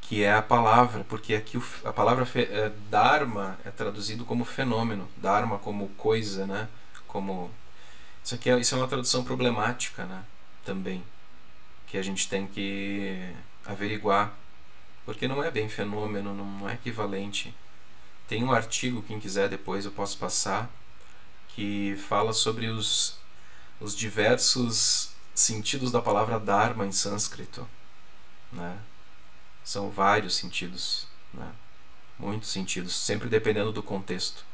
que 0.01 0.23
é 0.23 0.33
a 0.33 0.41
palavra, 0.41 1.05
porque 1.05 1.35
aqui 1.35 1.59
o, 1.59 1.65
a 1.85 1.93
palavra 1.93 2.25
fe, 2.25 2.41
é, 2.41 2.73
dharma 2.91 3.59
é 3.65 3.71
traduzido 3.71 4.25
como 4.25 4.45
fenômeno, 4.45 5.07
dharma 5.19 5.59
como 5.59 5.89
coisa, 5.91 6.47
né? 6.47 6.67
Como 7.07 7.51
isso 8.25 8.35
aqui 8.35 8.49
é, 8.49 8.59
isso 8.59 8.75
é 8.75 8.79
uma 8.79 8.89
tradução 8.89 9.23
problemática, 9.23 10.05
né? 10.07 10.25
Também 10.65 11.05
que 11.87 11.99
a 11.99 12.03
gente 12.03 12.27
tem 12.27 12.47
que 12.47 13.35
averiguar, 13.67 14.33
porque 15.05 15.29
não 15.29 15.45
é 15.45 15.51
bem 15.51 15.69
fenômeno, 15.69 16.35
não 16.35 16.71
é 16.71 16.73
equivalente. 16.73 17.55
Tem 18.33 18.43
um 18.43 18.51
artigo, 18.51 19.03
quem 19.03 19.21
quiser 19.21 19.47
depois 19.51 19.85
eu 19.85 19.91
posso 19.91 20.17
passar, 20.17 20.71
que 21.49 21.95
fala 22.09 22.33
sobre 22.33 22.69
os, 22.69 23.19
os 23.79 23.95
diversos 23.95 25.11
sentidos 25.35 25.93
da 25.93 26.01
palavra 26.01 26.41
Dharma 26.41 26.87
em 26.87 26.93
sânscrito. 26.93 27.69
Né? 28.51 28.79
São 29.63 29.91
vários 29.91 30.35
sentidos, 30.35 31.07
né? 31.35 31.47
muitos 32.19 32.49
sentidos, 32.49 32.97
sempre 32.97 33.29
dependendo 33.29 33.71
do 33.71 33.83
contexto. 33.83 34.47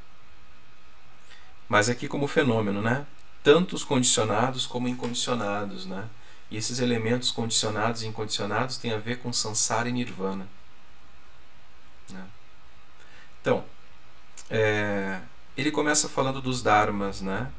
Mas 1.69 1.89
aqui 1.89 2.09
como 2.09 2.27
fenômeno, 2.27 2.83
né? 2.83 3.07
tanto 3.45 3.77
os 3.77 3.85
condicionados 3.85 4.67
como 4.67 4.89
incondicionados. 4.89 5.87
Né? 5.87 6.09
E 6.51 6.57
esses 6.57 6.81
elementos 6.81 7.31
condicionados 7.31 8.03
e 8.03 8.09
incondicionados 8.09 8.77
têm 8.77 8.93
a 8.93 8.99
ver 8.99 9.21
com 9.21 9.33
samsara 9.33 9.89
e 9.89 9.93
nirvana. 9.93 10.49
Né? 12.11 12.27
Então, 13.41 13.65
é, 14.51 15.21
ele 15.57 15.71
começa 15.71 16.09
falando 16.09 16.41
dos 16.41 16.63
dharmas, 16.63 17.21
né? 17.21 17.51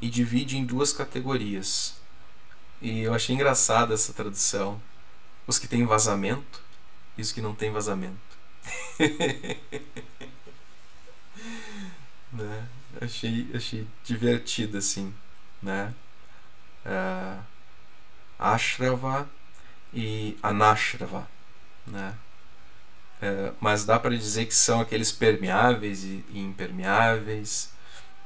E 0.00 0.08
divide 0.10 0.56
em 0.56 0.64
duas 0.64 0.92
categorias. 0.92 2.00
E 2.80 3.00
eu 3.00 3.14
achei 3.14 3.34
engraçada 3.34 3.94
essa 3.94 4.12
tradução. 4.12 4.80
Os 5.46 5.58
que 5.58 5.68
têm 5.68 5.86
vazamento 5.86 6.60
e 7.16 7.22
os 7.22 7.32
que 7.32 7.40
não 7.40 7.54
têm 7.54 7.70
vazamento. 7.70 8.18
né? 12.32 12.68
Achei, 13.00 13.48
achei 13.54 13.86
divertido 14.04 14.78
assim, 14.78 15.14
né? 15.62 15.94
Uh, 16.84 17.42
ashrava 18.38 19.28
e 19.94 20.36
anashrava, 20.42 21.28
né? 21.86 22.14
É, 23.22 23.52
mas 23.60 23.84
dá 23.84 24.00
para 24.00 24.16
dizer 24.16 24.46
que 24.46 24.54
são 24.54 24.80
aqueles 24.80 25.12
permeáveis 25.12 26.02
e, 26.02 26.24
e 26.30 26.40
impermeáveis, 26.40 27.70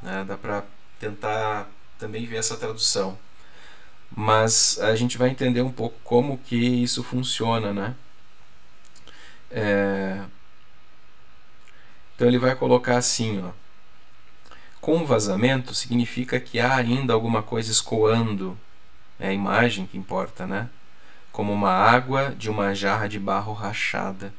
né? 0.03 0.24
dá 0.26 0.38
para 0.38 0.64
tentar 0.99 1.68
também 1.99 2.24
ver 2.24 2.36
essa 2.36 2.57
tradução. 2.57 3.18
Mas 4.16 4.78
a 4.80 4.97
gente 4.97 5.18
vai 5.18 5.28
entender 5.28 5.61
um 5.61 5.70
pouco 5.70 5.99
como 6.03 6.38
que 6.38 6.57
isso 6.57 7.03
funciona, 7.05 7.74
né? 7.74 7.94
É... 9.51 10.22
Então 12.14 12.26
ele 12.26 12.38
vai 12.38 12.57
colocar 12.57 12.97
assim, 12.97 13.42
ó. 13.44 13.51
Com 14.80 15.05
vazamento 15.05 15.74
significa 15.74 16.40
que 16.40 16.59
há 16.59 16.74
ainda 16.74 17.12
alguma 17.12 17.42
coisa 17.42 17.70
escoando, 17.70 18.59
é 19.20 19.28
a 19.28 19.32
imagem 19.32 19.86
que 19.86 19.99
importa, 19.99 20.47
né? 20.47 20.70
Como 21.32 21.53
uma 21.53 21.72
água 21.72 22.30
de 22.30 22.49
uma 22.49 22.74
jarra 22.74 23.09
de 23.09 23.18
barro 23.18 23.53
rachada. 23.53 24.32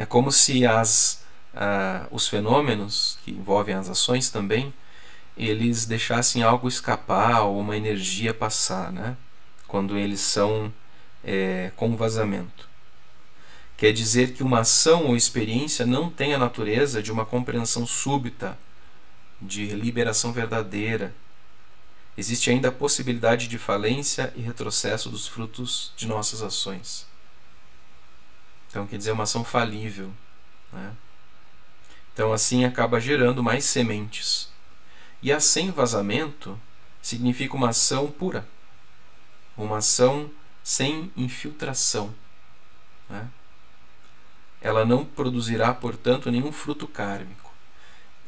É 0.00 0.06
como 0.06 0.32
se 0.32 0.64
as, 0.64 1.22
uh, 1.52 2.08
os 2.10 2.26
fenômenos 2.26 3.18
que 3.22 3.32
envolvem 3.32 3.74
as 3.74 3.86
ações 3.86 4.30
também, 4.30 4.72
eles 5.36 5.84
deixassem 5.84 6.42
algo 6.42 6.68
escapar 6.68 7.42
ou 7.42 7.60
uma 7.60 7.76
energia 7.76 8.32
passar, 8.32 8.90
né? 8.90 9.14
quando 9.68 9.98
eles 9.98 10.20
são 10.20 10.72
é, 11.22 11.70
com 11.76 11.94
vazamento. 11.98 12.66
Quer 13.76 13.92
dizer 13.92 14.32
que 14.32 14.42
uma 14.42 14.60
ação 14.60 15.04
ou 15.04 15.16
experiência 15.16 15.84
não 15.84 16.08
tem 16.08 16.32
a 16.32 16.38
natureza 16.38 17.02
de 17.02 17.12
uma 17.12 17.26
compreensão 17.26 17.86
súbita, 17.86 18.56
de 19.38 19.66
liberação 19.66 20.32
verdadeira. 20.32 21.14
Existe 22.16 22.48
ainda 22.48 22.68
a 22.68 22.72
possibilidade 22.72 23.48
de 23.48 23.58
falência 23.58 24.32
e 24.34 24.40
retrocesso 24.40 25.10
dos 25.10 25.28
frutos 25.28 25.92
de 25.94 26.06
nossas 26.06 26.40
ações. 26.40 27.09
Então, 28.70 28.86
quer 28.86 28.96
dizer, 28.96 29.10
uma 29.10 29.24
ação 29.24 29.44
falível. 29.44 30.12
Né? 30.72 30.92
Então, 32.14 32.32
assim 32.32 32.64
acaba 32.64 33.00
gerando 33.00 33.42
mais 33.42 33.64
sementes. 33.64 34.48
E 35.20 35.32
a 35.32 35.40
sem 35.40 35.72
vazamento 35.72 36.58
significa 37.02 37.56
uma 37.56 37.70
ação 37.70 38.10
pura, 38.10 38.46
uma 39.56 39.78
ação 39.78 40.30
sem 40.62 41.10
infiltração. 41.16 42.14
Né? 43.08 43.28
Ela 44.60 44.84
não 44.84 45.04
produzirá, 45.04 45.74
portanto, 45.74 46.30
nenhum 46.30 46.52
fruto 46.52 46.86
kármico. 46.86 47.52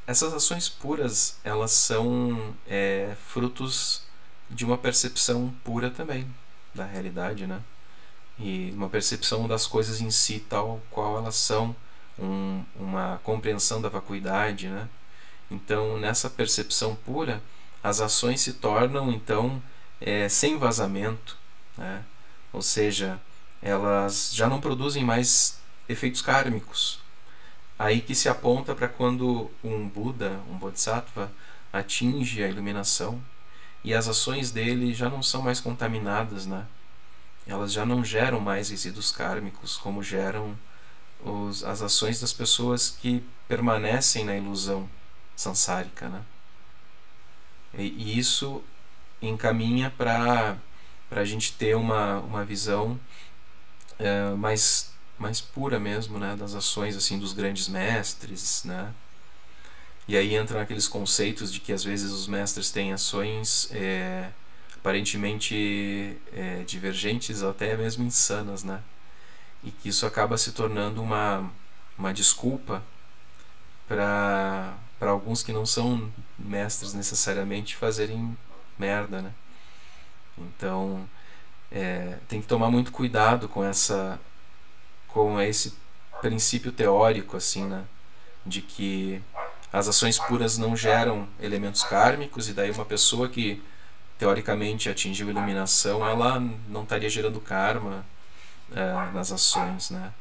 Essas 0.07 0.34
ações 0.34 0.68
puras, 0.68 1.38
elas 1.45 1.70
são 1.70 2.57
é, 2.66 3.14
frutos 3.28 4.03
de 4.51 4.64
uma 4.64 4.76
percepção 4.76 5.55
pura 5.62 5.88
também 5.88 6.26
da 6.74 6.84
realidade, 6.84 7.47
né? 7.47 7.62
E 8.39 8.72
uma 8.74 8.89
percepção 8.89 9.47
das 9.47 9.66
coisas 9.66 10.01
em 10.01 10.11
si 10.11 10.45
tal 10.49 10.80
qual 10.91 11.18
elas 11.18 11.37
são, 11.37 11.74
um, 12.18 12.62
uma 12.76 13.20
compreensão 13.22 13.80
da 13.80 13.89
vacuidade, 13.89 14.68
né? 14.68 14.89
Então, 15.51 15.99
nessa 15.99 16.30
percepção 16.30 16.95
pura, 16.95 17.43
as 17.83 18.01
ações 18.01 18.41
se 18.41 18.55
tornam 18.55 19.11
então 19.11 19.62
é, 20.01 20.28
sem 20.28 20.59
vazamento, 20.59 21.37
né? 21.76 22.03
ou 22.53 22.62
seja, 22.62 23.20
elas 23.61 24.35
já 24.35 24.49
não 24.49 24.61
produzem 24.61 25.05
mais 25.05 25.59
efeitos 25.89 26.22
kármicos. 26.22 27.01
Aí 27.78 28.01
que 28.01 28.14
se 28.14 28.28
aponta 28.28 28.74
para 28.74 28.89
quando 28.89 29.51
um 29.64 29.89
Buda, 29.89 30.41
um 30.51 30.57
Bodhisattva, 30.57 31.30
atinge 31.72 32.43
a 32.43 32.49
iluminação 32.49 33.20
e 33.83 33.95
as 33.95 34.07
ações 34.09 34.51
dele 34.51 34.95
já 34.95 35.09
não 35.09 35.22
são 35.22 35.43
mais 35.43 35.61
contaminadas, 35.61 36.47
né? 36.47 36.66
Elas 37.47 37.72
já 37.72 37.84
não 37.84 38.05
geram 38.05 38.40
mais 38.40 38.70
resíduos 38.70 39.11
kármicos 39.11 39.76
como 39.76 40.03
geram 40.03 40.57
os, 41.24 41.64
as 41.64 41.82
ações 41.82 42.20
das 42.20 42.32
pessoas 42.32 42.90
que 42.90 43.22
permanecem 43.49 44.24
na 44.24 44.36
ilusão 44.36 44.88
sansárica. 45.36 46.09
Né? 46.09 46.22
E, 47.74 47.82
e 47.82 48.18
isso 48.18 48.62
encaminha 49.20 49.90
para 49.90 50.57
a 51.11 51.24
gente 51.24 51.53
ter 51.53 51.76
uma, 51.76 52.18
uma 52.20 52.45
visão 52.45 52.99
é, 53.99 54.30
mais, 54.30 54.93
mais 55.18 55.40
pura 55.40 55.78
mesmo 55.78 56.18
né? 56.18 56.36
das 56.36 56.55
ações 56.55 56.97
assim 56.97 57.18
dos 57.18 57.32
grandes 57.32 57.68
mestres. 57.68 58.64
Né? 58.64 58.93
E 60.07 60.16
aí 60.16 60.36
entram 60.36 60.61
aqueles 60.61 60.88
conceitos 60.88 61.53
de 61.53 61.61
que 61.61 61.72
às 61.72 61.84
vezes 61.84 62.11
os 62.12 62.26
mestres 62.26 62.70
têm 62.70 62.93
ações. 62.93 63.68
É, 63.72 64.30
aparentemente 64.83 66.18
é, 66.33 66.64
divergentes 66.66 67.45
até 67.45 67.76
mesmo 67.76 68.05
insanas, 68.05 68.64
né? 68.64 68.83
E 69.62 69.70
que 69.70 69.89
isso 69.89 70.05
acaba 70.05 70.37
se 70.37 70.51
tornando 70.51 71.01
uma, 71.01 71.49
uma 71.97 72.12
desculpa 72.12 72.83
para 73.87 74.74
alguns 75.01 75.41
que 75.41 75.53
não 75.53 75.64
são 75.64 76.12
mestres 76.37 76.95
necessariamente 76.95 77.76
fazerem 77.76 78.37
merda, 78.76 79.22
né? 79.22 79.33
Então 80.37 81.09
é, 81.70 82.18
tem 82.28 82.41
que 82.41 82.49
tomar 82.49 82.68
muito 82.68 82.91
cuidado 82.91 83.49
com 83.49 83.64
essa 83.64 84.18
com 85.07 85.41
esse 85.41 85.74
princípio 86.20 86.72
teórico 86.72 87.37
assim, 87.37 87.64
né? 87.66 87.85
De 88.45 88.61
que 88.61 89.22
as 89.72 89.87
ações 89.87 90.18
puras 90.18 90.59
não 90.59 90.76
geram 90.76 91.28
elementos 91.41 91.85
kármicos 91.85 92.49
e 92.49 92.53
daí 92.53 92.72
uma 92.72 92.85
pessoa 92.85 93.28
que 93.28 93.62
teoricamente 94.23 94.89
atingiu 94.89 95.31
iluminação, 95.31 96.07
ela 96.07 96.39
não 96.68 96.85
estaria 96.85 97.11
gerando 97.11 97.41
karma 97.41 98.07
é, 98.73 99.11
nas 99.11 99.33
ações, 99.33 99.91
né? 99.91 100.12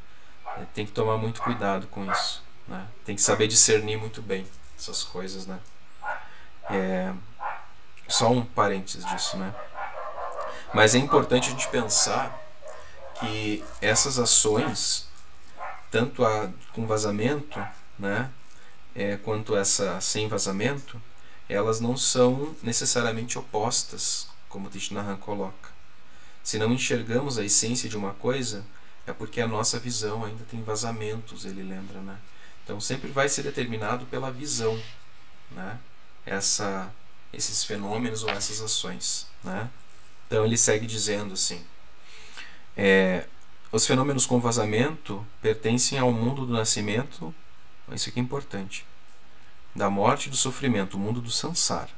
Tem 0.74 0.88
que 0.88 0.91
tomar 0.91 1.18
muito 1.18 1.39
cuidado 1.39 1.86
com 1.86 2.12
isso, 2.12 2.43
né? 2.68 2.88
Tem 3.06 3.16
que 3.16 3.22
saber 3.22 3.47
discernir 3.47 3.97
muito 3.97 4.20
bem 4.20 4.43
essas 4.76 5.04
coisas, 5.04 5.45
né? 5.45 5.60
É, 6.72 7.14
só 8.08 8.32
um 8.32 8.43
parênteses 8.43 9.06
disso, 9.06 9.38
né? 9.38 9.54
Mas 10.74 10.95
é 10.95 10.97
importante 10.97 11.49
a 11.49 11.52
gente 11.52 11.68
pensar 11.68 12.36
que 13.20 13.64
essas 13.80 14.18
ações, 14.18 15.08
tanto 15.91 16.26
a 16.26 16.49
com 16.74 16.88
vazamento, 16.88 17.64
né, 17.99 18.32
é, 18.95 19.16
quanto 19.18 19.56
essa 19.56 20.02
sem 20.02 20.28
vazamento, 20.28 20.99
elas 21.54 21.80
não 21.80 21.97
são 21.97 22.56
necessariamente 22.64 23.38
opostas, 23.38 24.28
como 24.47 24.70
Tishnahan 24.70 25.18
coloca. 25.18 25.70
Se 26.43 26.58
não 26.58 26.72
enxergamos 26.72 27.38
a 27.38 27.43
essência 27.43 27.89
de 27.89 27.97
uma 27.97 28.14
coisa, 28.14 28.66
é 29.06 29.12
porque 29.12 29.41
a 29.41 29.47
nossa 29.47 29.80
visão 29.80 30.24
ainda 30.24 30.43
tem 30.49 30.64
vazamentos, 30.64 31.45
ele 31.45 31.62
lembra, 31.62 31.99
né? 31.99 32.18
Então 32.64 32.80
sempre 32.80 33.10
vai 33.12 33.28
ser 33.28 33.43
determinado 33.43 34.06
pela 34.06 34.32
visão, 34.32 34.82
né? 35.52 35.78
Essa, 36.26 36.91
esses 37.34 37.64
fenômenos 37.64 38.24
ou 38.24 38.30
essas 38.30 38.62
ações, 38.62 39.28
né? 39.43 39.70
Então 40.28 40.45
ele 40.45 40.58
segue 40.58 40.88
dizendo 40.88 41.34
assim: 41.34 41.64
é, 42.78 43.26
os 43.72 43.86
fenômenos 43.86 44.26
com 44.26 44.39
vazamento 44.39 45.26
pertencem 45.41 45.99
ao 45.99 46.12
mundo 46.12 46.45
do 46.45 46.54
nascimento. 46.54 47.34
Isso 47.91 48.08
aqui 48.08 48.20
é 48.20 48.24
importante 48.24 48.86
da 49.76 49.89
morte 49.89 50.28
e 50.28 50.30
do 50.30 50.36
sofrimento, 50.36 50.95
o 50.95 50.99
mundo 50.99 51.22
do 51.22 51.32
sansara. 51.32 51.89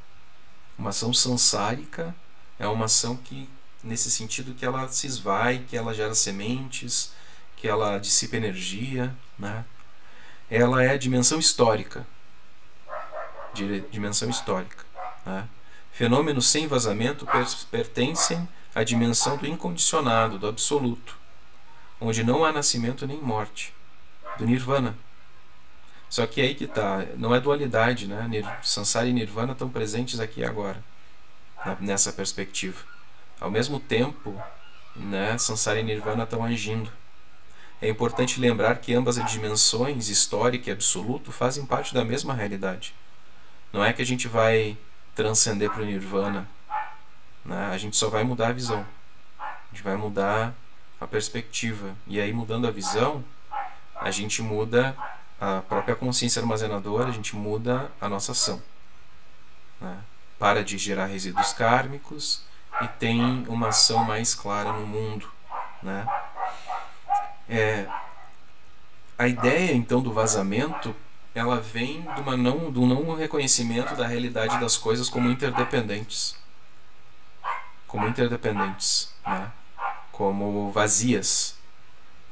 Uma 0.78 0.90
ação 0.90 1.14
sansárica 1.14 2.16
é 2.60 2.68
uma 2.68 2.86
ação 2.86 3.16
que, 3.16 3.50
nesse 3.84 4.10
sentido, 4.10 4.54
que 4.54 4.66
ela 4.66 4.88
se 4.88 5.08
esvai, 5.08 5.66
que 5.68 5.76
ela 5.76 5.94
gera 5.94 6.16
sementes, 6.16 7.14
que 7.56 7.68
ela 7.68 7.98
dissipa 7.98 8.38
energia, 8.38 9.16
né? 9.38 9.66
Ela 10.50 10.84
é 10.84 10.92
a 10.92 10.98
dimensão 10.98 11.40
histórica, 11.40 12.06
dimensão 13.90 14.30
histórica. 14.30 14.86
Né? 15.26 15.48
Fenômenos 15.92 16.48
sem 16.48 16.68
vazamento 16.68 17.28
pertencem 17.72 18.48
à 18.74 18.84
dimensão 18.84 19.38
do 19.38 19.48
incondicionado, 19.48 20.38
do 20.38 20.48
absoluto, 20.48 21.18
onde 22.02 22.24
não 22.24 22.44
há 22.44 22.52
nascimento 22.52 23.08
nem 23.08 23.20
morte, 23.22 23.74
do 24.38 24.46
nirvana. 24.46 24.98
Só 26.14 26.28
que 26.28 26.40
aí 26.40 26.54
que 26.54 26.68
tá, 26.68 27.08
não 27.18 27.34
é 27.34 27.40
dualidade, 27.40 28.06
né? 28.06 28.30
Sansara 28.62 29.08
e 29.08 29.12
Nirvana 29.12 29.54
estão 29.54 29.68
presentes 29.68 30.20
aqui 30.20 30.46
agora. 30.46 30.78
nessa 31.80 32.14
perspectiva. 32.14 32.80
Ao 33.42 33.50
mesmo 33.50 33.80
tempo, 33.80 34.40
né, 34.96 35.36
Sansara 35.40 35.80
e 35.80 35.84
Nirvana 35.84 36.24
estão 36.24 36.44
agindo. 36.44 36.92
É 37.82 37.90
importante 37.90 38.40
lembrar 38.40 38.76
que 38.76 38.94
ambas 38.94 39.18
as 39.18 39.32
dimensões, 39.32 40.08
histórica 40.08 40.70
e 40.70 40.74
absoluto, 40.74 41.32
fazem 41.32 41.66
parte 41.66 41.96
da 41.96 42.06
mesma 42.06 42.36
realidade. 42.36 42.94
Não 43.74 43.84
é 43.84 43.92
que 43.92 44.04
a 44.04 44.06
gente 44.06 44.28
vai 44.28 44.78
transcender 45.16 45.72
para 45.72 45.82
o 45.82 45.86
Nirvana, 45.86 46.48
né? 47.44 47.72
a 47.72 47.78
gente 47.80 47.98
só 47.98 48.08
vai 48.12 48.24
mudar 48.24 48.50
a 48.50 48.54
visão. 48.54 48.86
A 49.40 49.74
gente 49.74 49.82
vai 49.82 49.96
mudar 49.96 50.54
a 51.02 51.08
perspectiva. 51.08 51.96
E 52.06 52.22
aí, 52.22 52.32
mudando 52.32 52.68
a 52.68 52.72
visão, 52.72 53.26
a 53.96 54.12
gente 54.12 54.44
muda 54.44 54.96
a 55.44 55.62
própria 55.62 55.94
consciência 55.94 56.42
armazenadora, 56.42 57.10
a 57.10 57.12
gente 57.12 57.36
muda 57.36 57.92
a 58.00 58.08
nossa 58.08 58.32
ação. 58.32 58.62
Né? 59.82 59.98
Para 60.40 60.64
de 60.64 60.78
gerar 60.78 61.08
resíduos 61.08 61.52
kármicos 61.52 62.46
e 62.82 62.88
tem 62.88 63.46
uma 63.50 63.68
ação 63.68 64.06
mais 64.06 64.34
clara 64.34 64.72
no 64.72 64.88
mundo. 64.88 65.30
Né? 65.82 66.08
É, 67.50 67.86
a 69.18 69.28
ideia 69.28 69.74
então 69.74 70.02
do 70.02 70.14
vazamento 70.14 70.96
ela 71.36 71.60
vem 71.60 72.04
de 72.14 72.22
uma 72.22 72.38
não, 72.38 72.72
do 72.72 72.86
não 72.86 73.14
reconhecimento 73.14 73.96
da 73.96 74.08
realidade 74.08 74.58
das 74.62 74.78
coisas 74.78 75.10
como 75.10 75.30
interdependentes. 75.30 76.38
Como 77.86 78.08
interdependentes, 78.08 79.14
né? 79.28 79.52
como 80.10 80.72
vazias. 80.72 81.58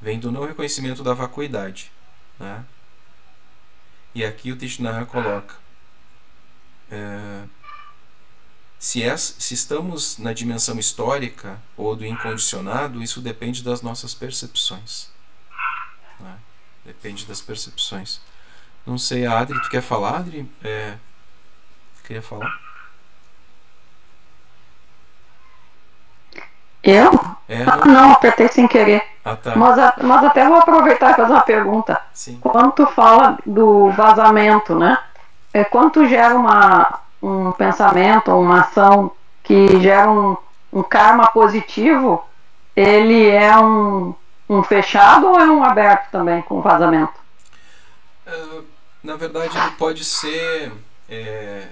Vem 0.02 0.18
do 0.18 0.32
não 0.32 0.46
reconhecimento 0.46 1.04
da 1.04 1.14
vacuidade. 1.14 1.92
Né? 2.40 2.64
E 4.14 4.26
aqui 4.26 4.52
o 4.52 4.58
Tishnara 4.58 5.06
coloca: 5.06 5.56
é, 6.92 7.44
se, 8.78 9.02
se 9.18 9.54
estamos 9.54 10.18
na 10.18 10.34
dimensão 10.34 10.78
histórica 10.80 11.62
ou 11.78 11.96
do 11.96 12.06
incondicionado, 12.06 13.02
isso 13.02 13.22
depende 13.22 13.64
das 13.64 13.82
nossas 13.82 14.14
percepções. 14.14 15.10
Né? 16.20 16.38
Depende 16.86 17.26
das 17.26 17.42
percepções. 17.42 18.20
Não 18.86 18.98
sei, 18.98 19.26
Adri, 19.26 19.62
tu 19.62 19.70
quer 19.70 19.84
falar, 19.84 20.18
Adri? 20.18 20.50
É, 20.64 20.98
queria 22.04 22.22
falar? 22.22 22.71
Eu? 26.84 27.12
É, 27.48 27.64
ah, 27.64 27.86
não, 27.86 28.14
apertei 28.14 28.48
sem 28.48 28.68
querer. 28.68 29.04
Ah, 29.24 29.36
tá. 29.36 29.56
Mas, 29.56 29.78
mas 30.02 30.24
até 30.24 30.48
vou 30.48 30.58
aproveitar 30.58 31.12
e 31.12 31.16
fazer 31.16 31.32
uma 31.32 31.42
pergunta. 31.42 32.02
Sim. 32.14 32.40
Quando 32.42 32.72
tu 32.72 32.88
fala 32.88 33.38
do 33.46 33.92
vazamento, 33.92 34.74
né? 34.74 34.98
É, 35.54 35.64
quando 35.64 35.92
tu 35.92 36.08
gera 36.08 36.34
uma, 36.34 37.02
um 37.22 37.52
pensamento, 37.52 38.32
uma 38.32 38.62
ação 38.62 39.12
que 39.44 39.80
gera 39.82 40.10
um, 40.10 40.38
um 40.72 40.82
karma 40.82 41.28
positivo, 41.28 42.24
ele 42.76 43.30
é 43.30 43.56
um, 43.58 44.16
um 44.50 44.64
fechado 44.64 45.28
ou 45.28 45.40
é 45.40 45.46
um 45.46 45.64
aberto 45.64 46.10
também 46.10 46.42
com 46.42 46.62
vazamento? 46.62 47.14
Uh, 48.26 48.64
na 49.04 49.16
verdade, 49.16 49.58
ele 49.58 49.72
pode 49.72 50.06
ser. 50.06 50.72
É, 51.10 51.68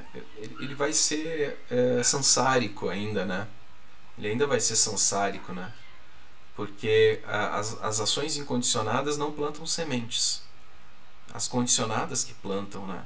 ele 0.60 0.76
vai 0.76 0.91
ser 0.91 1.57
é, 1.72 2.03
sansárico 2.03 2.89
ainda, 2.89 3.24
né? 3.24 3.47
Ele 4.20 4.28
ainda 4.28 4.45
vai 4.45 4.59
ser 4.59 4.76
sansárico, 4.76 5.53
né? 5.53 5.72
Porque 6.53 7.22
as, 7.26 7.82
as 7.82 7.99
ações 8.01 8.36
incondicionadas 8.36 9.17
não 9.17 9.32
plantam 9.32 9.65
sementes. 9.65 10.43
As 11.34 11.47
condicionadas 11.47 12.26
que 12.26 12.34
plantam, 12.34 12.86
né? 12.86 13.01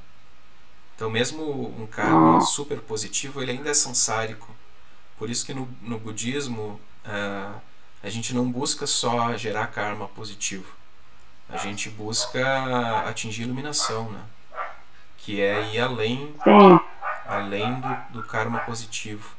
Então, 0.95 1.11
mesmo 1.11 1.67
um 1.79 1.85
karma 1.85 2.41
super 2.41 2.79
positivo, 2.81 3.41
ele 3.41 3.51
ainda 3.51 3.69
é 3.69 3.73
sansárico. 3.75 4.55
Por 5.15 5.29
isso 5.29 5.45
que 5.45 5.53
no, 5.53 5.69
no 5.81 5.99
budismo 5.99 6.81
uh, 7.05 7.61
a 8.01 8.09
gente 8.09 8.33
não 8.33 8.51
busca 8.51 8.87
só 8.87 9.37
gerar 9.37 9.67
karma 9.67 10.07
positivo. 10.07 10.73
A 11.47 11.57
gente 11.57 11.91
busca 11.91 13.07
atingir 13.07 13.43
iluminação, 13.43 14.09
né? 14.11 14.21
Que 15.17 15.41
é 15.41 15.75
ir 15.75 15.79
além, 15.79 16.35
além 17.27 17.79
do, 17.79 18.21
do 18.21 18.27
karma 18.27 18.59
positivo. 18.61 19.35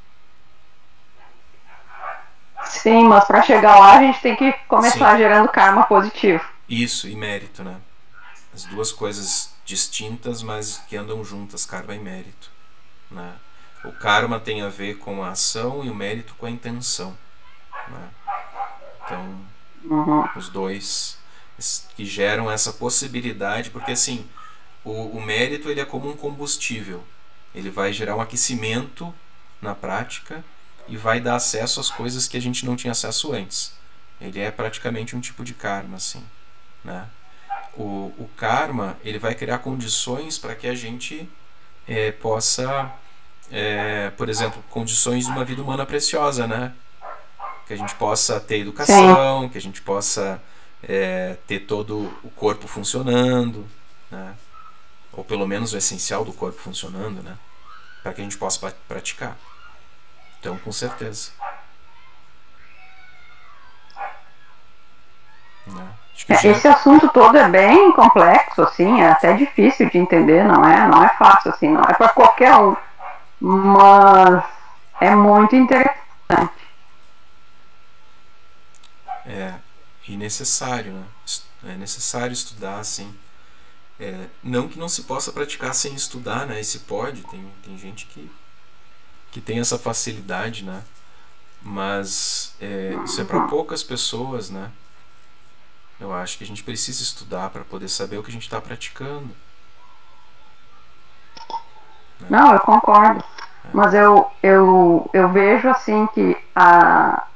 Sim, 2.74 3.04
mas 3.04 3.24
para 3.24 3.42
chegar 3.42 3.78
lá 3.78 3.98
a 3.98 4.00
gente 4.00 4.20
tem 4.20 4.36
que 4.36 4.52
começar 4.68 5.12
Sim. 5.12 5.18
gerando 5.18 5.48
karma 5.48 5.84
positivo. 5.84 6.44
Isso, 6.68 7.08
e 7.08 7.14
mérito, 7.14 7.62
né? 7.62 7.76
As 8.52 8.64
duas 8.64 8.92
coisas 8.92 9.54
distintas, 9.64 10.42
mas 10.42 10.78
que 10.88 10.96
andam 10.96 11.24
juntas, 11.24 11.64
karma 11.64 11.94
e 11.94 11.98
mérito. 11.98 12.50
Né? 13.10 13.32
O 13.84 13.92
karma 13.92 14.40
tem 14.40 14.62
a 14.62 14.68
ver 14.68 14.98
com 14.98 15.22
a 15.22 15.30
ação 15.30 15.84
e 15.84 15.90
o 15.90 15.94
mérito 15.94 16.34
com 16.34 16.46
a 16.46 16.50
intenção. 16.50 17.16
Né? 17.88 18.08
Então, 19.04 19.40
uhum. 19.84 20.28
os 20.36 20.48
dois 20.48 21.18
que 21.96 22.04
geram 22.04 22.50
essa 22.50 22.72
possibilidade, 22.72 23.70
porque 23.70 23.92
assim, 23.92 24.28
o, 24.84 25.16
o 25.16 25.22
mérito 25.22 25.70
ele 25.70 25.80
é 25.80 25.84
como 25.84 26.10
um 26.10 26.16
combustível. 26.16 27.04
Ele 27.54 27.70
vai 27.70 27.92
gerar 27.92 28.16
um 28.16 28.20
aquecimento 28.20 29.14
na 29.62 29.74
prática 29.74 30.44
e 30.88 30.96
vai 30.96 31.20
dar 31.20 31.36
acesso 31.36 31.80
às 31.80 31.90
coisas 31.90 32.28
que 32.28 32.36
a 32.36 32.40
gente 32.40 32.64
não 32.66 32.76
tinha 32.76 32.92
acesso 32.92 33.32
antes. 33.32 33.72
Ele 34.20 34.40
é 34.40 34.50
praticamente 34.50 35.16
um 35.16 35.20
tipo 35.20 35.44
de 35.44 35.54
karma, 35.54 35.96
assim, 35.96 36.22
né? 36.84 37.06
O, 37.76 38.12
o 38.18 38.30
karma 38.36 38.96
ele 39.02 39.18
vai 39.18 39.34
criar 39.34 39.58
condições 39.58 40.38
para 40.38 40.54
que 40.54 40.66
a 40.68 40.74
gente 40.74 41.28
é, 41.88 42.12
possa, 42.12 42.92
é, 43.50 44.10
por 44.10 44.28
exemplo, 44.28 44.62
condições 44.70 45.26
de 45.26 45.30
uma 45.32 45.44
vida 45.44 45.60
humana 45.60 45.84
preciosa, 45.84 46.46
né? 46.46 46.72
Que 47.66 47.74
a 47.74 47.76
gente 47.76 47.94
possa 47.96 48.38
ter 48.38 48.58
educação, 48.58 49.48
que 49.48 49.58
a 49.58 49.60
gente 49.60 49.80
possa 49.82 50.40
é, 50.82 51.36
ter 51.46 51.60
todo 51.60 52.14
o 52.22 52.30
corpo 52.30 52.68
funcionando, 52.68 53.66
né? 54.10 54.34
ou 55.12 55.24
pelo 55.24 55.46
menos 55.46 55.72
o 55.72 55.76
essencial 55.76 56.24
do 56.24 56.32
corpo 56.32 56.60
funcionando, 56.60 57.22
né? 57.22 57.36
para 58.02 58.12
que 58.12 58.20
a 58.20 58.24
gente 58.24 58.36
possa 58.36 58.70
praticar. 58.86 59.36
Então, 60.44 60.58
com 60.58 60.70
certeza. 60.70 61.30
Né? 65.66 65.88
Já... 66.14 66.50
Esse 66.50 66.68
assunto 66.68 67.08
todo 67.08 67.34
é 67.38 67.48
bem 67.48 67.90
complexo, 67.92 68.60
assim, 68.60 69.00
é 69.00 69.08
até 69.08 69.32
difícil 69.32 69.88
de 69.88 69.96
entender, 69.96 70.44
não 70.44 70.62
é? 70.62 70.86
Não 70.86 71.02
é 71.02 71.08
fácil, 71.16 71.50
assim, 71.50 71.70
não 71.70 71.80
é 71.80 71.94
para 71.94 72.10
qualquer 72.10 72.54
um. 72.56 72.76
Mas 73.40 74.44
é 75.00 75.16
muito 75.16 75.56
interessante. 75.56 76.52
É, 79.24 79.54
e 80.06 80.14
necessário, 80.18 80.92
né? 80.92 81.04
É 81.72 81.74
necessário 81.76 82.34
estudar, 82.34 82.80
assim. 82.80 83.18
É, 83.98 84.26
não 84.42 84.68
que 84.68 84.78
não 84.78 84.90
se 84.90 85.04
possa 85.04 85.32
praticar 85.32 85.74
sem 85.74 85.94
estudar, 85.94 86.46
né? 86.46 86.60
E 86.60 86.64
se 86.64 86.80
pode, 86.80 87.22
tem, 87.28 87.50
tem 87.64 87.78
gente 87.78 88.04
que 88.04 88.30
que 89.34 89.40
tem 89.40 89.58
essa 89.58 89.76
facilidade, 89.76 90.64
né? 90.64 90.80
Mas 91.60 92.54
é, 92.60 92.96
isso 93.04 93.20
é 93.20 93.24
para 93.24 93.48
poucas 93.48 93.82
pessoas, 93.82 94.48
né? 94.48 94.70
Eu 95.98 96.14
acho 96.14 96.38
que 96.38 96.44
a 96.44 96.46
gente 96.46 96.62
precisa 96.62 97.02
estudar 97.02 97.50
para 97.50 97.64
poder 97.64 97.88
saber 97.88 98.16
o 98.16 98.22
que 98.22 98.30
a 98.30 98.32
gente 98.32 98.44
está 98.44 98.60
praticando. 98.60 99.30
Né? 102.20 102.28
Não, 102.30 102.52
eu 102.52 102.60
concordo. 102.60 103.24
É. 103.64 103.68
Mas 103.72 103.92
eu, 103.92 104.30
eu, 104.40 105.10
eu 105.12 105.28
vejo 105.30 105.68
assim 105.68 106.06
que 106.14 106.36
a, 106.54 107.26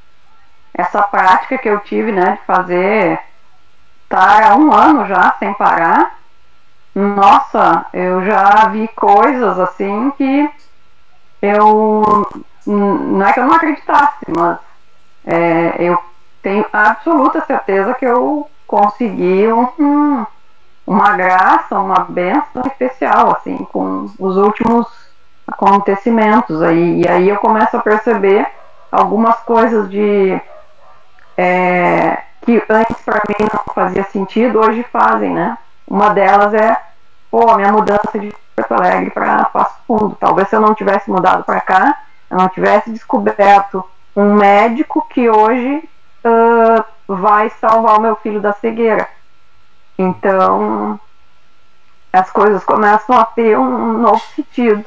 essa 0.72 1.02
prática 1.02 1.58
que 1.58 1.68
eu 1.68 1.80
tive, 1.80 2.12
né, 2.12 2.38
de 2.40 2.46
fazer 2.46 3.18
tá 4.08 4.50
há 4.50 4.56
um 4.56 4.72
ano 4.72 5.04
já 5.08 5.34
sem 5.40 5.52
parar. 5.54 6.16
Nossa, 6.94 7.86
eu 7.92 8.24
já 8.24 8.68
vi 8.68 8.86
coisas 8.88 9.58
assim 9.58 10.12
que 10.12 10.48
eu 11.40 12.26
não 12.66 13.26
é 13.26 13.32
que 13.32 13.40
eu 13.40 13.46
não 13.46 13.54
acreditasse, 13.54 14.24
mas 14.36 14.58
é, 15.26 15.76
eu 15.78 15.98
tenho 16.42 16.64
absoluta 16.72 17.44
certeza 17.44 17.94
que 17.94 18.04
eu 18.04 18.48
consegui 18.66 19.50
um, 19.52 20.26
uma 20.86 21.12
graça, 21.16 21.78
uma 21.78 22.04
benção 22.04 22.62
especial, 22.66 23.36
assim, 23.36 23.56
com 23.72 24.10
os 24.18 24.36
últimos 24.36 24.86
acontecimentos 25.46 26.62
aí. 26.62 27.02
E 27.02 27.08
aí 27.08 27.28
eu 27.28 27.36
começo 27.36 27.76
a 27.76 27.82
perceber 27.82 28.46
algumas 28.90 29.36
coisas 29.40 29.88
de 29.90 30.40
é, 31.36 32.18
que 32.42 32.62
antes 32.68 32.96
para 33.04 33.22
mim 33.28 33.48
não 33.52 33.74
fazia 33.74 34.04
sentido, 34.04 34.60
hoje 34.60 34.82
fazem, 34.92 35.32
né? 35.32 35.56
Uma 35.86 36.10
delas 36.10 36.52
é, 36.52 36.76
pô, 37.30 37.54
minha 37.56 37.72
mudança 37.72 38.18
de 38.18 38.32
Porto 38.58 38.72
Alegre 38.72 39.10
para 39.10 39.44
Passo 39.44 39.76
Fundo. 39.86 40.16
Talvez 40.18 40.48
se 40.48 40.56
eu 40.56 40.60
não 40.60 40.74
tivesse 40.74 41.08
mudado 41.08 41.44
para 41.44 41.60
cá, 41.60 42.02
eu 42.28 42.36
não 42.36 42.48
tivesse 42.48 42.90
descoberto 42.90 43.84
um 44.16 44.34
médico 44.34 45.06
que 45.08 45.30
hoje 45.30 45.88
uh, 46.24 46.84
vai 47.06 47.50
salvar 47.50 47.98
o 47.98 48.00
meu 48.00 48.16
filho 48.16 48.40
da 48.40 48.52
cegueira. 48.52 49.08
Então, 49.96 50.98
as 52.12 52.30
coisas 52.30 52.64
começam 52.64 53.16
a 53.16 53.24
ter 53.24 53.56
um, 53.56 53.98
novo 53.98 54.22
sentido. 54.34 54.84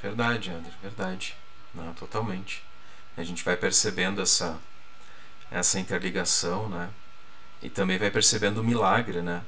verdade, 0.00 0.50
André, 0.50 0.70
verdade. 0.80 1.36
Não, 1.74 1.92
totalmente. 1.94 2.64
A 3.16 3.24
gente 3.24 3.44
vai 3.44 3.56
percebendo 3.56 4.22
essa, 4.22 4.56
essa 5.50 5.80
interligação, 5.80 6.68
né? 6.68 6.88
E 7.60 7.68
também 7.68 7.98
vai 7.98 8.10
percebendo 8.10 8.60
o 8.60 8.64
milagre, 8.64 9.22
né? 9.22 9.42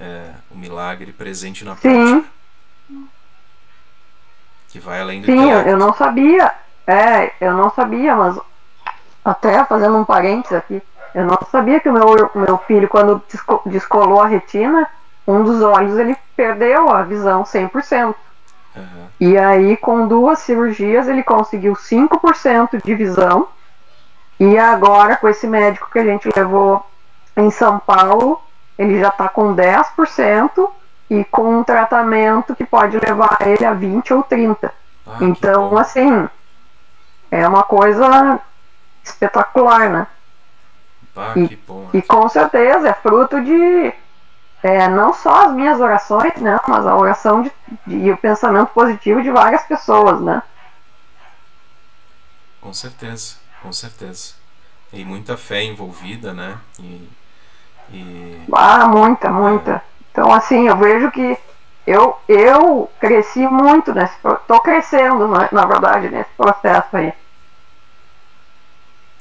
É, 0.00 0.30
o 0.50 0.56
milagre 0.56 1.12
presente 1.12 1.64
na 1.64 1.76
Sim. 1.76 2.22
prática. 2.22 2.30
Que 4.70 4.78
vai 4.78 5.00
além 5.00 5.20
do 5.20 5.26
Sim, 5.26 5.32
eu, 5.40 5.46
intelecto. 5.46 5.68
eu 5.70 5.76
não 5.76 5.92
sabia. 5.94 6.52
É, 6.86 7.32
eu 7.40 7.52
não 7.52 7.70
sabia, 7.70 8.16
mas 8.16 8.38
até 9.24 9.64
fazendo 9.64 9.96
um 9.98 10.04
parênteses 10.04 10.56
aqui, 10.56 10.82
eu 11.14 11.24
não 11.24 11.38
sabia 11.50 11.78
que 11.80 11.88
o 11.88 11.92
meu, 11.92 12.30
meu 12.34 12.58
filho, 12.58 12.88
quando 12.88 13.22
desco- 13.30 13.62
descolou 13.66 14.22
a 14.22 14.26
retina, 14.26 14.88
um 15.26 15.44
dos 15.44 15.60
olhos 15.62 15.98
ele 15.98 16.16
perdeu 16.34 16.88
a 16.88 17.02
visão 17.02 17.44
100%. 17.44 18.14
Aham. 18.76 19.08
E 19.20 19.36
aí, 19.36 19.76
com 19.76 20.08
duas 20.08 20.38
cirurgias, 20.38 21.06
ele 21.08 21.22
conseguiu 21.22 21.74
5% 21.76 22.82
de 22.82 22.94
visão. 22.94 23.48
E 24.38 24.56
agora, 24.58 25.16
com 25.16 25.28
esse 25.28 25.46
médico 25.46 25.90
que 25.92 25.98
a 25.98 26.04
gente 26.04 26.28
levou 26.34 26.84
em 27.36 27.50
São 27.50 27.78
Paulo, 27.78 28.40
ele 28.80 29.00
já 29.00 29.08
está 29.08 29.28
com 29.28 29.54
10% 29.54 30.70
e 31.10 31.24
com 31.24 31.58
um 31.60 31.64
tratamento 31.64 32.54
que 32.56 32.64
pode 32.64 32.98
levar 32.98 33.38
ele 33.46 33.64
a 33.64 33.74
20 33.74 34.14
ou 34.14 34.22
30. 34.22 34.72
Ah, 35.06 35.18
Então, 35.20 35.76
assim, 35.78 36.28
é 37.30 37.46
uma 37.46 37.62
coisa 37.62 38.40
espetacular, 39.04 39.90
né? 39.90 40.06
Ah, 41.16 41.32
e- 41.36 41.48
que 41.48 41.56
bom. 41.56 41.88
E 41.92 42.02
com 42.02 42.28
certeza 42.28 42.88
é 42.88 42.94
fruto 42.94 43.40
de 43.42 43.92
é, 44.62 44.88
não 44.88 45.12
só 45.14 45.46
as 45.46 45.52
minhas 45.54 45.80
orações, 45.80 46.34
né? 46.36 46.58
Mas 46.68 46.86
a 46.86 46.96
oração 46.96 47.42
de, 47.42 47.52
de- 47.86 47.96
e 47.96 48.12
o 48.12 48.16
pensamento 48.16 48.68
positivo 48.68 49.22
de 49.22 49.30
várias 49.30 49.62
pessoas, 49.64 50.20
né? 50.20 50.42
Com 52.60 52.72
certeza, 52.72 53.36
com 53.62 53.72
certeza. 53.72 54.34
E 54.92 55.04
muita 55.04 55.36
fé 55.36 55.62
envolvida, 55.64 56.32
né? 56.34 56.58
E, 56.78 57.08
e 57.92 58.44
Ah, 58.52 58.86
muita, 58.86 59.30
muita. 59.30 59.82
Então, 60.10 60.32
assim, 60.32 60.68
eu 60.68 60.76
vejo 60.76 61.10
que 61.10 61.38
eu, 61.86 62.16
eu 62.28 62.90
cresci 63.00 63.46
muito 63.46 63.92
nesse. 63.94 64.14
Tô 64.46 64.60
crescendo, 64.60 65.26
na, 65.28 65.48
na 65.50 65.66
verdade, 65.66 66.08
nesse 66.08 66.30
processo 66.36 66.96
aí. 66.96 67.12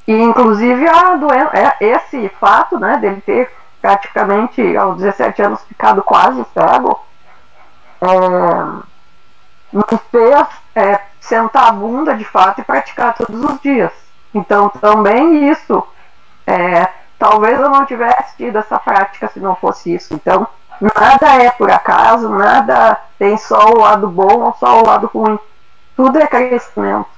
E, 0.07 0.13
inclusive, 0.13 0.87
a 0.87 1.15
doença, 1.15 1.51
é, 1.55 1.77
esse 1.79 2.29
fato, 2.39 2.79
né, 2.79 2.97
dele 2.97 3.21
ter 3.21 3.51
praticamente 3.81 4.75
aos 4.75 4.97
17 4.97 5.41
anos 5.41 5.61
ficado 5.63 6.01
quase 6.03 6.43
cego, 6.53 6.99
é, 8.01 8.85
me 9.71 9.83
fez 10.11 10.47
é, 10.75 10.99
sentar 11.19 11.67
a 11.67 11.71
bunda 11.71 12.15
de 12.15 12.25
fato 12.25 12.61
e 12.61 12.63
praticar 12.63 13.13
todos 13.15 13.43
os 13.43 13.61
dias. 13.61 13.91
Então, 14.33 14.69
também 14.69 15.49
isso 15.49 15.83
é, 16.45 16.87
talvez 17.19 17.59
eu 17.59 17.69
não 17.69 17.85
tivesse 17.85 18.37
tido 18.37 18.57
essa 18.57 18.79
prática 18.79 19.29
se 19.31 19.39
não 19.39 19.55
fosse 19.55 19.93
isso. 19.93 20.13
Então, 20.13 20.47
nada 20.79 21.43
é 21.43 21.51
por 21.51 21.69
acaso, 21.69 22.29
nada 22.29 22.95
tem 23.19 23.37
só 23.37 23.71
o 23.71 23.79
lado 23.79 24.07
bom 24.07 24.39
ou 24.45 24.55
só 24.59 24.81
o 24.81 24.87
lado 24.87 25.07
ruim. 25.13 25.37
Tudo 25.95 26.17
é 26.17 26.25
crescimento. 26.25 27.09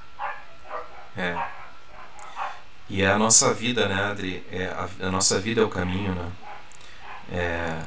É. 1.16 1.36
E 2.90 3.02
é 3.02 3.10
a 3.10 3.18
nossa 3.18 3.54
vida, 3.54 3.88
né, 3.88 4.10
Adri? 4.10 4.44
É 4.50 4.66
a, 4.66 5.06
a 5.06 5.10
nossa 5.10 5.38
vida 5.38 5.62
é 5.62 5.64
o 5.64 5.68
caminho, 5.68 6.14
né? 6.14 6.32
É 7.32 7.78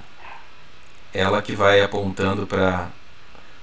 ela 1.16 1.42
que 1.42 1.56
vai 1.56 1.82
apontando 1.82 2.46
para 2.46 2.88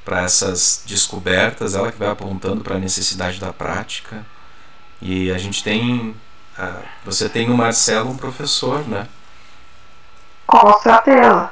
para 0.05 0.23
essas 0.23 0.83
descobertas, 0.85 1.77
ela 1.77 1.93
que 1.93 1.99
vai 1.99 2.09
apontando 2.09 2.65
para 2.65 2.75
a 2.75 2.79
necessidade 2.79 3.39
da 3.39 3.53
prática. 3.53 4.27
E 5.01 5.31
a 5.31 5.39
gente 5.39 5.63
tem 5.63 6.17
ah, 6.59 6.83
você 7.05 7.29
tem 7.29 7.49
no 7.49 7.57
Marcelo 7.57 8.11
um 8.11 8.17
professor, 8.17 8.87
né? 8.87 9.09
Com 10.47 10.73
certeza. 10.81 11.51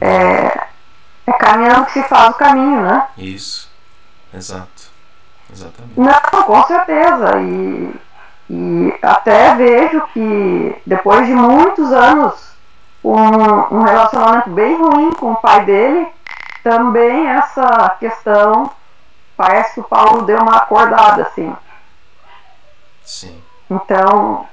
É, 0.00 0.66
é 1.26 1.32
caminhando 1.32 1.86
que 1.86 1.92
se 1.92 2.02
faz 2.04 2.30
o 2.30 2.38
caminho, 2.38 2.82
né? 2.82 3.06
Isso. 3.16 3.70
Exato. 4.32 4.90
Exatamente. 5.52 5.98
Não, 5.98 6.42
com 6.44 6.62
certeza. 6.66 7.40
E, 7.40 7.94
e 8.50 8.94
até 9.02 9.54
vejo 9.56 10.00
que 10.12 10.82
depois 10.86 11.26
de 11.26 11.34
muitos 11.34 11.92
anos, 11.92 12.52
um, 13.04 13.76
um 13.76 13.82
relacionamento 13.82 14.50
bem 14.50 14.76
ruim 14.76 15.10
com 15.12 15.32
o 15.32 15.36
pai 15.36 15.64
dele, 15.64 16.06
também 16.62 17.26
essa 17.28 17.96
questão 17.98 18.70
parece 19.36 19.74
que 19.74 19.80
o 19.80 19.84
Paulo 19.84 20.22
deu 20.22 20.38
uma 20.38 20.56
acordada, 20.56 21.22
assim. 21.22 21.54
Sim. 23.04 23.42
Então, 23.70 24.46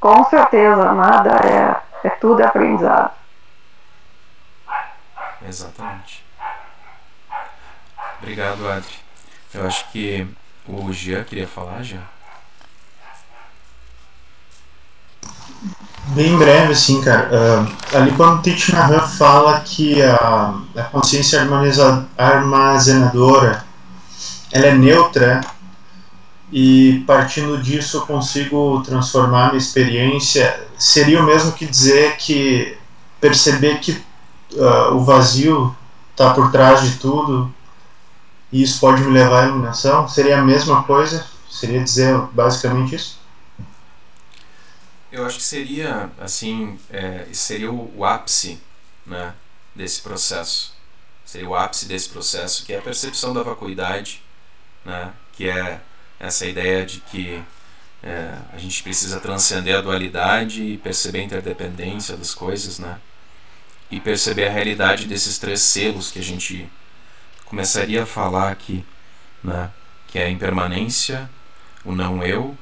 com 0.00 0.24
certeza, 0.24 0.92
nada 0.92 1.30
é, 1.46 2.06
é 2.06 2.10
tudo 2.10 2.42
é 2.42 2.46
aprendizado. 2.46 3.12
Exatamente. 5.46 6.24
Obrigado, 8.20 8.68
Adri. 8.68 8.94
Eu 9.52 9.66
acho 9.66 9.90
que 9.90 10.26
o 10.66 10.92
Jean 10.92 11.24
queria 11.24 11.46
falar, 11.46 11.82
Jean. 11.82 12.02
Bem 16.14 16.36
breve, 16.36 16.72
assim, 16.72 17.00
cara. 17.02 17.30
Ah, 17.32 17.64
ali 17.98 18.12
quando 18.12 18.42
Thich 18.42 18.72
Nhat 18.72 18.92
Hanh 18.92 19.16
fala 19.16 19.60
que 19.60 20.02
a, 20.02 20.54
a 20.76 20.82
consciência 20.84 21.40
armazenadora 22.18 23.64
ela 24.52 24.66
é 24.66 24.74
neutra 24.74 25.40
e 26.52 27.02
partindo 27.06 27.62
disso 27.62 27.96
eu 27.96 28.02
consigo 28.02 28.82
transformar 28.82 29.46
minha 29.46 29.58
experiência, 29.58 30.68
seria 30.78 31.18
o 31.18 31.24
mesmo 31.24 31.52
que 31.52 31.64
dizer 31.64 32.18
que 32.18 32.76
perceber 33.18 33.80
que 33.80 34.02
ah, 34.60 34.90
o 34.90 35.02
vazio 35.02 35.74
está 36.10 36.34
por 36.34 36.52
trás 36.52 36.82
de 36.82 36.98
tudo 36.98 37.52
e 38.52 38.62
isso 38.62 38.78
pode 38.78 39.00
me 39.02 39.10
levar 39.10 39.44
à 39.44 39.46
iluminação? 39.46 40.06
Seria 40.06 40.38
a 40.38 40.42
mesma 40.42 40.82
coisa? 40.82 41.26
Seria 41.50 41.82
dizer 41.82 42.18
basicamente 42.32 42.96
isso? 42.96 43.18
Eu 45.10 45.24
acho 45.24 45.36
que 45.38 45.42
seria, 45.42 46.10
assim, 46.18 46.78
é, 46.90 47.26
seria 47.32 47.70
o, 47.70 47.92
o 47.96 48.04
ápice 48.04 48.60
né, 49.06 49.32
desse 49.74 50.02
processo. 50.02 50.74
Seria 51.24 51.48
o 51.48 51.54
ápice 51.54 51.86
desse 51.86 52.10
processo, 52.10 52.64
que 52.64 52.74
é 52.74 52.78
a 52.78 52.82
percepção 52.82 53.32
da 53.32 53.42
vacuidade, 53.42 54.22
né, 54.84 55.12
que 55.32 55.48
é 55.48 55.80
essa 56.22 56.46
ideia 56.46 56.86
de 56.86 57.00
que 57.00 57.42
é, 58.02 58.38
a 58.52 58.56
gente 58.56 58.80
precisa 58.82 59.18
transcender 59.18 59.76
a 59.76 59.80
dualidade 59.80 60.62
e 60.62 60.78
perceber 60.78 61.18
a 61.18 61.24
interdependência 61.24 62.16
das 62.16 62.32
coisas, 62.32 62.78
né, 62.78 62.98
e 63.90 64.00
perceber 64.00 64.46
a 64.46 64.50
realidade 64.50 65.06
desses 65.06 65.38
três 65.38 65.60
selos 65.60 66.10
que 66.10 66.20
a 66.20 66.22
gente 66.22 66.70
começaria 67.44 68.04
a 68.04 68.06
falar 68.06 68.50
aqui, 68.50 68.84
né, 69.42 69.70
que 70.06 70.18
é 70.18 70.26
a 70.26 70.30
impermanência, 70.30 71.28
o 71.84 71.92
não 71.92 72.22
eu 72.22 72.56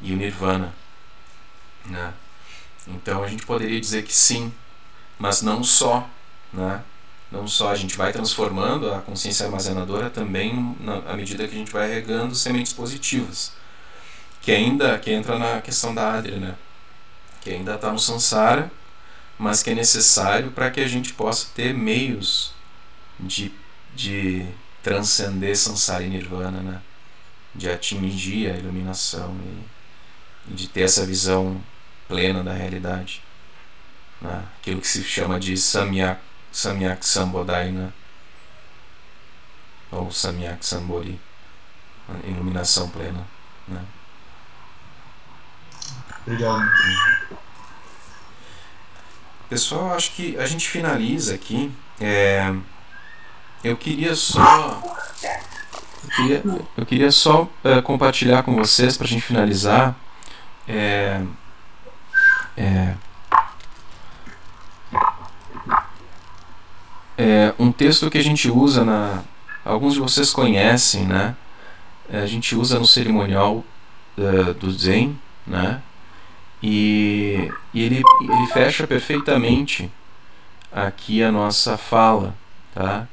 e 0.00 0.12
o 0.12 0.16
nirvana. 0.16 0.74
Né? 1.84 2.14
Então 2.88 3.22
a 3.22 3.28
gente 3.28 3.44
poderia 3.44 3.80
dizer 3.80 4.04
que 4.04 4.14
sim, 4.14 4.52
mas 5.18 5.42
não 5.42 5.62
só, 5.62 6.08
né? 6.52 6.82
Não 7.32 7.48
só 7.48 7.70
a 7.70 7.74
gente 7.74 7.96
vai 7.96 8.12
transformando 8.12 8.92
a 8.92 9.00
consciência 9.00 9.46
armazenadora 9.46 10.10
também 10.10 10.76
na, 10.78 10.96
à 11.10 11.16
medida 11.16 11.48
que 11.48 11.54
a 11.54 11.58
gente 11.58 11.72
vai 11.72 11.88
regando 11.88 12.34
sementes 12.34 12.74
positivas, 12.74 13.54
que 14.42 14.52
ainda 14.52 14.98
que 14.98 15.10
entra 15.10 15.38
na 15.38 15.62
questão 15.62 15.94
da 15.94 16.12
Adri, 16.12 16.36
né? 16.36 16.54
Que 17.40 17.50
ainda 17.50 17.74
está 17.74 17.90
no 17.90 17.98
samsara, 17.98 18.70
mas 19.38 19.62
que 19.62 19.70
é 19.70 19.74
necessário 19.74 20.50
para 20.50 20.70
que 20.70 20.80
a 20.80 20.86
gente 20.86 21.14
possa 21.14 21.48
ter 21.54 21.72
meios 21.72 22.52
de, 23.18 23.50
de 23.94 24.46
transcender 24.82 25.56
samsara 25.56 26.04
e 26.04 26.10
nirvana, 26.10 26.60
né? 26.60 26.82
De 27.54 27.70
atingir 27.70 28.50
a 28.50 28.58
iluminação 28.58 29.34
e, 29.42 30.52
e 30.52 30.54
de 30.54 30.68
ter 30.68 30.82
essa 30.82 31.06
visão 31.06 31.58
plena 32.06 32.44
da 32.44 32.52
realidade. 32.52 33.22
Né? 34.20 34.44
Aquilo 34.60 34.82
que 34.82 34.88
se 34.88 35.02
chama 35.02 35.40
de 35.40 35.56
Samyak, 35.56 36.20
samyak 36.52 37.04
Sambodai, 37.04 37.72
né? 37.72 37.92
ou 39.92 40.10
Samyak 40.10 40.64
Sambori, 40.64 41.20
a 42.08 42.26
iluminação 42.26 42.88
plena. 42.88 43.26
Né? 43.68 43.80
Obrigado. 46.26 46.72
Pessoal, 49.48 49.92
acho 49.92 50.12
que 50.12 50.36
a 50.38 50.46
gente 50.46 50.66
finaliza 50.66 51.34
aqui. 51.34 51.70
É, 52.00 52.52
eu 53.62 53.76
queria 53.76 54.14
só. 54.14 54.82
Eu 56.02 56.10
queria, 56.16 56.42
eu 56.76 56.86
queria 56.86 57.12
só 57.12 57.46
é, 57.62 57.82
compartilhar 57.82 58.42
com 58.42 58.56
vocês 58.56 58.96
para 58.96 59.06
a 59.06 59.10
gente 59.10 59.22
finalizar. 59.22 59.94
É, 60.66 61.20
é, 62.56 62.94
é, 67.16 67.54
um 67.58 67.70
texto 67.70 68.10
que 68.10 68.18
a 68.18 68.22
gente 68.22 68.50
usa 68.50 68.84
na, 68.84 69.22
alguns 69.64 69.94
de 69.94 70.00
vocês 70.00 70.32
conhecem, 70.32 71.04
né? 71.04 71.36
A 72.10 72.26
gente 72.26 72.54
usa 72.54 72.78
no 72.78 72.86
cerimonial 72.86 73.64
uh, 74.18 74.54
do 74.54 74.70
Zen, 74.70 75.18
né? 75.46 75.80
E, 76.62 77.50
e 77.74 77.82
ele, 77.82 78.02
ele 78.20 78.46
fecha 78.52 78.86
perfeitamente 78.86 79.90
aqui 80.70 81.22
a 81.22 81.32
nossa 81.32 81.76
fala, 81.76 82.34
tá? 82.74 83.08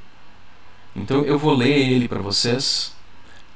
Então 0.96 1.22
eu 1.24 1.38
vou 1.38 1.54
ler 1.54 1.78
ele 1.78 2.08
para 2.08 2.20
vocês 2.20 2.96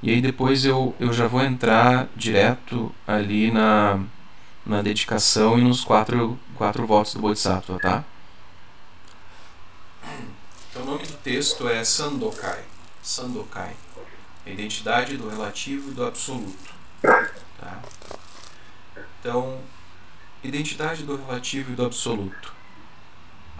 e 0.01 0.09
aí 0.11 0.21
depois 0.21 0.65
eu, 0.65 0.95
eu 0.99 1.13
já 1.13 1.27
vou 1.27 1.41
entrar 1.41 2.07
direto 2.15 2.93
ali 3.07 3.51
na, 3.51 3.99
na 4.65 4.81
dedicação 4.81 5.57
e 5.59 5.61
nos 5.61 5.83
quatro, 5.83 6.39
quatro 6.55 6.85
votos 6.85 7.13
do 7.13 7.21
Bodhisattva, 7.21 7.79
tá? 7.79 8.03
Então 10.73 10.81
o 10.81 10.85
nome 10.87 11.05
do 11.05 11.13
texto 11.17 11.69
é 11.69 11.83
Sandokai. 11.83 12.63
Sandokai. 12.99 13.75
A 14.43 14.49
identidade 14.49 15.15
do 15.17 15.29
relativo 15.29 15.91
e 15.91 15.93
do 15.93 16.03
absoluto. 16.03 16.73
Tá? 16.99 17.79
Então, 19.19 19.59
identidade 20.43 21.03
do 21.03 21.15
relativo 21.15 21.71
e 21.71 21.75
do 21.75 21.85
absoluto. 21.85 22.51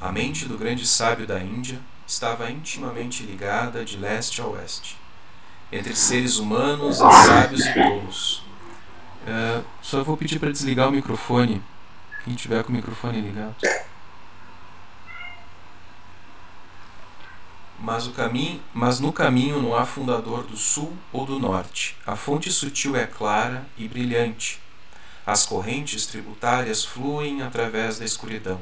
A 0.02 0.12
mente 0.12 0.48
do 0.48 0.58
grande 0.58 0.88
sábio 0.88 1.28
da 1.28 1.40
Índia 1.40 1.80
estava 2.08 2.50
intimamente 2.50 3.22
ligada 3.22 3.86
de 3.86 3.96
leste 3.96 4.42
a 4.42 4.48
oeste, 4.48 4.98
entre 5.72 5.96
seres 5.96 6.38
humanos 6.38 7.00
e 7.00 7.28
sábios 7.28 7.64
e 7.64 7.74
tolos. 7.76 8.44
Uh, 9.28 9.64
só 9.84 10.04
vou 10.04 10.18
pedir 10.18 10.40
para 10.40 10.52
desligar 10.52 10.90
o 10.90 10.92
microfone, 10.92 11.62
quem 12.26 12.34
tiver 12.34 12.64
com 12.64 12.70
o 12.70 12.76
microfone 12.76 13.22
ligado. 13.22 13.56
Mas, 17.84 18.08
o 18.08 18.12
caminho, 18.12 18.62
mas 18.74 19.02
no 19.02 19.12
caminho 19.12 19.62
não 19.62 19.76
há 19.76 19.86
fundador 19.86 20.44
do 20.44 20.56
sul 20.56 20.96
ou 21.12 21.26
do 21.26 21.38
norte. 21.38 21.98
A 22.06 22.16
fonte 22.16 22.50
sutil 22.50 22.96
é 22.96 23.06
clara 23.06 23.68
e 23.78 23.90
brilhante. 23.90 24.62
As 25.26 25.46
correntes 25.46 26.06
tributárias 26.06 26.86
fluem 26.86 27.42
através 27.42 28.00
da 28.00 28.06
escuridão. 28.06 28.62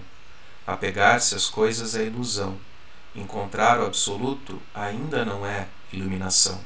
Apegar-se 0.65 1.35
às 1.35 1.47
coisas 1.47 1.93
é 1.93 2.03
ilusão. 2.03 2.57
Encontrar 3.15 3.79
o 3.79 3.85
absoluto 3.85 4.59
ainda 4.73 5.23
não 5.23 5.45
é 5.45 5.67
iluminação. 5.93 6.59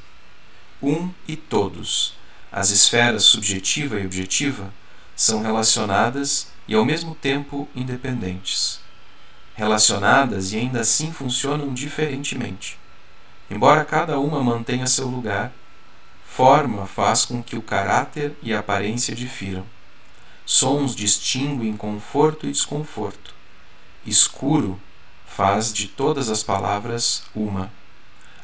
Um 0.82 1.10
e 1.28 1.36
todos, 1.36 2.14
as 2.50 2.70
esferas 2.70 3.24
subjetiva 3.24 4.00
e 4.00 4.06
objetiva, 4.06 4.72
são 5.14 5.42
relacionadas 5.42 6.48
e 6.66 6.74
ao 6.74 6.86
mesmo 6.86 7.14
tempo 7.14 7.68
independentes. 7.76 8.80
Relacionadas 9.56 10.52
e 10.52 10.58
ainda 10.58 10.80
assim 10.80 11.12
funcionam 11.12 11.72
diferentemente. 11.72 12.78
Embora 13.50 13.84
cada 13.84 14.18
uma 14.20 14.42
mantenha 14.42 14.86
seu 14.86 15.08
lugar, 15.08 15.52
forma 16.26 16.86
faz 16.86 17.24
com 17.24 17.42
que 17.42 17.56
o 17.56 17.62
caráter 17.62 18.36
e 18.42 18.52
a 18.52 18.58
aparência 18.58 19.14
difiram. 19.14 19.64
Sons 20.44 20.94
distinguem 20.94 21.76
conforto 21.76 22.46
e 22.46 22.52
desconforto. 22.52 23.34
Escuro 24.04 24.78
faz 25.26 25.72
de 25.72 25.88
todas 25.88 26.28
as 26.28 26.42
palavras 26.42 27.24
uma. 27.34 27.72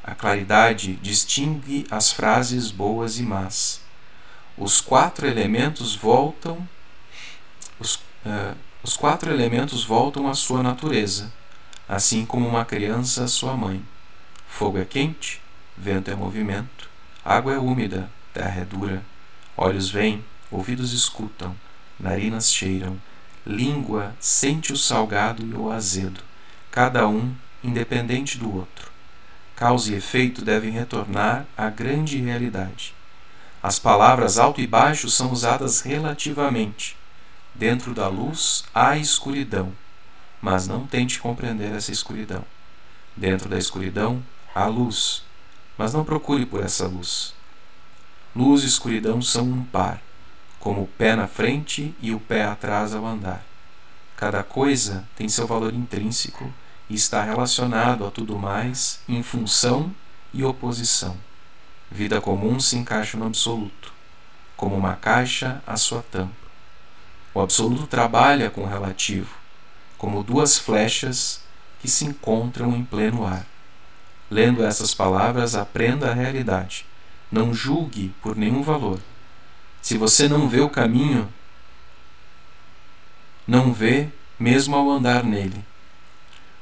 A 0.02 0.14
claridade 0.14 0.96
distingue 0.96 1.86
as 1.90 2.10
frases 2.10 2.70
boas 2.70 3.18
e 3.18 3.22
más. 3.22 3.80
Os 4.56 4.80
quatro 4.80 5.26
elementos 5.26 5.94
voltam 5.94 6.66
os, 7.78 7.94
uh, 7.94 8.56
os 8.82 8.96
quatro 8.96 9.30
elementos 9.30 9.84
voltam 9.84 10.28
à 10.28 10.34
sua 10.34 10.62
natureza, 10.62 11.32
assim 11.88 12.26
como 12.26 12.48
uma 12.48 12.64
criança 12.64 13.24
à 13.24 13.28
sua 13.28 13.56
mãe. 13.56 13.84
Fogo 14.48 14.78
é 14.78 14.84
quente, 14.84 15.40
vento 15.76 16.10
é 16.10 16.14
movimento, 16.14 16.88
água 17.24 17.54
é 17.54 17.58
úmida, 17.58 18.10
terra 18.32 18.60
é 18.60 18.64
dura. 18.64 19.02
Olhos 19.56 19.90
veem, 19.90 20.24
ouvidos 20.50 20.92
escutam, 20.92 21.54
narinas 21.98 22.52
cheiram, 22.52 23.00
língua 23.46 24.14
sente 24.18 24.72
o 24.72 24.76
salgado 24.76 25.44
e 25.44 25.54
o 25.54 25.70
azedo 25.70 26.20
cada 26.72 27.06
um 27.06 27.34
independente 27.62 28.38
do 28.38 28.52
outro. 28.56 28.90
Causa 29.54 29.92
e 29.92 29.96
efeito 29.96 30.42
devem 30.42 30.70
retornar 30.70 31.44
à 31.54 31.68
grande 31.68 32.16
realidade. 32.16 32.94
As 33.62 33.78
palavras 33.78 34.38
alto 34.38 34.60
e 34.60 34.66
baixo 34.66 35.10
são 35.10 35.30
usadas 35.30 35.82
relativamente. 35.82 36.96
Dentro 37.54 37.94
da 37.94 38.08
luz 38.08 38.64
há 38.74 38.96
escuridão, 38.96 39.72
mas 40.40 40.66
não 40.66 40.86
tente 40.86 41.20
compreender 41.20 41.72
essa 41.72 41.92
escuridão. 41.92 42.44
Dentro 43.16 43.48
da 43.48 43.58
escuridão 43.58 44.22
há 44.54 44.66
luz, 44.66 45.22
mas 45.76 45.92
não 45.92 46.04
procure 46.04 46.46
por 46.46 46.62
essa 46.62 46.86
luz. 46.86 47.34
Luz 48.34 48.62
e 48.62 48.66
escuridão 48.66 49.20
são 49.20 49.44
um 49.44 49.64
par, 49.64 50.00
como 50.58 50.82
o 50.82 50.86
pé 50.86 51.14
na 51.14 51.28
frente 51.28 51.94
e 52.00 52.14
o 52.14 52.20
pé 52.20 52.44
atrás 52.44 52.94
ao 52.94 53.06
andar. 53.06 53.44
Cada 54.16 54.42
coisa 54.42 55.06
tem 55.14 55.28
seu 55.28 55.46
valor 55.46 55.74
intrínseco 55.74 56.52
e 56.88 56.94
está 56.94 57.22
relacionado 57.22 58.06
a 58.06 58.10
tudo 58.10 58.38
mais 58.38 59.00
em 59.08 59.22
função 59.22 59.94
e 60.32 60.42
oposição. 60.42 61.16
Vida 61.90 62.20
comum 62.20 62.58
se 62.58 62.76
encaixa 62.76 63.18
no 63.18 63.26
absoluto, 63.26 63.92
como 64.56 64.74
uma 64.74 64.96
caixa 64.96 65.62
à 65.66 65.76
sua 65.76 66.02
tampa. 66.02 66.41
O 67.34 67.40
absoluto 67.40 67.86
trabalha 67.86 68.50
com 68.50 68.62
o 68.62 68.68
relativo, 68.68 69.34
como 69.96 70.22
duas 70.22 70.58
flechas 70.58 71.42
que 71.80 71.88
se 71.88 72.04
encontram 72.04 72.76
em 72.76 72.84
pleno 72.84 73.26
ar. 73.26 73.46
Lendo 74.30 74.64
essas 74.64 74.94
palavras, 74.94 75.54
aprenda 75.54 76.10
a 76.10 76.14
realidade. 76.14 76.86
Não 77.30 77.54
julgue 77.54 78.14
por 78.22 78.36
nenhum 78.36 78.62
valor. 78.62 79.00
Se 79.80 79.96
você 79.96 80.28
não 80.28 80.48
vê 80.48 80.60
o 80.60 80.70
caminho, 80.70 81.32
não 83.46 83.72
vê 83.72 84.08
mesmo 84.38 84.76
ao 84.76 84.90
andar 84.90 85.24
nele. 85.24 85.64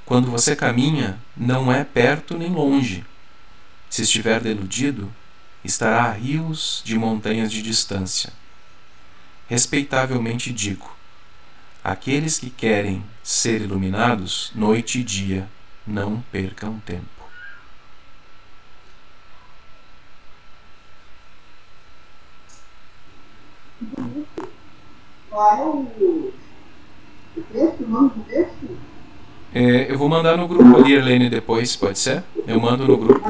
Quando 0.06 0.30
você 0.30 0.56
caminha, 0.56 1.20
não 1.36 1.70
é 1.70 1.84
perto 1.84 2.36
nem 2.36 2.50
longe. 2.50 3.04
Se 3.88 4.02
estiver 4.02 4.40
deludido, 4.40 5.12
estará 5.64 6.04
a 6.04 6.12
rios 6.12 6.82
de 6.84 6.96
montanhas 6.96 7.50
de 7.52 7.60
distância. 7.62 8.32
Respeitavelmente 9.51 10.53
digo: 10.53 10.88
aqueles 11.82 12.38
que 12.38 12.48
querem 12.48 13.05
ser 13.20 13.61
iluminados 13.62 14.53
noite 14.55 15.01
e 15.01 15.03
dia, 15.03 15.48
não 15.84 16.22
percam 16.30 16.78
tempo. 16.86 17.05
Qual 25.28 25.57
é 25.57 25.62
o, 25.62 26.32
o 27.36 27.42
texto, 27.53 27.82
o 27.82 27.88
nome 27.88 28.11
do 28.11 28.20
texto? 28.22 28.78
É, 29.53 29.90
eu 29.90 29.98
vou 29.98 30.09
mandar 30.09 30.36
no 30.36 30.46
grupo 30.46 30.76
ali, 30.76 30.92
Helene, 30.92 31.28
depois, 31.28 31.74
pode 31.74 31.98
ser? 31.98 32.22
Eu 32.46 32.61
mando 32.61 32.86
no 32.86 32.96
grupo. 32.96 33.28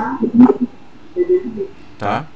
Tá? 1.99 2.27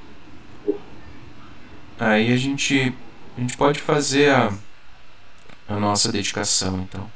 Aí 1.99 2.33
a 2.33 2.37
gente, 2.39 2.95
a 3.37 3.41
gente 3.41 3.57
pode 3.57 3.81
fazer 3.81 4.31
a, 4.31 4.53
a 5.69 5.79
nossa 5.79 6.11
dedicação, 6.11 6.81
então. 6.81 7.11